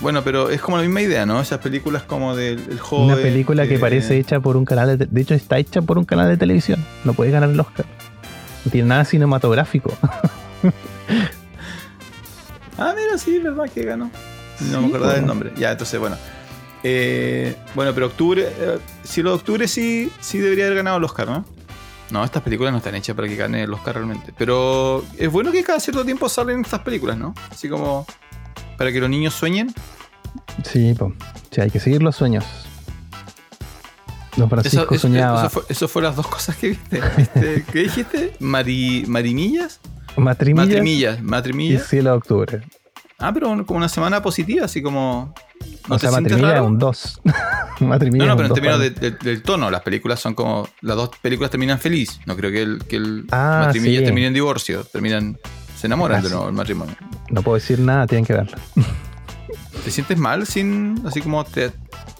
Bueno, 0.00 0.22
pero 0.22 0.48
es 0.48 0.60
como 0.60 0.76
la 0.76 0.84
misma 0.84 1.00
idea, 1.02 1.26
¿no? 1.26 1.40
Esas 1.40 1.58
películas 1.58 2.04
como 2.04 2.36
del 2.36 2.60
el 2.70 2.78
joven. 2.78 3.06
Una 3.06 3.16
película 3.16 3.66
que 3.66 3.78
parece 3.78 4.16
hecha 4.16 4.38
por 4.40 4.56
un 4.56 4.64
canal 4.64 4.96
de, 4.96 5.04
te- 5.06 5.12
de 5.12 5.20
hecho 5.20 5.34
está 5.34 5.58
hecha 5.58 5.82
por 5.82 5.98
un 5.98 6.04
canal 6.04 6.28
de 6.28 6.36
televisión. 6.36 6.82
No 7.04 7.12
puede 7.14 7.32
ganar 7.32 7.50
el 7.50 7.58
Oscar. 7.58 7.84
No 8.64 8.70
tiene 8.70 8.88
nada 8.88 9.04
cinematográfico. 9.04 9.92
Ah, 12.78 12.94
mira, 12.96 13.18
sí, 13.18 13.38
verdad 13.38 13.64
que 13.72 13.82
ganó. 13.84 14.10
No 14.60 14.80
me 14.82 14.88
acordaba 14.88 15.14
del 15.14 15.26
nombre. 15.26 15.52
Ya, 15.56 15.72
entonces, 15.72 15.98
bueno. 16.00 16.16
Eh, 16.82 17.54
bueno, 17.74 17.92
pero 17.94 18.06
octubre. 18.06 18.46
eh, 18.58 18.78
si 19.04 19.22
lo 19.22 19.30
de 19.30 19.36
octubre 19.36 19.68
sí, 19.68 20.10
sí 20.20 20.38
debería 20.38 20.64
haber 20.66 20.78
ganado 20.78 20.96
el 20.98 21.04
Oscar, 21.04 21.26
¿no? 21.28 21.44
No, 22.10 22.24
estas 22.24 22.42
películas 22.42 22.72
no 22.72 22.78
están 22.78 22.94
hechas 22.96 23.14
para 23.14 23.28
que 23.28 23.36
gane 23.36 23.62
el 23.62 23.72
Oscar 23.72 23.94
realmente. 23.94 24.32
Pero 24.36 25.04
es 25.16 25.30
bueno 25.30 25.52
que 25.52 25.62
cada 25.62 25.78
cierto 25.78 26.04
tiempo 26.04 26.28
salen 26.28 26.60
estas 26.62 26.80
películas, 26.80 27.16
¿no? 27.16 27.34
Así 27.50 27.68
como 27.68 28.04
para 28.76 28.90
que 28.92 29.00
los 29.00 29.08
niños 29.10 29.34
sueñen. 29.34 29.72
Sí, 30.64 30.94
po. 30.94 31.12
Sí, 31.50 31.60
hay 31.60 31.70
que 31.70 31.78
seguir 31.80 32.02
los 32.02 32.16
sueños. 32.16 32.44
Don 34.36 34.48
Francisco 34.48 34.82
Eso, 34.82 34.94
eso- 34.94 35.02
soñaba 35.08 35.40
eso 35.40 35.50
fue, 35.50 35.62
eso 35.68 35.88
fue 35.88 36.02
las 36.02 36.16
dos 36.16 36.26
cosas 36.26 36.56
que 36.56 36.68
viste. 36.70 37.00
¿Viste? 37.16 37.64
¿Qué 37.72 37.78
dijiste? 37.80 38.36
Mari, 38.40 39.04
¿Marimillas? 39.06 39.80
matrimillas 40.16 40.66
Matrimillas. 40.68 41.18
y 41.18 41.22
Matrimillas. 41.22 41.86
cielo 41.88 42.10
de 42.10 42.16
octubre. 42.16 42.62
Ah, 43.20 43.32
pero 43.32 43.64
como 43.66 43.76
una 43.78 43.88
semana 43.88 44.22
positiva, 44.22 44.64
así 44.64 44.82
como. 44.82 45.34
¿No 45.88 45.96
o 45.96 45.98
sea, 45.98 46.10
matrimilla 46.10 46.62
un 46.62 46.78
2. 46.78 47.20
matrimilla 47.80 48.24
No, 48.24 48.30
no, 48.30 48.36
pero 48.36 48.48
en 48.48 48.54
términos 48.54 48.78
para- 48.78 48.90
de- 48.90 49.10
de- 49.10 49.10
del 49.10 49.42
tono, 49.42 49.70
las 49.70 49.82
películas 49.82 50.18
son 50.20 50.34
como. 50.34 50.68
Las 50.80 50.96
dos 50.96 51.10
películas 51.20 51.50
terminan 51.50 51.78
feliz. 51.78 52.20
No 52.26 52.36
creo 52.36 52.50
que 52.50 52.62
el, 52.62 52.84
que 52.88 52.96
el 52.96 53.26
Ah, 53.30 53.64
matrimonio 53.66 53.98
sí. 54.00 54.04
termine 54.04 54.26
en 54.28 54.34
divorcio. 54.34 54.84
Terminan. 54.84 55.38
Se 55.76 55.86
enamoran 55.86 56.18
Ah, 56.18 56.22
de 56.22 56.28
sí. 56.28 56.34
nuevo 56.34 56.48
el 56.48 56.54
matrimonio. 56.54 56.94
No 57.30 57.42
puedo 57.42 57.54
decir 57.56 57.78
nada, 57.78 58.06
tienen 58.06 58.24
que 58.24 58.32
verlo. 58.34 58.56
¿Te 59.84 59.90
sientes 59.90 60.18
mal 60.18 60.46
sin. 60.46 61.02
así 61.06 61.20
como 61.22 61.44
te, 61.44 61.72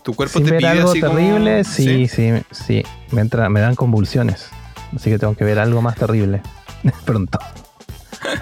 tu 0.02 0.14
cuerpo 0.14 0.38
Sin 0.38 0.44
te 0.46 0.52
ver 0.52 0.58
pide 0.60 0.68
algo 0.68 0.90
así 0.90 1.00
como- 1.00 1.14
terrible, 1.16 1.64
sí, 1.64 2.08
sí, 2.08 2.32
sí. 2.50 2.82
Me, 3.12 3.20
entra, 3.20 3.48
me 3.50 3.60
dan 3.60 3.74
convulsiones. 3.74 4.48
Así 4.96 5.10
que 5.10 5.18
tengo 5.18 5.34
que 5.34 5.44
ver 5.44 5.58
algo 5.58 5.82
más 5.82 5.94
terrible. 5.96 6.42
Pronto. 7.04 7.38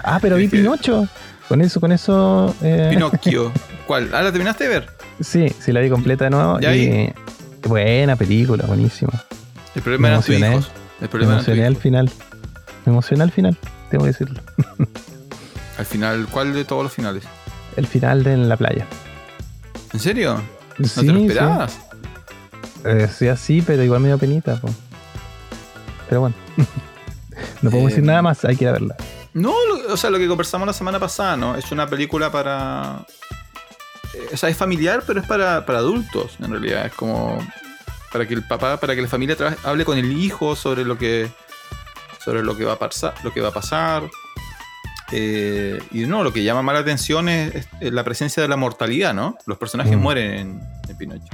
Ah, 0.03 0.19
pero 0.21 0.37
vi 0.37 0.47
Pinocho. 0.47 1.07
Con 1.49 1.61
eso, 1.61 1.81
con 1.81 1.91
eso. 1.91 2.55
eh, 2.61 2.87
Pinocchio. 2.91 3.51
¿Cuál? 3.87 4.09
Ah, 4.13 4.21
¿la 4.21 4.31
terminaste 4.31 4.65
de 4.65 4.69
ver? 4.69 4.87
Sí, 5.19 5.47
sí, 5.59 5.71
la 5.73 5.81
vi 5.81 5.89
completa 5.89 6.25
de 6.25 6.29
nuevo. 6.29 6.59
¿Ya 6.61 6.73
y 6.75 7.11
buena 7.67 8.15
película, 8.15 8.65
buenísima. 8.65 9.11
El 9.75 9.81
problema 9.81 10.03
Me 10.03 10.07
eran 10.09 10.21
tus 10.23 10.35
hijos. 10.35 10.71
El 10.97 11.01
Me 11.01 11.07
problema 11.09 11.33
emocioné 11.33 11.65
al 11.65 11.75
final. 11.75 12.11
Me 12.85 12.91
emocioné 12.93 13.23
al 13.23 13.31
final, 13.31 13.57
tengo 13.89 14.03
que 14.05 14.11
decirlo. 14.11 14.39
Al 15.77 15.85
final, 15.85 16.27
¿cuál 16.29 16.53
de 16.53 16.65
todos 16.65 16.83
los 16.83 16.91
finales? 16.91 17.23
El 17.77 17.87
final 17.87 18.21
de 18.23 18.33
En 18.33 18.49
la 18.49 18.57
playa. 18.57 18.85
¿En 19.93 19.99
serio? 20.01 20.41
¿No 20.77 20.85
sí, 20.85 20.99
te 21.05 21.05
lo 21.13 21.19
sí. 21.19 21.25
esperabas? 21.27 21.79
Eh, 22.83 23.07
sí, 23.17 23.27
así, 23.29 23.61
pero 23.61 23.81
igual 23.81 24.01
me 24.01 24.07
dio 24.09 24.17
penita. 24.17 24.57
po. 24.59 24.69
Pero 26.09 26.19
bueno. 26.19 26.35
no 27.61 27.69
podemos 27.69 27.91
Eh, 27.91 27.95
decir 27.95 28.03
nada 28.03 28.21
más, 28.21 28.43
hay 28.43 28.57
que 28.57 28.65
ir 28.65 28.69
a 28.69 28.73
verla. 28.73 28.95
No, 29.33 29.53
lo- 29.67 29.93
o 29.93 29.97
sea, 29.97 30.09
lo 30.09 30.17
que 30.17 30.27
conversamos 30.27 30.65
la 30.65 30.73
semana 30.73 30.99
pasada, 30.99 31.37
¿no? 31.37 31.55
Es 31.55 31.71
una 31.71 31.87
película 31.87 32.31
para. 32.31 33.05
eh, 34.15 34.29
O 34.33 34.37
sea, 34.37 34.49
es 34.49 34.57
familiar, 34.57 35.03
pero 35.05 35.19
es 35.21 35.27
para, 35.27 35.65
para 35.65 35.79
adultos, 35.79 36.37
en 36.39 36.51
realidad. 36.51 36.85
Es 36.87 36.93
como. 36.93 37.37
Para 38.11 38.27
que 38.27 38.33
el 38.33 38.47
papá, 38.47 38.77
para 38.77 38.95
que 38.95 39.01
la 39.03 39.07
familia 39.07 39.37
hable 39.63 39.85
con 39.85 39.97
el 39.97 40.11
hijo 40.19 40.55
sobre 40.55 40.83
lo 40.83 40.97
que. 40.97 41.29
Sobre 42.23 42.43
lo 42.43 42.57
que 42.57 42.65
va 42.65 42.73
a 42.73 42.79
pasar. 42.79 43.13
Lo 43.23 43.31
que 43.33 43.41
va 43.41 43.49
a 43.49 43.53
pasar. 43.53 44.09
Eh, 45.11 45.81
y 45.91 45.99
no, 46.05 46.23
lo 46.23 46.31
que 46.33 46.43
llama 46.43 46.61
más 46.61 46.73
la 46.73 46.81
atención 46.81 47.29
es, 47.29 47.67
es 47.81 47.93
la 47.93 48.03
presencia 48.03 48.43
de 48.43 48.49
la 48.49 48.57
mortalidad, 48.57 49.13
¿no? 49.13 49.37
Los 49.47 49.57
personajes 49.57 49.95
Mm. 49.97 49.99
mueren 50.01 50.31
en, 50.33 50.61
en 50.87 50.97
Pinocho. 50.97 51.33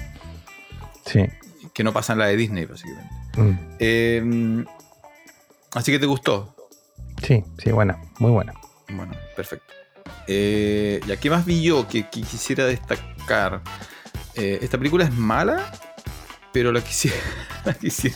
Sí. 1.05 1.25
Que 1.73 1.83
no 1.83 1.91
pasa 1.91 2.13
en 2.13 2.19
la 2.19 2.27
de 2.27 2.37
Disney, 2.37 2.65
básicamente. 2.65 3.09
Mm. 3.37 3.59
Eh, 3.79 4.65
así 5.73 5.91
que 5.91 5.99
te 5.99 6.05
gustó. 6.05 6.54
Sí, 7.25 7.43
sí, 7.57 7.71
buena, 7.71 7.97
muy 8.19 8.31
buena. 8.31 8.53
Bueno, 8.89 9.13
perfecto. 9.35 9.73
Eh, 10.27 10.99
¿Y 11.07 11.11
aquí 11.11 11.29
más 11.29 11.45
vi 11.45 11.63
yo 11.63 11.87
que, 11.87 12.07
quisiera 12.09 12.65
destacar? 12.65 13.61
Eh, 14.35 14.59
esta 14.61 14.77
película 14.77 15.05
es 15.05 15.13
mala, 15.13 15.71
pero 16.53 16.71
la 16.73 16.81
quisiera, 16.81 17.15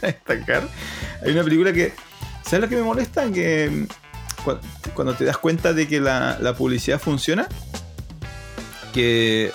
destacar. 0.01 0.67
Hay 1.25 1.31
una 1.31 1.43
película 1.43 1.73
que. 1.73 1.93
¿Sabes 2.43 2.61
lo 2.61 2.69
que 2.69 2.75
me 2.75 2.83
molesta? 2.83 3.31
Que 3.31 3.69
mm, 3.69 4.43
cu- 4.43 4.59
cuando 4.93 5.13
te 5.13 5.25
das 5.25 5.37
cuenta 5.37 5.73
de 5.73 5.87
que 5.87 5.99
la 5.99 6.53
publicidad 6.57 6.99
funciona, 6.99 7.47
que 8.93 9.51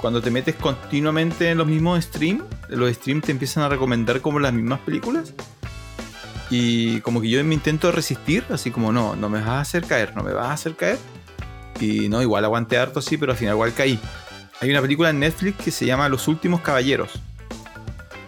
cuando 0.00 0.20
te 0.20 0.30
metes 0.30 0.54
continuamente 0.56 1.50
en 1.50 1.58
los 1.58 1.66
mismos 1.66 2.02
streams, 2.04 2.42
los 2.68 2.92
streams 2.94 3.24
te 3.24 3.32
empiezan 3.32 3.62
a 3.64 3.68
recomendar 3.68 4.20
como 4.20 4.40
las 4.40 4.52
mismas 4.52 4.80
películas. 4.80 5.32
Y 6.54 7.00
como 7.00 7.22
que 7.22 7.30
yo 7.30 7.42
me 7.44 7.54
intento 7.54 7.90
resistir, 7.92 8.44
así 8.50 8.70
como 8.70 8.92
no, 8.92 9.16
no 9.16 9.30
me 9.30 9.38
vas 9.38 9.48
a 9.48 9.60
hacer 9.60 9.86
caer, 9.86 10.14
no 10.14 10.22
me 10.22 10.34
vas 10.34 10.48
a 10.48 10.52
hacer 10.52 10.76
caer. 10.76 10.98
Y 11.80 12.10
no, 12.10 12.20
igual 12.20 12.44
aguanté 12.44 12.76
harto, 12.76 13.00
sí, 13.00 13.16
pero 13.16 13.32
al 13.32 13.38
final 13.38 13.54
igual 13.54 13.72
caí. 13.72 13.98
Hay 14.60 14.70
una 14.70 14.82
película 14.82 15.08
en 15.08 15.20
Netflix 15.20 15.56
que 15.64 15.70
se 15.70 15.86
llama 15.86 16.10
Los 16.10 16.28
Últimos 16.28 16.60
Caballeros. 16.60 17.22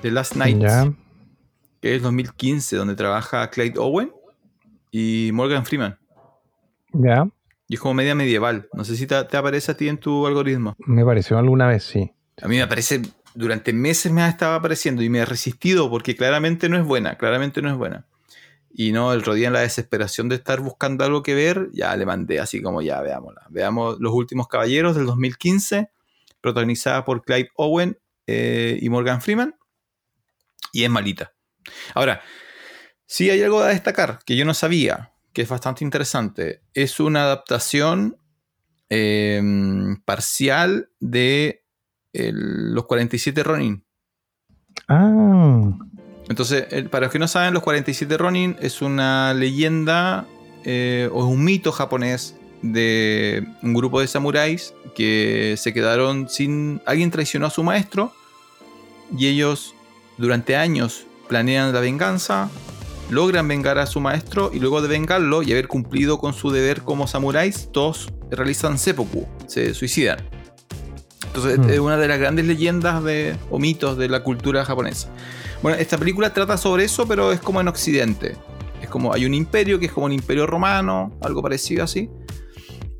The 0.01 0.11
Last 0.11 0.33
Knights. 0.33 0.59
Ya. 0.59 0.91
Que 1.83 1.97
es 1.97 2.01
2015, 2.01 2.77
donde 2.77 2.95
trabaja 2.95 3.51
Clyde 3.51 3.79
Owen 3.79 4.11
y 4.91 5.29
Morgan 5.35 5.67
Freeman. 5.67 5.99
Ya. 6.95 7.29
Y 7.69 7.75
es 7.75 7.81
como 7.81 7.93
media 7.93 8.15
medieval. 8.15 8.71
No 8.73 8.85
sé 8.85 8.97
si 8.97 9.07
te, 9.07 9.23
te 9.25 9.37
aparece 9.37 9.73
a 9.73 9.77
ti 9.77 9.87
en 9.87 9.99
tu 9.99 10.27
algoritmo. 10.27 10.77
Me 10.79 11.05
pareció 11.05 11.37
alguna 11.37 11.67
vez, 11.67 11.85
sí. 11.85 12.11
A 12.41 12.49
mí 12.49 12.57
me 12.57 12.63
aparece, 12.63 13.03
durante 13.35 13.75
meses 13.75 14.11
me 14.11 14.23
ha 14.23 14.29
estado 14.31 14.55
apareciendo 14.55 15.03
y 15.03 15.11
me 15.11 15.19
he 15.19 15.27
resistido 15.27 15.91
porque 15.91 16.17
claramente 16.17 16.71
no 16.71 16.79
es 16.79 16.87
buena, 16.87 17.19
claramente 17.19 17.61
no 17.61 17.69
es 17.69 17.77
buena. 17.77 18.07
Y 18.77 18.91
no, 18.91 19.13
el 19.13 19.21
otro 19.21 19.35
día 19.35 19.47
en 19.47 19.53
la 19.53 19.61
desesperación 19.61 20.29
de 20.29 20.35
estar 20.35 20.61
buscando 20.61 21.05
algo 21.05 21.23
que 21.23 21.33
ver, 21.33 21.71
ya 21.73 21.95
le 21.97 22.05
mandé 22.05 22.41
así 22.41 22.61
como 22.61 22.83
ya, 22.83 23.01
veámosla. 23.01 23.47
Veamos 23.49 24.01
Los 24.01 24.13
Últimos 24.13 24.49
Caballeros 24.49 24.97
del 24.97 25.07
2015, 25.07 25.91
protagonizada 26.41 27.05
por 27.05 27.23
Clive 27.23 27.51
Owen 27.55 27.97
eh, 28.27 28.77
y 28.83 28.89
Morgan 28.89 29.23
Freeman. 29.23 29.55
Y 30.73 30.83
es 30.83 30.91
malita. 30.91 31.33
Ahora, 31.95 32.21
sí 33.07 33.31
hay 33.31 33.43
algo 33.43 33.61
a 33.61 33.69
destacar 33.69 34.19
que 34.27 34.35
yo 34.35 34.45
no 34.45 34.55
sabía, 34.55 35.13
que 35.33 35.43
es 35.43 35.49
bastante 35.49 35.85
interesante. 35.85 36.61
Es 36.75 36.99
una 36.99 37.23
adaptación 37.23 38.17
eh, 38.91 39.41
parcial 40.05 40.91
de 40.99 41.65
los 42.13 42.87
47 42.87 43.41
Ronin. 43.45 43.85
Ah, 44.89 45.79
Entonces, 46.29 46.67
para 46.91 47.07
los 47.07 47.13
que 47.13 47.19
no 47.19 47.29
saben, 47.29 47.53
los 47.53 47.63
47 47.63 48.17
Ronin 48.17 48.57
es 48.61 48.83
una 48.83 49.35
leyenda 49.35 50.27
eh, 50.65 51.09
o 51.13 51.21
es 51.21 51.31
un 51.31 51.45
mito 51.45 51.71
japonés 51.71 52.37
de 52.63 53.47
un 53.63 53.75
grupo 53.75 54.01
de 54.01 54.07
samuráis 54.07 54.75
que 54.95 55.55
se 55.59 55.75
quedaron 55.75 56.29
sin... 56.29 56.81
Alguien 56.87 57.11
traicionó 57.11 57.47
a 57.47 57.51
su 57.51 57.63
maestro 57.63 58.13
y 59.17 59.27
ellos 59.27 59.75
durante 60.17 60.57
años 60.57 61.07
planean 61.29 61.73
la 61.75 61.81
venganza, 61.81 62.49
logran 63.11 63.47
vengar 63.49 63.79
a 63.79 63.87
su 63.87 64.01
maestro 64.01 64.51
y 64.53 64.61
luego 64.61 64.81
de 64.81 64.89
vengarlo 64.89 65.43
y 65.43 65.53
haber 65.53 65.69
cumplido 65.69 66.19
con 66.19 66.33
su 66.33 66.51
deber 66.51 66.83
como 66.83 67.07
samuráis, 67.07 67.69
todos 67.71 68.09
realizan 68.31 68.79
seppuku, 68.79 69.27
se 69.47 69.75
suicidan. 69.75 70.19
Entonces 71.27 71.59
Hmm. 71.59 71.71
es 71.71 71.79
una 71.81 71.97
de 71.97 72.09
las 72.09 72.19
grandes 72.19 72.47
leyendas 72.47 73.03
de, 73.03 73.37
o 73.51 73.59
mitos 73.59 73.99
de 73.99 74.09
la 74.09 74.23
cultura 74.23 74.65
japonesa. 74.65 75.09
Bueno, 75.65 75.79
esta 75.79 75.97
película 75.97 76.31
trata 76.31 76.59
sobre 76.59 76.85
eso, 76.85 77.09
pero 77.09 77.33
es 77.33 77.41
como 77.41 77.59
en 77.59 77.69
Occidente. 77.69 78.37
Es 78.83 78.89
como 78.91 79.15
hay 79.15 79.25
un 79.25 79.33
imperio 79.33 79.79
que 79.79 79.87
es 79.87 79.93
como 79.93 80.05
un 80.05 80.13
imperio 80.13 80.47
romano, 80.47 81.19
algo 81.23 81.41
parecido 81.41 81.85
así. 81.85 82.11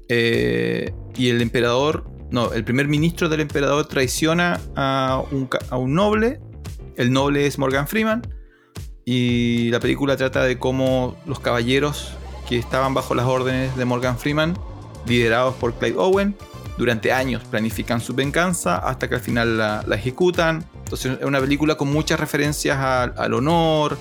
Eh, 0.09 0.95
y 1.15 1.29
el 1.29 1.43
emperador, 1.43 2.11
no, 2.31 2.55
el 2.55 2.65
primer 2.65 2.89
ministro 2.89 3.29
del 3.29 3.41
emperador 3.41 3.87
traiciona 3.87 4.63
a 4.77 5.23
un, 5.31 5.47
a 5.69 5.77
un 5.77 5.93
noble. 5.93 6.41
El 6.97 7.13
noble 7.13 7.47
es 7.47 7.59
Morgan 7.59 7.87
Freeman. 7.87 8.23
Y 9.05 9.69
la 9.69 9.79
película 9.79 10.17
trata 10.17 10.43
de 10.45 10.59
cómo 10.59 11.19
los 11.27 11.41
caballeros 11.41 12.15
que 12.49 12.57
estaban 12.57 12.95
bajo 12.95 13.15
las 13.15 13.27
órdenes 13.27 13.77
de 13.77 13.85
Morgan 13.85 14.17
Freeman 14.17 14.57
liderados 15.07 15.55
por 15.57 15.75
Clive 15.75 15.99
Owen. 15.99 16.35
Durante 16.79 17.13
años 17.13 17.43
planifican 17.45 18.01
su 18.01 18.15
venganza 18.15 18.79
hasta 18.79 19.07
que 19.07 19.17
al 19.17 19.21
final 19.21 19.59
la 19.59 19.97
ejecutan. 19.97 20.65
Entonces 20.85 21.19
es 21.19 21.25
una 21.25 21.41
película 21.41 21.77
con 21.77 21.93
muchas 21.93 22.21
referencias 22.21 22.79
al, 22.79 23.35
honor, 23.35 23.99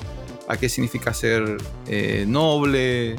a 0.48 0.58
qué 0.58 0.70
significa 0.70 1.14
ser 1.14 1.58
eh, 1.88 2.26
noble, 2.28 3.16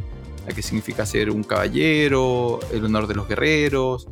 a 0.48 0.52
qué 0.54 0.62
significa 0.62 1.06
ser 1.06 1.30
un 1.30 1.42
caballero, 1.42 2.60
el 2.72 2.84
honor 2.84 3.06
de 3.06 3.14
los 3.14 3.26
guerreros, 3.26 4.08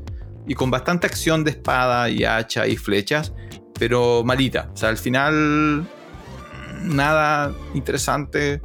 y 0.47 0.55
con 0.55 0.71
bastante 0.71 1.07
acción 1.07 1.45
de 1.45 1.53
espada 1.53 2.09
y 2.09 2.25
hacha 2.25 2.67
y 2.67 2.77
flechas, 2.77 3.33
pero 3.79 4.25
malita. 4.25 4.71
O 4.73 4.77
sea, 4.77 4.89
al 4.89 4.99
final 4.99 5.87
nada 6.83 7.55
interesante, 7.75 8.61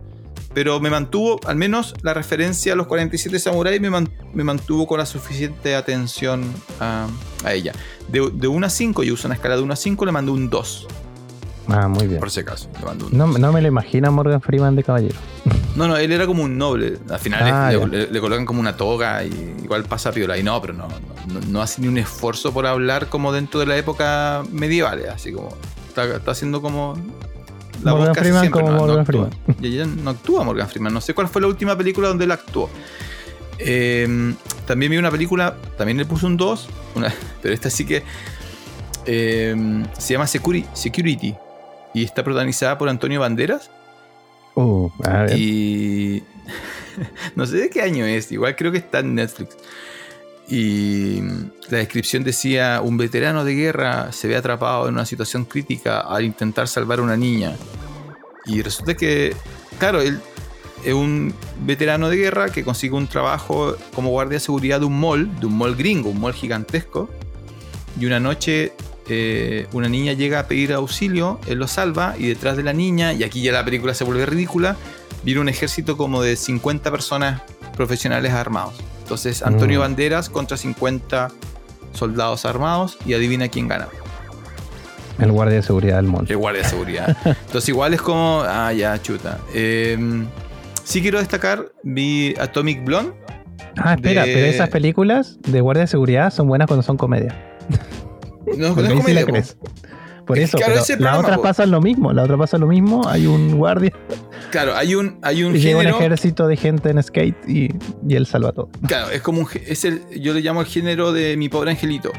pero 0.57 0.79
me 0.79 0.89
mantuvo, 0.89 1.39
al 1.45 1.55
menos 1.55 1.93
la 2.01 2.15
referencia 2.15 2.73
a 2.73 2.75
los 2.75 2.87
47 2.87 3.37
samuráis 3.37 3.79
me, 3.79 3.91
man- 3.91 4.09
me 4.33 4.43
mantuvo 4.43 4.87
con 4.87 4.97
la 4.97 5.05
suficiente 5.05 5.75
atención 5.75 6.51
a, 6.79 7.05
a 7.43 7.53
ella. 7.53 7.73
De, 8.07 8.31
de 8.33 8.47
1 8.47 8.65
a 8.65 8.69
5, 8.71 9.03
yo 9.03 9.13
uso 9.13 9.27
una 9.27 9.35
escala 9.35 9.55
de 9.55 9.61
1 9.61 9.71
a 9.71 9.75
5, 9.75 10.03
le 10.07 10.11
mandé 10.11 10.31
un 10.31 10.49
2, 10.49 10.87
Ah, 11.67 11.87
muy 11.87 12.07
bien. 12.07 12.19
por 12.19 12.31
si 12.31 12.39
acaso. 12.39 12.69
Le 12.79 12.85
mandé 12.87 13.03
un 13.05 13.15
No, 13.15 13.27
2. 13.27 13.37
no 13.39 13.51
me 13.51 13.61
lo 13.61 13.67
imagino 13.67 14.07
a 14.07 14.11
Morgan 14.11 14.41
Freeman 14.41 14.75
de 14.75 14.83
caballero. 14.83 15.15
No, 15.75 15.87
no, 15.87 15.95
él 15.95 16.11
era 16.11 16.25
como 16.25 16.41
un 16.41 16.57
noble. 16.57 16.97
Al 17.07 17.19
final 17.19 17.41
Ah, 17.43 17.71
le, 17.71 17.79
ya. 17.79 17.85
le- 17.85 18.07
le 18.11 18.19
colocan 18.19 18.47
como 18.47 18.59
una 18.59 18.75
toga 18.75 19.23
y 19.23 19.57
igual 19.63 19.83
pasa 19.83 20.11
piola. 20.11 20.35
Y 20.39 20.41
no, 20.41 20.59
pero 20.59 20.73
no, 20.73 20.87
no, 20.87 21.39
no- 21.39 21.45
no 21.47 21.61
hace 21.61 21.83
ni 21.83 21.87
un 21.87 21.99
esfuerzo 21.99 22.51
por 22.51 22.65
hablar 22.65 23.09
como 23.09 23.31
dentro 23.31 23.59
de 23.59 23.67
la 23.67 23.77
época 23.77 24.41
medieval. 24.51 25.03
Así 25.13 25.31
como 25.31 25.49
está, 25.87 26.05
está 26.15 26.31
haciendo 26.31 26.63
como 26.63 26.95
la 27.87 27.91
Morgan 27.97 28.07
voz 28.09 28.15
casi 28.17 28.23
Freeman 28.25 28.41
siempre, 28.41 28.61
como 28.61 28.71
no, 28.71 28.77
no 28.77 28.85
Morgan 28.87 28.99
actúa. 29.01 29.29
Freeman. 29.45 29.63
Y 29.63 29.67
ella 29.75 29.85
no 29.85 30.09
actúa 30.11 30.43
Morgan 30.43 30.69
Freeman. 30.69 30.93
No 30.93 31.01
sé 31.01 31.13
cuál 31.13 31.27
fue 31.27 31.41
la 31.41 31.47
última 31.47 31.75
película 31.77 32.07
donde 32.07 32.25
él 32.25 32.31
actuó. 32.31 32.69
Eh, 33.59 34.33
también 34.65 34.91
vi 34.91 34.97
una 34.97 35.09
película, 35.11 35.55
también 35.77 35.97
le 35.97 36.05
puse 36.05 36.25
un 36.27 36.37
2, 36.37 36.69
una- 36.95 37.13
pero 37.41 37.53
esta 37.53 37.69
sí 37.69 37.85
que 37.85 38.03
eh, 39.05 39.55
se 39.97 40.13
llama 40.13 40.25
Securi- 40.25 40.65
Security 40.73 41.33
y 41.93 42.03
está 42.03 42.23
protagonizada 42.23 42.77
por 42.77 42.89
Antonio 42.89 43.19
Banderas. 43.19 43.71
A 45.05 45.23
ver. 45.23 45.37
Y 45.39 46.23
no 47.35 47.45
sé 47.45 47.57
de 47.57 47.69
qué 47.69 47.81
año 47.81 48.05
es, 48.05 48.31
igual 48.31 48.55
creo 48.55 48.71
que 48.71 48.79
está 48.79 48.99
en 48.99 49.15
Netflix. 49.15 49.55
Y 50.47 51.21
la 51.69 51.79
descripción 51.79 52.23
decía, 52.23 52.81
un 52.81 52.97
veterano 52.97 53.43
de 53.43 53.53
guerra 53.53 54.11
se 54.11 54.27
ve 54.27 54.35
atrapado 54.35 54.87
en 54.87 54.93
una 54.93 55.05
situación 55.05 55.45
crítica 55.45 55.99
al 55.99 56.23
intentar 56.23 56.67
salvar 56.67 56.99
a 56.99 57.01
una 57.01 57.17
niña. 57.17 57.55
Y 58.45 58.61
resulta 58.61 58.95
que, 58.95 59.35
claro, 59.77 60.01
él 60.01 60.21
es 60.85 60.93
un 60.93 61.33
veterano 61.65 62.09
de 62.09 62.17
guerra 62.17 62.49
que 62.49 62.63
consigue 62.63 62.95
un 62.95 63.07
trabajo 63.07 63.75
como 63.93 64.09
guardia 64.09 64.35
de 64.35 64.39
seguridad 64.39 64.79
de 64.79 64.85
un 64.85 64.99
mall, 64.99 65.37
de 65.39 65.47
un 65.47 65.57
mall 65.57 65.75
gringo, 65.75 66.09
un 66.09 66.21
mall 66.21 66.33
gigantesco. 66.33 67.09
Y 67.99 68.05
una 68.05 68.19
noche 68.19 68.73
eh, 69.09 69.67
una 69.71 69.87
niña 69.87 70.13
llega 70.13 70.39
a 70.39 70.47
pedir 70.47 70.73
auxilio, 70.73 71.39
él 71.47 71.59
lo 71.59 71.67
salva 71.67 72.15
y 72.17 72.27
detrás 72.27 72.57
de 72.57 72.63
la 72.63 72.73
niña, 72.73 73.13
y 73.13 73.23
aquí 73.23 73.41
ya 73.41 73.53
la 73.53 73.63
película 73.63 73.93
se 73.93 74.03
vuelve 74.03 74.25
ridícula, 74.25 74.75
viene 75.23 75.39
un 75.39 75.49
ejército 75.49 75.95
como 75.95 76.21
de 76.21 76.35
50 76.35 76.91
personas 76.91 77.41
profesionales 77.75 78.33
armados. 78.33 78.73
Entonces 79.07 79.41
Antonio 79.41 79.79
Mm. 79.79 79.83
Banderas 79.83 80.29
contra 80.29 80.57
50 80.57 81.29
soldados 81.93 82.45
armados 82.45 82.97
y 83.05 83.13
adivina 83.13 83.47
quién 83.47 83.69
gana. 83.69 83.87
El 85.17 85.31
guardia 85.31 85.55
de 85.55 85.63
seguridad 85.63 85.95
del 85.95 86.07
mall. 86.07 86.25
El 86.27 86.35
guardia 86.35 86.61
de 86.63 86.67
seguridad. 86.67 87.15
Entonces 87.25 87.69
igual 87.69 87.93
es 87.93 88.01
como, 88.01 88.43
ah, 88.45 88.73
ya, 88.73 89.01
chuta. 89.01 89.39
Eh, 89.53 89.97
sí 90.83 91.01
quiero 91.01 91.19
destacar, 91.19 91.71
vi 91.83 92.35
Atomic 92.37 92.83
Blonde. 92.83 93.13
Ah, 93.77 93.93
espera, 93.93 94.25
de- 94.25 94.33
pero 94.33 94.45
esas 94.47 94.67
películas 94.69 95.37
de 95.47 95.61
guardia 95.61 95.81
de 95.83 95.87
seguridad 95.87 96.29
son 96.33 96.49
buenas 96.49 96.67
cuando 96.67 96.83
son 96.83 96.97
comedia. 96.97 97.33
No, 98.57 98.75
no 98.75 98.81
es 98.81 98.89
ahí 98.89 98.89
sí 98.89 98.97
comedia, 99.01 99.21
la 99.21 99.25
crees. 99.25 99.57
Por 100.27 100.37
Es 100.37 100.49
eso, 100.49 100.57
claro, 100.57 100.83
pero 100.97 101.19
otras 101.19 101.37
po. 101.37 101.43
pasan 101.43 101.71
lo 101.71 101.81
mismo. 101.81 102.11
La 102.13 102.23
otra 102.23 102.37
pasa 102.37 102.57
lo 102.57 102.67
mismo. 102.67 103.07
Hay 103.07 103.25
un 103.25 103.57
guardia 103.57 103.93
Claro, 104.51 104.75
hay 104.75 104.93
un, 104.95 105.17
hay 105.23 105.43
un 105.43 105.55
y 105.55 105.59
llega 105.61 105.77
un 105.77 105.83
género. 105.83 105.99
ejército 105.99 106.47
de 106.47 106.57
gente 106.57 106.89
en 106.89 107.01
skate 107.01 107.37
y, 107.49 107.69
y 108.07 108.15
él 108.15 108.25
salva 108.27 108.51
todo. 108.51 108.69
Claro, 108.87 109.09
es 109.09 109.21
como 109.21 109.41
un, 109.41 109.47
es 109.65 109.85
el, 109.85 110.01
yo 110.19 110.33
le 110.33 110.41
llamo 110.41 110.61
el 110.61 110.67
género 110.67 111.11
de 111.13 111.35
mi 111.37 111.49
pobre 111.49 111.71
angelito. 111.71 112.11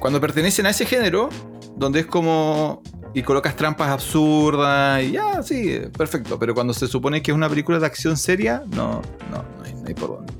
Cuando 0.00 0.20
pertenecen 0.20 0.66
a 0.66 0.70
ese 0.70 0.86
género, 0.86 1.28
donde 1.76 2.00
es 2.00 2.06
como 2.06 2.82
y 3.14 3.22
colocas 3.22 3.56
trampas 3.56 3.88
absurdas 3.88 5.02
y 5.02 5.12
ya, 5.12 5.42
sí, 5.42 5.80
perfecto. 5.96 6.38
Pero 6.38 6.54
cuando 6.54 6.72
se 6.74 6.86
supone 6.86 7.22
que 7.22 7.30
es 7.32 7.34
una 7.36 7.48
película 7.48 7.78
de 7.80 7.86
acción 7.86 8.16
seria, 8.16 8.62
no, 8.70 9.02
no, 9.30 9.44
no 9.58 9.64
hay, 9.64 9.74
no 9.74 9.82
hay 9.88 9.94
por 9.94 10.08
dónde. 10.10 10.32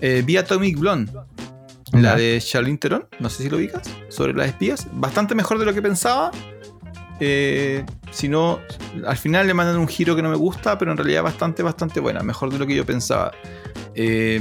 Eh, 0.00 0.22
vi 0.26 0.36
Atomic 0.36 0.78
Blonde, 0.78 1.12
la 1.92 2.16
de 2.16 2.40
Charlene 2.40 2.78
Theron, 2.78 3.06
no 3.20 3.28
sé 3.28 3.42
si 3.42 3.50
lo 3.50 3.58
ubicas, 3.58 3.82
sobre 4.08 4.32
las 4.32 4.48
espías. 4.48 4.86
Bastante 4.92 5.34
mejor 5.34 5.58
de 5.58 5.66
lo 5.66 5.74
que 5.74 5.82
pensaba. 5.82 6.30
Eh, 7.20 7.84
si 8.10 8.28
no, 8.28 8.60
al 9.06 9.16
final 9.16 9.46
le 9.46 9.54
mandan 9.54 9.76
un 9.76 9.86
giro 9.86 10.16
que 10.16 10.22
no 10.22 10.30
me 10.30 10.36
gusta, 10.36 10.78
pero 10.78 10.90
en 10.90 10.96
realidad 10.96 11.22
bastante, 11.22 11.62
bastante 11.62 12.00
buena. 12.00 12.22
Mejor 12.22 12.50
de 12.50 12.58
lo 12.58 12.66
que 12.66 12.74
yo 12.74 12.84
pensaba. 12.86 13.32
Eh, 13.94 14.40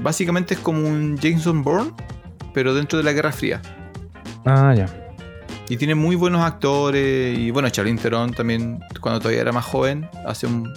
básicamente 0.00 0.54
es 0.54 0.60
como 0.60 0.86
un 0.86 1.16
Jameson 1.18 1.62
Bourne, 1.62 1.92
pero 2.52 2.74
dentro 2.74 2.98
de 2.98 3.04
la 3.04 3.12
Guerra 3.12 3.32
Fría. 3.32 3.60
Ah, 4.46 4.74
ya. 4.74 4.86
Y 5.68 5.76
tiene 5.76 5.94
muy 5.94 6.16
buenos 6.16 6.42
actores. 6.42 7.38
Y 7.38 7.50
bueno, 7.50 7.68
Charlize 7.70 8.02
Theron 8.02 8.32
también, 8.32 8.80
cuando 9.00 9.20
todavía 9.20 9.40
era 9.40 9.52
más 9.52 9.64
joven, 9.64 10.08
hace 10.26 10.46
un. 10.46 10.72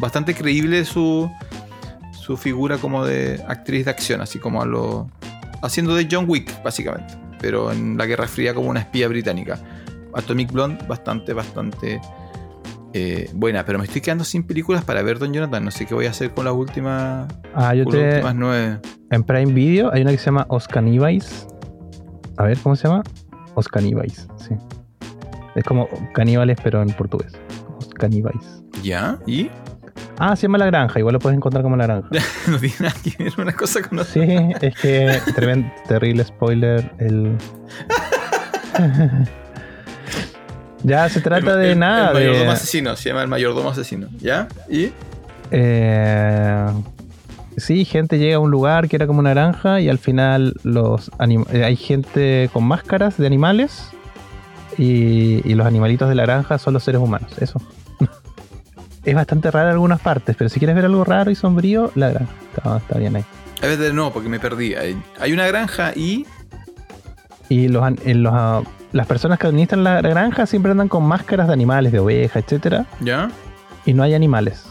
Bastante 0.00 0.34
creíble 0.34 0.84
su. 0.84 1.30
Su 2.24 2.36
figura 2.38 2.78
como 2.78 3.04
de 3.04 3.42
actriz 3.48 3.84
de 3.84 3.90
acción, 3.90 4.20
así 4.22 4.38
como 4.38 4.62
a 4.62 4.66
lo. 4.66 5.10
Haciendo 5.62 5.94
de 5.94 6.08
John 6.10 6.24
Wick, 6.28 6.62
básicamente. 6.62 7.14
Pero 7.40 7.70
en 7.70 7.98
la 7.98 8.06
Guerra 8.06 8.26
Fría 8.26 8.54
como 8.54 8.70
una 8.70 8.80
espía 8.80 9.08
británica. 9.08 9.58
Atomic 10.14 10.50
Blonde, 10.52 10.84
bastante, 10.86 11.32
bastante. 11.34 12.00
eh, 12.94 13.28
buena, 13.34 13.64
pero 13.64 13.78
me 13.78 13.84
estoy 13.86 14.00
quedando 14.00 14.22
sin 14.24 14.44
películas 14.44 14.84
para 14.84 15.02
ver 15.02 15.18
Don 15.18 15.32
Jonathan. 15.32 15.64
No 15.64 15.70
sé 15.70 15.84
qué 15.84 15.94
voy 15.94 16.06
a 16.06 16.10
hacer 16.10 16.32
con 16.32 16.44
las 16.44 16.54
últimas, 16.54 17.26
Ah, 17.54 17.74
yo 17.74 17.84
con 17.84 17.92
las 17.94 18.02
te. 18.02 18.08
últimas 18.14 18.34
nueve. 18.36 18.78
En 19.10 19.22
Prime 19.24 19.52
Video 19.52 19.92
hay 19.92 20.02
una 20.02 20.12
que 20.12 20.18
se 20.18 20.26
llama 20.26 20.46
Oscanibais. 20.48 21.46
A 22.38 22.44
ver, 22.44 22.56
¿cómo 22.58 22.74
se 22.76 22.86
llama? 22.88 23.02
Oscanibais, 23.54 24.26
sí. 24.36 24.54
Es 25.56 25.64
como 25.64 25.88
caníbales, 26.14 26.56
pero 26.62 26.80
en 26.82 26.88
portugués. 26.90 27.32
Oscanibais. 27.78 28.62
¿Ya? 28.82 29.18
¿Y? 29.26 29.50
Ah, 30.18 30.36
se 30.36 30.42
llama 30.42 30.58
La 30.58 30.66
Granja. 30.66 30.98
Igual 30.98 31.14
lo 31.14 31.18
puedes 31.18 31.36
encontrar 31.36 31.62
como 31.62 31.76
La 31.76 31.86
Granja. 31.86 32.08
no 32.48 32.58
tiene 32.58 32.74
nada 32.80 32.94
que 33.02 33.22
ver 33.24 33.32
una 33.38 33.52
cosa 33.52 33.82
con 33.82 33.98
otra. 33.98 34.12
Sí, 34.12 34.20
es 34.60 34.74
que 34.76 35.20
tremen- 35.34 35.72
terrible 35.88 36.24
spoiler. 36.24 36.92
El... 36.98 37.36
ya 40.82 41.08
se 41.08 41.20
trata 41.20 41.52
El- 41.54 41.58
de 41.60 41.72
el- 41.72 41.78
nada. 41.78 42.08
El 42.08 42.14
mayordomo 42.14 42.44
de, 42.44 42.50
asesino, 42.50 42.96
se 42.96 43.08
llama 43.08 43.22
el 43.22 43.28
mayordomo 43.28 43.70
asesino. 43.70 44.08
¿Ya? 44.18 44.48
¿Y? 44.68 44.90
eh, 45.50 46.66
sí, 47.56 47.84
gente 47.84 48.18
llega 48.18 48.36
a 48.36 48.40
un 48.40 48.50
lugar 48.50 48.88
que 48.88 48.96
era 48.96 49.06
como 49.06 49.20
una 49.20 49.30
granja 49.30 49.80
y 49.80 49.88
al 49.88 49.98
final 49.98 50.54
los 50.64 51.10
eh, 51.52 51.64
hay 51.64 51.76
gente 51.76 52.50
con 52.52 52.64
máscaras 52.64 53.16
de 53.18 53.26
animales 53.26 53.88
y, 54.76 55.40
y 55.48 55.54
los 55.54 55.66
animalitos 55.66 56.08
de 56.08 56.14
la 56.16 56.22
granja 56.24 56.58
son 56.58 56.74
los 56.74 56.82
seres 56.84 57.00
humanos. 57.00 57.30
Eso. 57.40 57.60
Es 59.04 59.14
bastante 59.14 59.50
raro 59.50 59.66
en 59.68 59.72
algunas 59.72 60.00
partes, 60.00 60.34
pero 60.36 60.48
si 60.50 60.58
quieres 60.58 60.74
ver 60.76 60.84
algo 60.84 61.04
raro 61.04 61.30
y 61.30 61.34
sombrío, 61.34 61.90
la 61.94 62.10
granja. 62.10 62.32
Está, 62.56 62.76
está 62.78 62.98
bien 62.98 63.16
ahí. 63.16 63.24
A 63.62 63.66
ver, 63.66 63.94
no, 63.94 64.12
porque 64.12 64.28
me 64.28 64.38
perdí. 64.40 64.74
Hay 64.74 65.32
una 65.32 65.46
granja 65.46 65.92
y. 65.94 66.26
Y 67.48 67.68
los, 67.68 67.84
en 68.04 68.22
los, 68.22 68.32
ah, 68.34 68.62
las 68.92 69.06
personas 69.06 69.38
que 69.38 69.46
administran 69.46 69.84
la 69.84 70.00
granja 70.00 70.46
siempre 70.46 70.70
andan 70.72 70.88
con 70.88 71.04
máscaras 71.04 71.46
de 71.46 71.52
animales, 71.52 71.92
de 71.92 71.98
ovejas, 71.98 72.42
etcétera, 72.42 72.86
¿Ya? 73.00 73.30
y 73.84 73.92
no 73.92 74.02
hay 74.02 74.14
animales. 74.14 74.64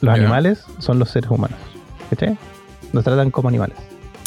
Los 0.00 0.14
Ya. 0.16 0.22
animales 0.22 0.64
son 0.78 0.98
los 0.98 1.10
seres 1.10 1.30
humanos. 1.30 1.58
¿Cachai? 2.10 2.36
Los 2.92 3.04
tratan 3.04 3.30
como 3.30 3.48
animales. 3.48 3.76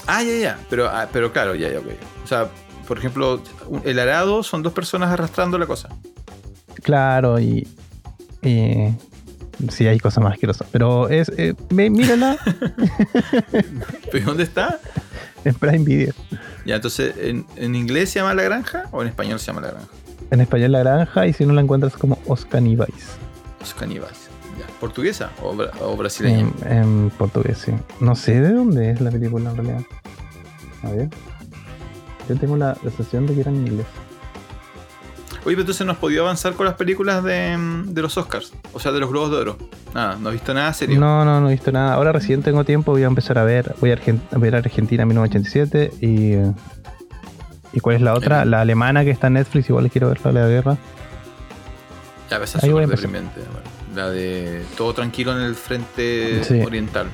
Ah, 0.08 0.24
ya, 0.24 0.36
ya. 0.38 0.60
Pero, 0.70 0.88
ah, 0.88 1.08
pero 1.12 1.32
claro, 1.32 1.54
ya, 1.56 1.70
ya, 1.70 1.80
ok. 1.80 1.86
O 2.24 2.28
sea, 2.28 2.48
por 2.88 2.98
ejemplo, 2.98 3.42
el 3.84 4.00
arado 4.00 4.42
son 4.42 4.64
dos 4.64 4.74
personas 4.74 5.12
arrastrando 5.12 5.58
la 5.58 5.66
cosa. 5.66 5.90
Claro, 6.82 7.40
y. 7.40 7.68
y 8.42 8.94
sí, 9.70 9.88
hay 9.88 10.00
cosas 10.00 10.24
más 10.24 10.34
asquerosas. 10.34 10.68
Pero 10.72 11.10
es. 11.10 11.32
eh, 11.38 11.54
mírala 11.70 12.38
¿Pero 14.12 14.26
dónde 14.26 14.44
está? 14.44 14.80
en 15.46 15.54
Prime 15.56 15.80
Video. 15.86 16.14
Ya, 16.66 16.76
entonces, 16.76 17.14
¿en, 17.18 17.46
en 17.56 17.74
inglés 17.76 18.10
se 18.10 18.20
llama 18.20 18.34
la 18.34 18.44
granja 18.44 18.84
o 18.92 19.02
en 19.02 19.08
español 19.08 19.40
se 19.40 19.48
llama 19.48 19.62
la 19.62 19.72
granja? 19.72 19.88
En 20.32 20.42
español 20.42 20.72
la 20.74 20.80
granja, 20.80 21.26
y 21.28 21.34
si 21.34 21.46
no 21.46 21.54
la 21.54 21.62
encuentras 21.62 21.94
como 21.94 22.20
Oscanibais. 22.28 23.18
Los 23.60 23.74
caníbales. 23.74 24.30
Ya. 24.60 24.66
¿Portuguesa 24.80 25.32
o, 25.42 25.54
bra- 25.56 25.72
o 25.82 25.96
brasileña? 25.96 26.50
En, 26.66 26.72
en 26.78 27.10
portugués, 27.12 27.58
sí. 27.60 27.72
No 28.02 28.16
sé 28.16 28.40
de 28.42 28.52
dónde 28.52 28.92
es 28.92 29.02
la 29.02 29.12
película 29.12 29.50
en 29.50 29.56
realidad. 29.56 29.82
A 30.84 30.90
ver. 30.92 31.10
Yo 32.28 32.36
tengo 32.38 32.58
la, 32.58 32.78
la 32.84 32.92
sensación 32.92 33.26
de 33.26 33.34
que 33.36 33.42
era 33.42 33.50
en 33.52 33.66
inglés. 33.66 33.88
Oye, 35.46 35.56
pero 35.56 35.62
entonces 35.62 35.86
no 35.86 35.94
has 35.94 35.98
podido 35.98 36.24
avanzar 36.24 36.54
con 36.54 36.66
las 36.66 36.76
películas 36.76 37.24
de, 37.24 37.58
de 37.86 38.02
los 38.02 38.18
Oscars, 38.18 38.52
o 38.74 38.80
sea, 38.80 38.92
de 38.92 39.00
los 39.00 39.10
Globos 39.10 39.32
de 39.32 39.38
Oro. 39.38 39.58
Nada, 39.94 40.18
no 40.20 40.30
has 40.30 40.34
visto 40.34 40.54
nada 40.54 40.74
serio. 40.74 41.00
No, 41.00 41.24
no, 41.26 41.40
no 41.42 41.48
he 41.50 41.54
visto 41.54 41.72
nada. 41.72 41.94
Ahora 41.94 42.12
recién 42.12 42.44
tengo 42.44 42.64
tiempo, 42.66 42.92
voy 42.92 43.04
a 43.04 43.08
empezar 43.08 43.38
a 43.38 43.44
ver. 43.44 43.74
Voy 43.80 43.92
a, 43.92 43.96
Argen- 43.98 44.22
a 44.32 44.38
ver 44.38 44.56
Argentina 44.56 45.06
1987 45.06 45.92
y. 46.02 46.34
¿Y 47.72 47.80
cuál 47.82 47.96
es 47.98 48.02
la 48.02 48.14
otra? 48.16 48.46
La 48.46 48.62
alemana 48.62 49.04
que 49.04 49.12
está 49.12 49.28
en 49.28 49.34
Netflix, 49.34 49.70
igual 49.70 49.90
quiero 49.92 50.10
ver 50.10 50.20
la 50.26 50.32
de 50.32 50.40
la 50.42 50.48
guerra. 50.48 50.78
Ya, 52.30 52.38
a 52.38 52.48
súper 52.48 52.70
empezar. 52.70 52.90
deprimente. 52.90 53.40
bueno. 53.42 53.70
La 53.96 54.10
de 54.10 54.64
todo 54.78 54.94
tranquilo 54.94 55.36
en 55.38 55.44
el 55.44 55.56
frente 55.56 56.44
Sí. 56.44 56.62
oriental. 56.62 57.08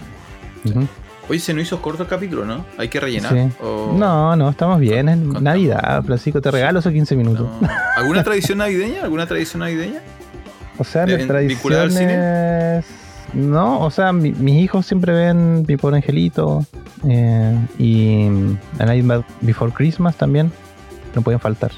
Ujú. 0.65 0.87
Oye, 1.27 1.39
se 1.39 1.53
nos 1.53 1.63
hizo 1.63 1.81
corto 1.81 2.03
el 2.03 2.09
capítulo, 2.09 2.45
¿no? 2.45 2.65
Hay 2.77 2.87
que 2.87 2.99
rellenar. 2.99 3.33
Sí. 3.33 3.51
o- 3.63 3.95
No, 3.97 4.35
no, 4.35 4.49
estamos 4.49 4.79
bien. 4.79 5.09
Es 5.09 5.17
Contamos. 5.17 5.41
Navidad, 5.41 6.03
Francisco, 6.03 6.39
te 6.41 6.51
regalo 6.51 6.79
esos 6.79 6.93
15 6.93 7.15
minutos. 7.15 7.47
no. 7.61 7.67
¿Alguna 7.97 8.23
tradición 8.23 8.59
navideña? 8.59 9.03
¿Alguna 9.03 9.25
tradición 9.25 9.61
navideña? 9.61 10.01
O 10.77 10.83
sea, 10.83 11.05
¿De- 11.05 11.17
de 11.25 11.47
vinculada 11.47 11.83
al 11.83 11.91
cine? 11.91 12.05
tradiciones. 12.13 12.85
No, 13.33 13.79
o 13.81 13.89
sea, 13.91 14.13
mi- 14.13 14.33
mis 14.33 14.61
hijos 14.63 14.85
siempre 14.85 15.13
ven 15.13 15.65
Mi 15.67 15.77
Pobre 15.77 15.97
Angelito 15.97 16.63
eh, 17.07 17.57
y 17.79 18.27
A 18.79 18.85
Nightmare 18.85 19.23
Before 19.41 19.71
Christmas 19.73 20.15
también. 20.15 20.51
No 21.15 21.21
pueden 21.21 21.39
faltar. 21.39 21.71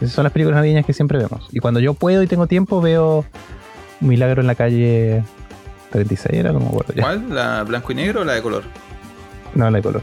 Esas 0.00 0.14
son 0.14 0.24
las 0.24 0.32
películas 0.32 0.56
navideñas 0.56 0.84
que 0.84 0.92
siempre 0.92 1.18
vemos. 1.18 1.48
Y 1.52 1.60
cuando 1.60 1.80
yo 1.80 1.94
puedo 1.94 2.22
y 2.22 2.26
tengo 2.26 2.46
tiempo, 2.46 2.80
veo 2.80 3.24
Milagro 4.00 4.40
en 4.40 4.48
la 4.48 4.54
calle 4.56 5.22
36, 5.92 6.34
era 6.38 6.52
como 6.52 6.68
acuerdo 6.70 6.94
ya. 6.94 7.02
¿Cuál? 7.02 7.26
¿La 7.34 7.62
blanco 7.64 7.92
y 7.92 7.94
negro 7.94 8.22
o 8.22 8.24
la 8.24 8.32
de 8.34 8.42
color? 8.42 8.64
No, 9.54 9.70
la 9.70 9.76
de 9.78 9.82
color. 9.82 10.02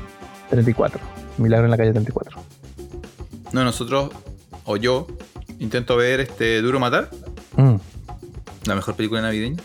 34. 0.50 1.00
Milagro 1.38 1.66
en 1.66 1.72
la 1.72 1.78
calle 1.78 1.92
34. 1.92 2.40
No, 3.52 3.64
nosotros, 3.64 4.12
o 4.66 4.78
yo, 4.78 5.08
intento 5.60 5.96
ver 5.98 6.20
este 6.22 6.62
Duro 6.62 6.80
Matar, 6.80 7.10
Mm, 7.58 7.76
la 8.66 8.76
mejor 8.76 8.96
película 8.96 9.22
navideña. 9.22 9.62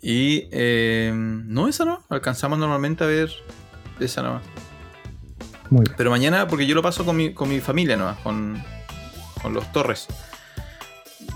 Y 0.00 0.48
eh, 0.52 1.10
no, 1.14 1.66
esa 1.66 1.84
no. 1.84 2.02
Alcanzamos 2.10 2.58
normalmente 2.58 3.02
a 3.02 3.06
ver 3.06 3.30
esa 3.98 4.22
nomás. 4.22 4.42
muy 5.70 5.82
bien. 5.84 5.94
Pero 5.96 6.10
mañana, 6.10 6.46
porque 6.46 6.66
yo 6.66 6.74
lo 6.74 6.82
paso 6.82 7.04
con 7.04 7.16
mi, 7.16 7.32
con 7.32 7.48
mi 7.48 7.60
familia 7.60 7.96
nomás, 7.96 8.18
con, 8.18 8.62
con 9.42 9.54
los 9.54 9.72
Torres. 9.72 10.06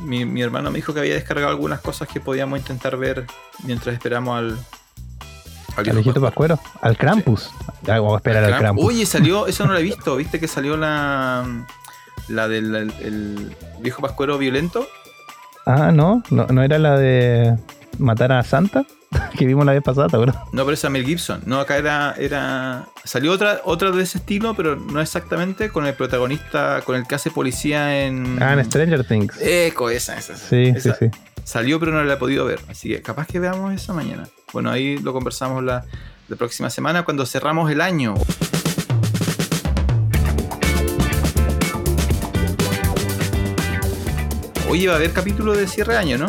Mi, 0.00 0.24
mi 0.24 0.42
hermano 0.42 0.70
me 0.70 0.76
dijo 0.76 0.94
que 0.94 1.00
había 1.00 1.14
descargado 1.14 1.50
algunas 1.50 1.80
cosas 1.80 2.08
que 2.08 2.20
podíamos 2.20 2.58
intentar 2.58 2.96
ver 2.96 3.26
mientras 3.64 3.94
esperamos 3.94 4.38
al. 4.38 4.58
Al 5.76 5.84
viejo 5.84 5.96
viejito 5.96 6.20
Pascuero. 6.20 6.58
Al 6.80 6.96
Krampus. 6.96 7.50
Ya, 7.82 7.94
vamos 8.00 8.14
a 8.14 8.16
esperar 8.16 8.44
al 8.44 8.50
Kramp- 8.52 8.58
Krampus. 8.60 8.84
Oye, 8.84 9.06
salió, 9.06 9.46
eso 9.48 9.66
no 9.66 9.72
lo 9.72 9.78
he 9.78 9.82
visto, 9.82 10.16
¿viste 10.16 10.40
que 10.40 10.48
salió 10.48 10.76
la. 10.76 11.64
La 12.28 12.46
del 12.48 12.74
el- 12.74 12.92
el 13.00 13.56
viejo 13.80 14.02
pascuero 14.02 14.36
violento? 14.38 14.86
Ah, 15.66 15.90
no, 15.92 16.22
no, 16.30 16.46
no 16.46 16.62
era 16.62 16.78
la 16.78 16.98
de 16.98 17.56
matar 17.98 18.32
a 18.32 18.42
Santa 18.42 18.84
que 19.38 19.46
vimos 19.46 19.64
la 19.64 19.72
vez 19.72 19.82
pasada, 19.82 20.08
¿te 20.08 20.16
acuerdas? 20.16 20.36
No, 20.52 20.64
pero 20.64 20.74
esa 20.74 20.90
Mel 20.90 21.04
Gibson. 21.04 21.42
No, 21.46 21.60
acá 21.60 21.76
era. 21.76 22.14
era 22.18 22.88
salió 23.04 23.32
otra, 23.32 23.60
otra 23.64 23.90
de 23.90 24.02
ese 24.02 24.18
estilo, 24.18 24.54
pero 24.54 24.76
no 24.76 25.00
exactamente, 25.00 25.70
con 25.70 25.86
el 25.86 25.94
protagonista, 25.94 26.82
con 26.84 26.96
el 26.96 27.06
que 27.06 27.14
hace 27.14 27.30
policía 27.30 28.04
en. 28.04 28.42
Ah, 28.42 28.52
en 28.52 28.64
Stranger 28.64 29.04
Things. 29.04 29.40
Eco, 29.40 29.90
esa, 29.90 30.16
esa. 30.18 30.36
Sí, 30.36 30.72
esa. 30.74 30.94
sí, 30.94 31.06
sí. 31.10 31.18
Salió, 31.44 31.80
pero 31.80 31.92
no 31.92 32.04
la 32.04 32.14
he 32.14 32.16
podido 32.18 32.44
ver. 32.44 32.60
Así 32.68 32.90
que 32.90 33.00
capaz 33.00 33.26
que 33.26 33.40
veamos 33.40 33.72
eso 33.72 33.94
mañana. 33.94 34.28
Bueno, 34.52 34.70
ahí 34.70 34.98
lo 34.98 35.14
conversamos 35.14 35.64
la, 35.64 35.84
la 36.28 36.36
próxima 36.36 36.68
semana 36.68 37.04
cuando 37.04 37.24
cerramos 37.24 37.70
el 37.70 37.80
año. 37.80 38.14
Oye, 44.68 44.86
va 44.86 44.92
a 44.92 44.96
haber 44.96 45.14
capítulo 45.14 45.54
de 45.54 45.66
cierre 45.66 45.94
de 45.94 45.98
año, 45.98 46.18
¿no? 46.18 46.26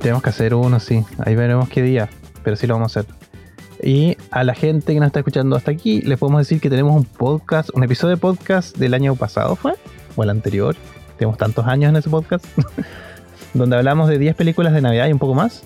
Tenemos 0.00 0.22
que 0.22 0.30
hacer 0.30 0.54
uno, 0.54 0.80
sí. 0.80 1.04
Ahí 1.18 1.36
veremos 1.36 1.68
qué 1.68 1.82
día, 1.82 2.08
pero 2.42 2.56
sí 2.56 2.66
lo 2.66 2.74
vamos 2.74 2.96
a 2.96 3.00
hacer. 3.00 3.12
Y 3.82 4.16
a 4.30 4.44
la 4.44 4.54
gente 4.54 4.92
que 4.92 5.00
nos 5.00 5.08
está 5.08 5.20
escuchando 5.20 5.56
hasta 5.56 5.70
aquí, 5.70 6.02
les 6.02 6.18
podemos 6.18 6.40
decir 6.40 6.60
que 6.60 6.68
tenemos 6.68 6.94
un 6.94 7.04
podcast, 7.04 7.70
un 7.74 7.84
episodio 7.84 8.16
de 8.16 8.20
podcast 8.20 8.76
del 8.76 8.94
año 8.94 9.14
pasado, 9.14 9.56
¿fue? 9.56 9.74
O 10.16 10.22
el 10.22 10.30
anterior. 10.30 10.76
Tenemos 11.18 11.38
tantos 11.38 11.66
años 11.66 11.90
en 11.90 11.96
ese 11.96 12.10
podcast. 12.10 12.44
donde 13.54 13.76
hablamos 13.76 14.08
de 14.08 14.18
10 14.18 14.34
películas 14.36 14.72
de 14.72 14.80
Navidad 14.80 15.08
y 15.08 15.12
un 15.12 15.18
poco 15.18 15.34
más. 15.34 15.64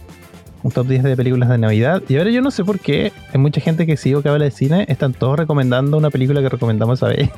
Un 0.62 0.70
top 0.70 0.86
10 0.86 1.02
de 1.02 1.16
películas 1.16 1.48
de 1.48 1.58
Navidad. 1.58 2.02
Y 2.08 2.16
ahora 2.16 2.30
yo 2.30 2.40
no 2.40 2.50
sé 2.50 2.64
por 2.64 2.80
qué, 2.80 3.12
hay 3.32 3.40
mucha 3.40 3.60
gente 3.60 3.86
que 3.86 3.96
sigo 3.96 4.22
que 4.22 4.30
habla 4.30 4.44
de 4.44 4.50
cine, 4.50 4.86
están 4.88 5.12
todos 5.12 5.38
recomendando 5.38 5.98
una 5.98 6.10
película 6.10 6.40
que 6.40 6.48
recomendamos 6.48 6.98
esa 6.98 7.08
vez, 7.14 7.30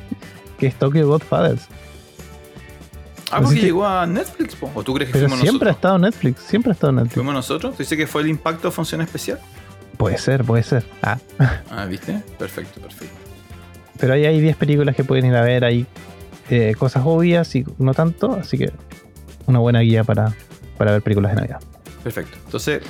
que 0.57 0.67
es 0.67 0.75
Tokyo 0.75 1.07
Godfathers. 1.07 1.67
Ah, 3.31 3.41
porque 3.41 3.59
llegó 3.59 3.85
a 3.85 4.05
Netflix, 4.05 4.55
po. 4.55 4.71
¿o 4.73 4.83
tú 4.83 4.93
crees 4.93 5.09
que 5.09 5.13
Pero 5.13 5.27
fuimos 5.27 5.41
siempre 5.41 5.69
ha 5.69 5.73
estado 5.73 5.97
Netflix, 5.97 6.41
siempre 6.41 6.71
ha 6.71 6.73
estado 6.73 6.93
Netflix. 6.93 7.13
¿Fuimos 7.15 7.33
nosotros? 7.33 7.73
¿Tú 7.75 7.83
dices 7.83 7.97
que 7.97 8.07
fue 8.07 8.21
el 8.21 8.29
impacto 8.29 8.71
función 8.71 9.01
especial? 9.01 9.39
Puede 9.97 10.17
ser, 10.17 10.43
puede 10.43 10.63
ser. 10.63 10.85
Ah, 11.01 11.17
Ah, 11.69 11.85
¿viste? 11.85 12.21
Perfecto, 12.37 12.79
perfecto. 12.79 13.15
pero 13.99 14.13
ahí 14.13 14.25
hay 14.25 14.39
10 14.39 14.55
películas 14.55 14.95
que 14.95 15.03
pueden 15.03 15.25
ir 15.25 15.35
a 15.35 15.41
ver, 15.41 15.65
hay 15.65 15.85
eh, 16.49 16.73
cosas 16.77 17.03
obvias 17.05 17.53
y 17.55 17.65
no 17.79 17.93
tanto, 17.93 18.33
así 18.33 18.57
que 18.57 18.71
una 19.47 19.59
buena 19.59 19.79
guía 19.81 20.03
para, 20.03 20.33
para 20.77 20.91
ver 20.91 21.01
películas 21.01 21.31
de 21.31 21.41
Navidad. 21.41 21.59
Perfecto. 22.03 22.37
Entonces, 22.45 22.81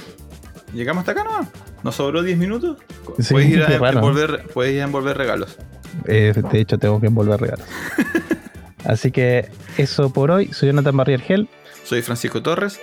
llegamos 0.74 1.02
hasta 1.02 1.14
acá, 1.14 1.24
¿no? 1.24 1.48
¿Nos 1.84 1.96
sobró 1.96 2.22
10 2.22 2.38
minutos? 2.38 2.78
Sí, 3.20 3.34
puedes, 3.34 3.50
ir 3.50 3.64
a 3.64 3.90
envolver, 3.90 4.46
puedes 4.54 4.74
ir 4.76 4.82
a 4.82 4.84
envolver 4.84 5.18
regalos. 5.18 5.58
Eh, 6.06 6.34
de 6.52 6.60
hecho, 6.60 6.78
tengo 6.78 7.00
que 7.00 7.08
envolver 7.08 7.40
regalos. 7.40 7.66
así 8.88 9.12
que 9.12 9.50
eso 9.78 10.10
por 10.12 10.32
hoy. 10.32 10.48
Soy 10.48 10.70
Jonathan 10.70 10.98
Barriergel 10.98 11.48
Soy 11.84 12.02
Francisco 12.02 12.42
Torres. 12.42 12.80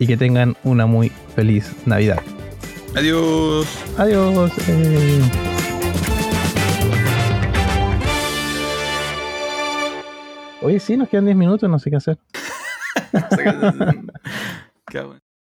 y 0.00 0.06
que 0.06 0.16
tengan 0.16 0.56
una 0.64 0.86
muy 0.86 1.10
feliz 1.36 1.72
Navidad. 1.86 2.20
Adiós. 2.96 3.66
Adiós. 3.98 4.50
eh. 4.68 5.20
Oye, 10.62 10.78
sí, 10.78 10.96
nos 10.96 11.08
quedan 11.08 11.24
10 11.24 11.36
minutos, 11.36 11.70
no 11.70 11.78
sé 11.78 11.90
qué 11.90 11.96
hacer. 11.96 12.18
Qué 14.90 15.00
bueno. 15.00 15.20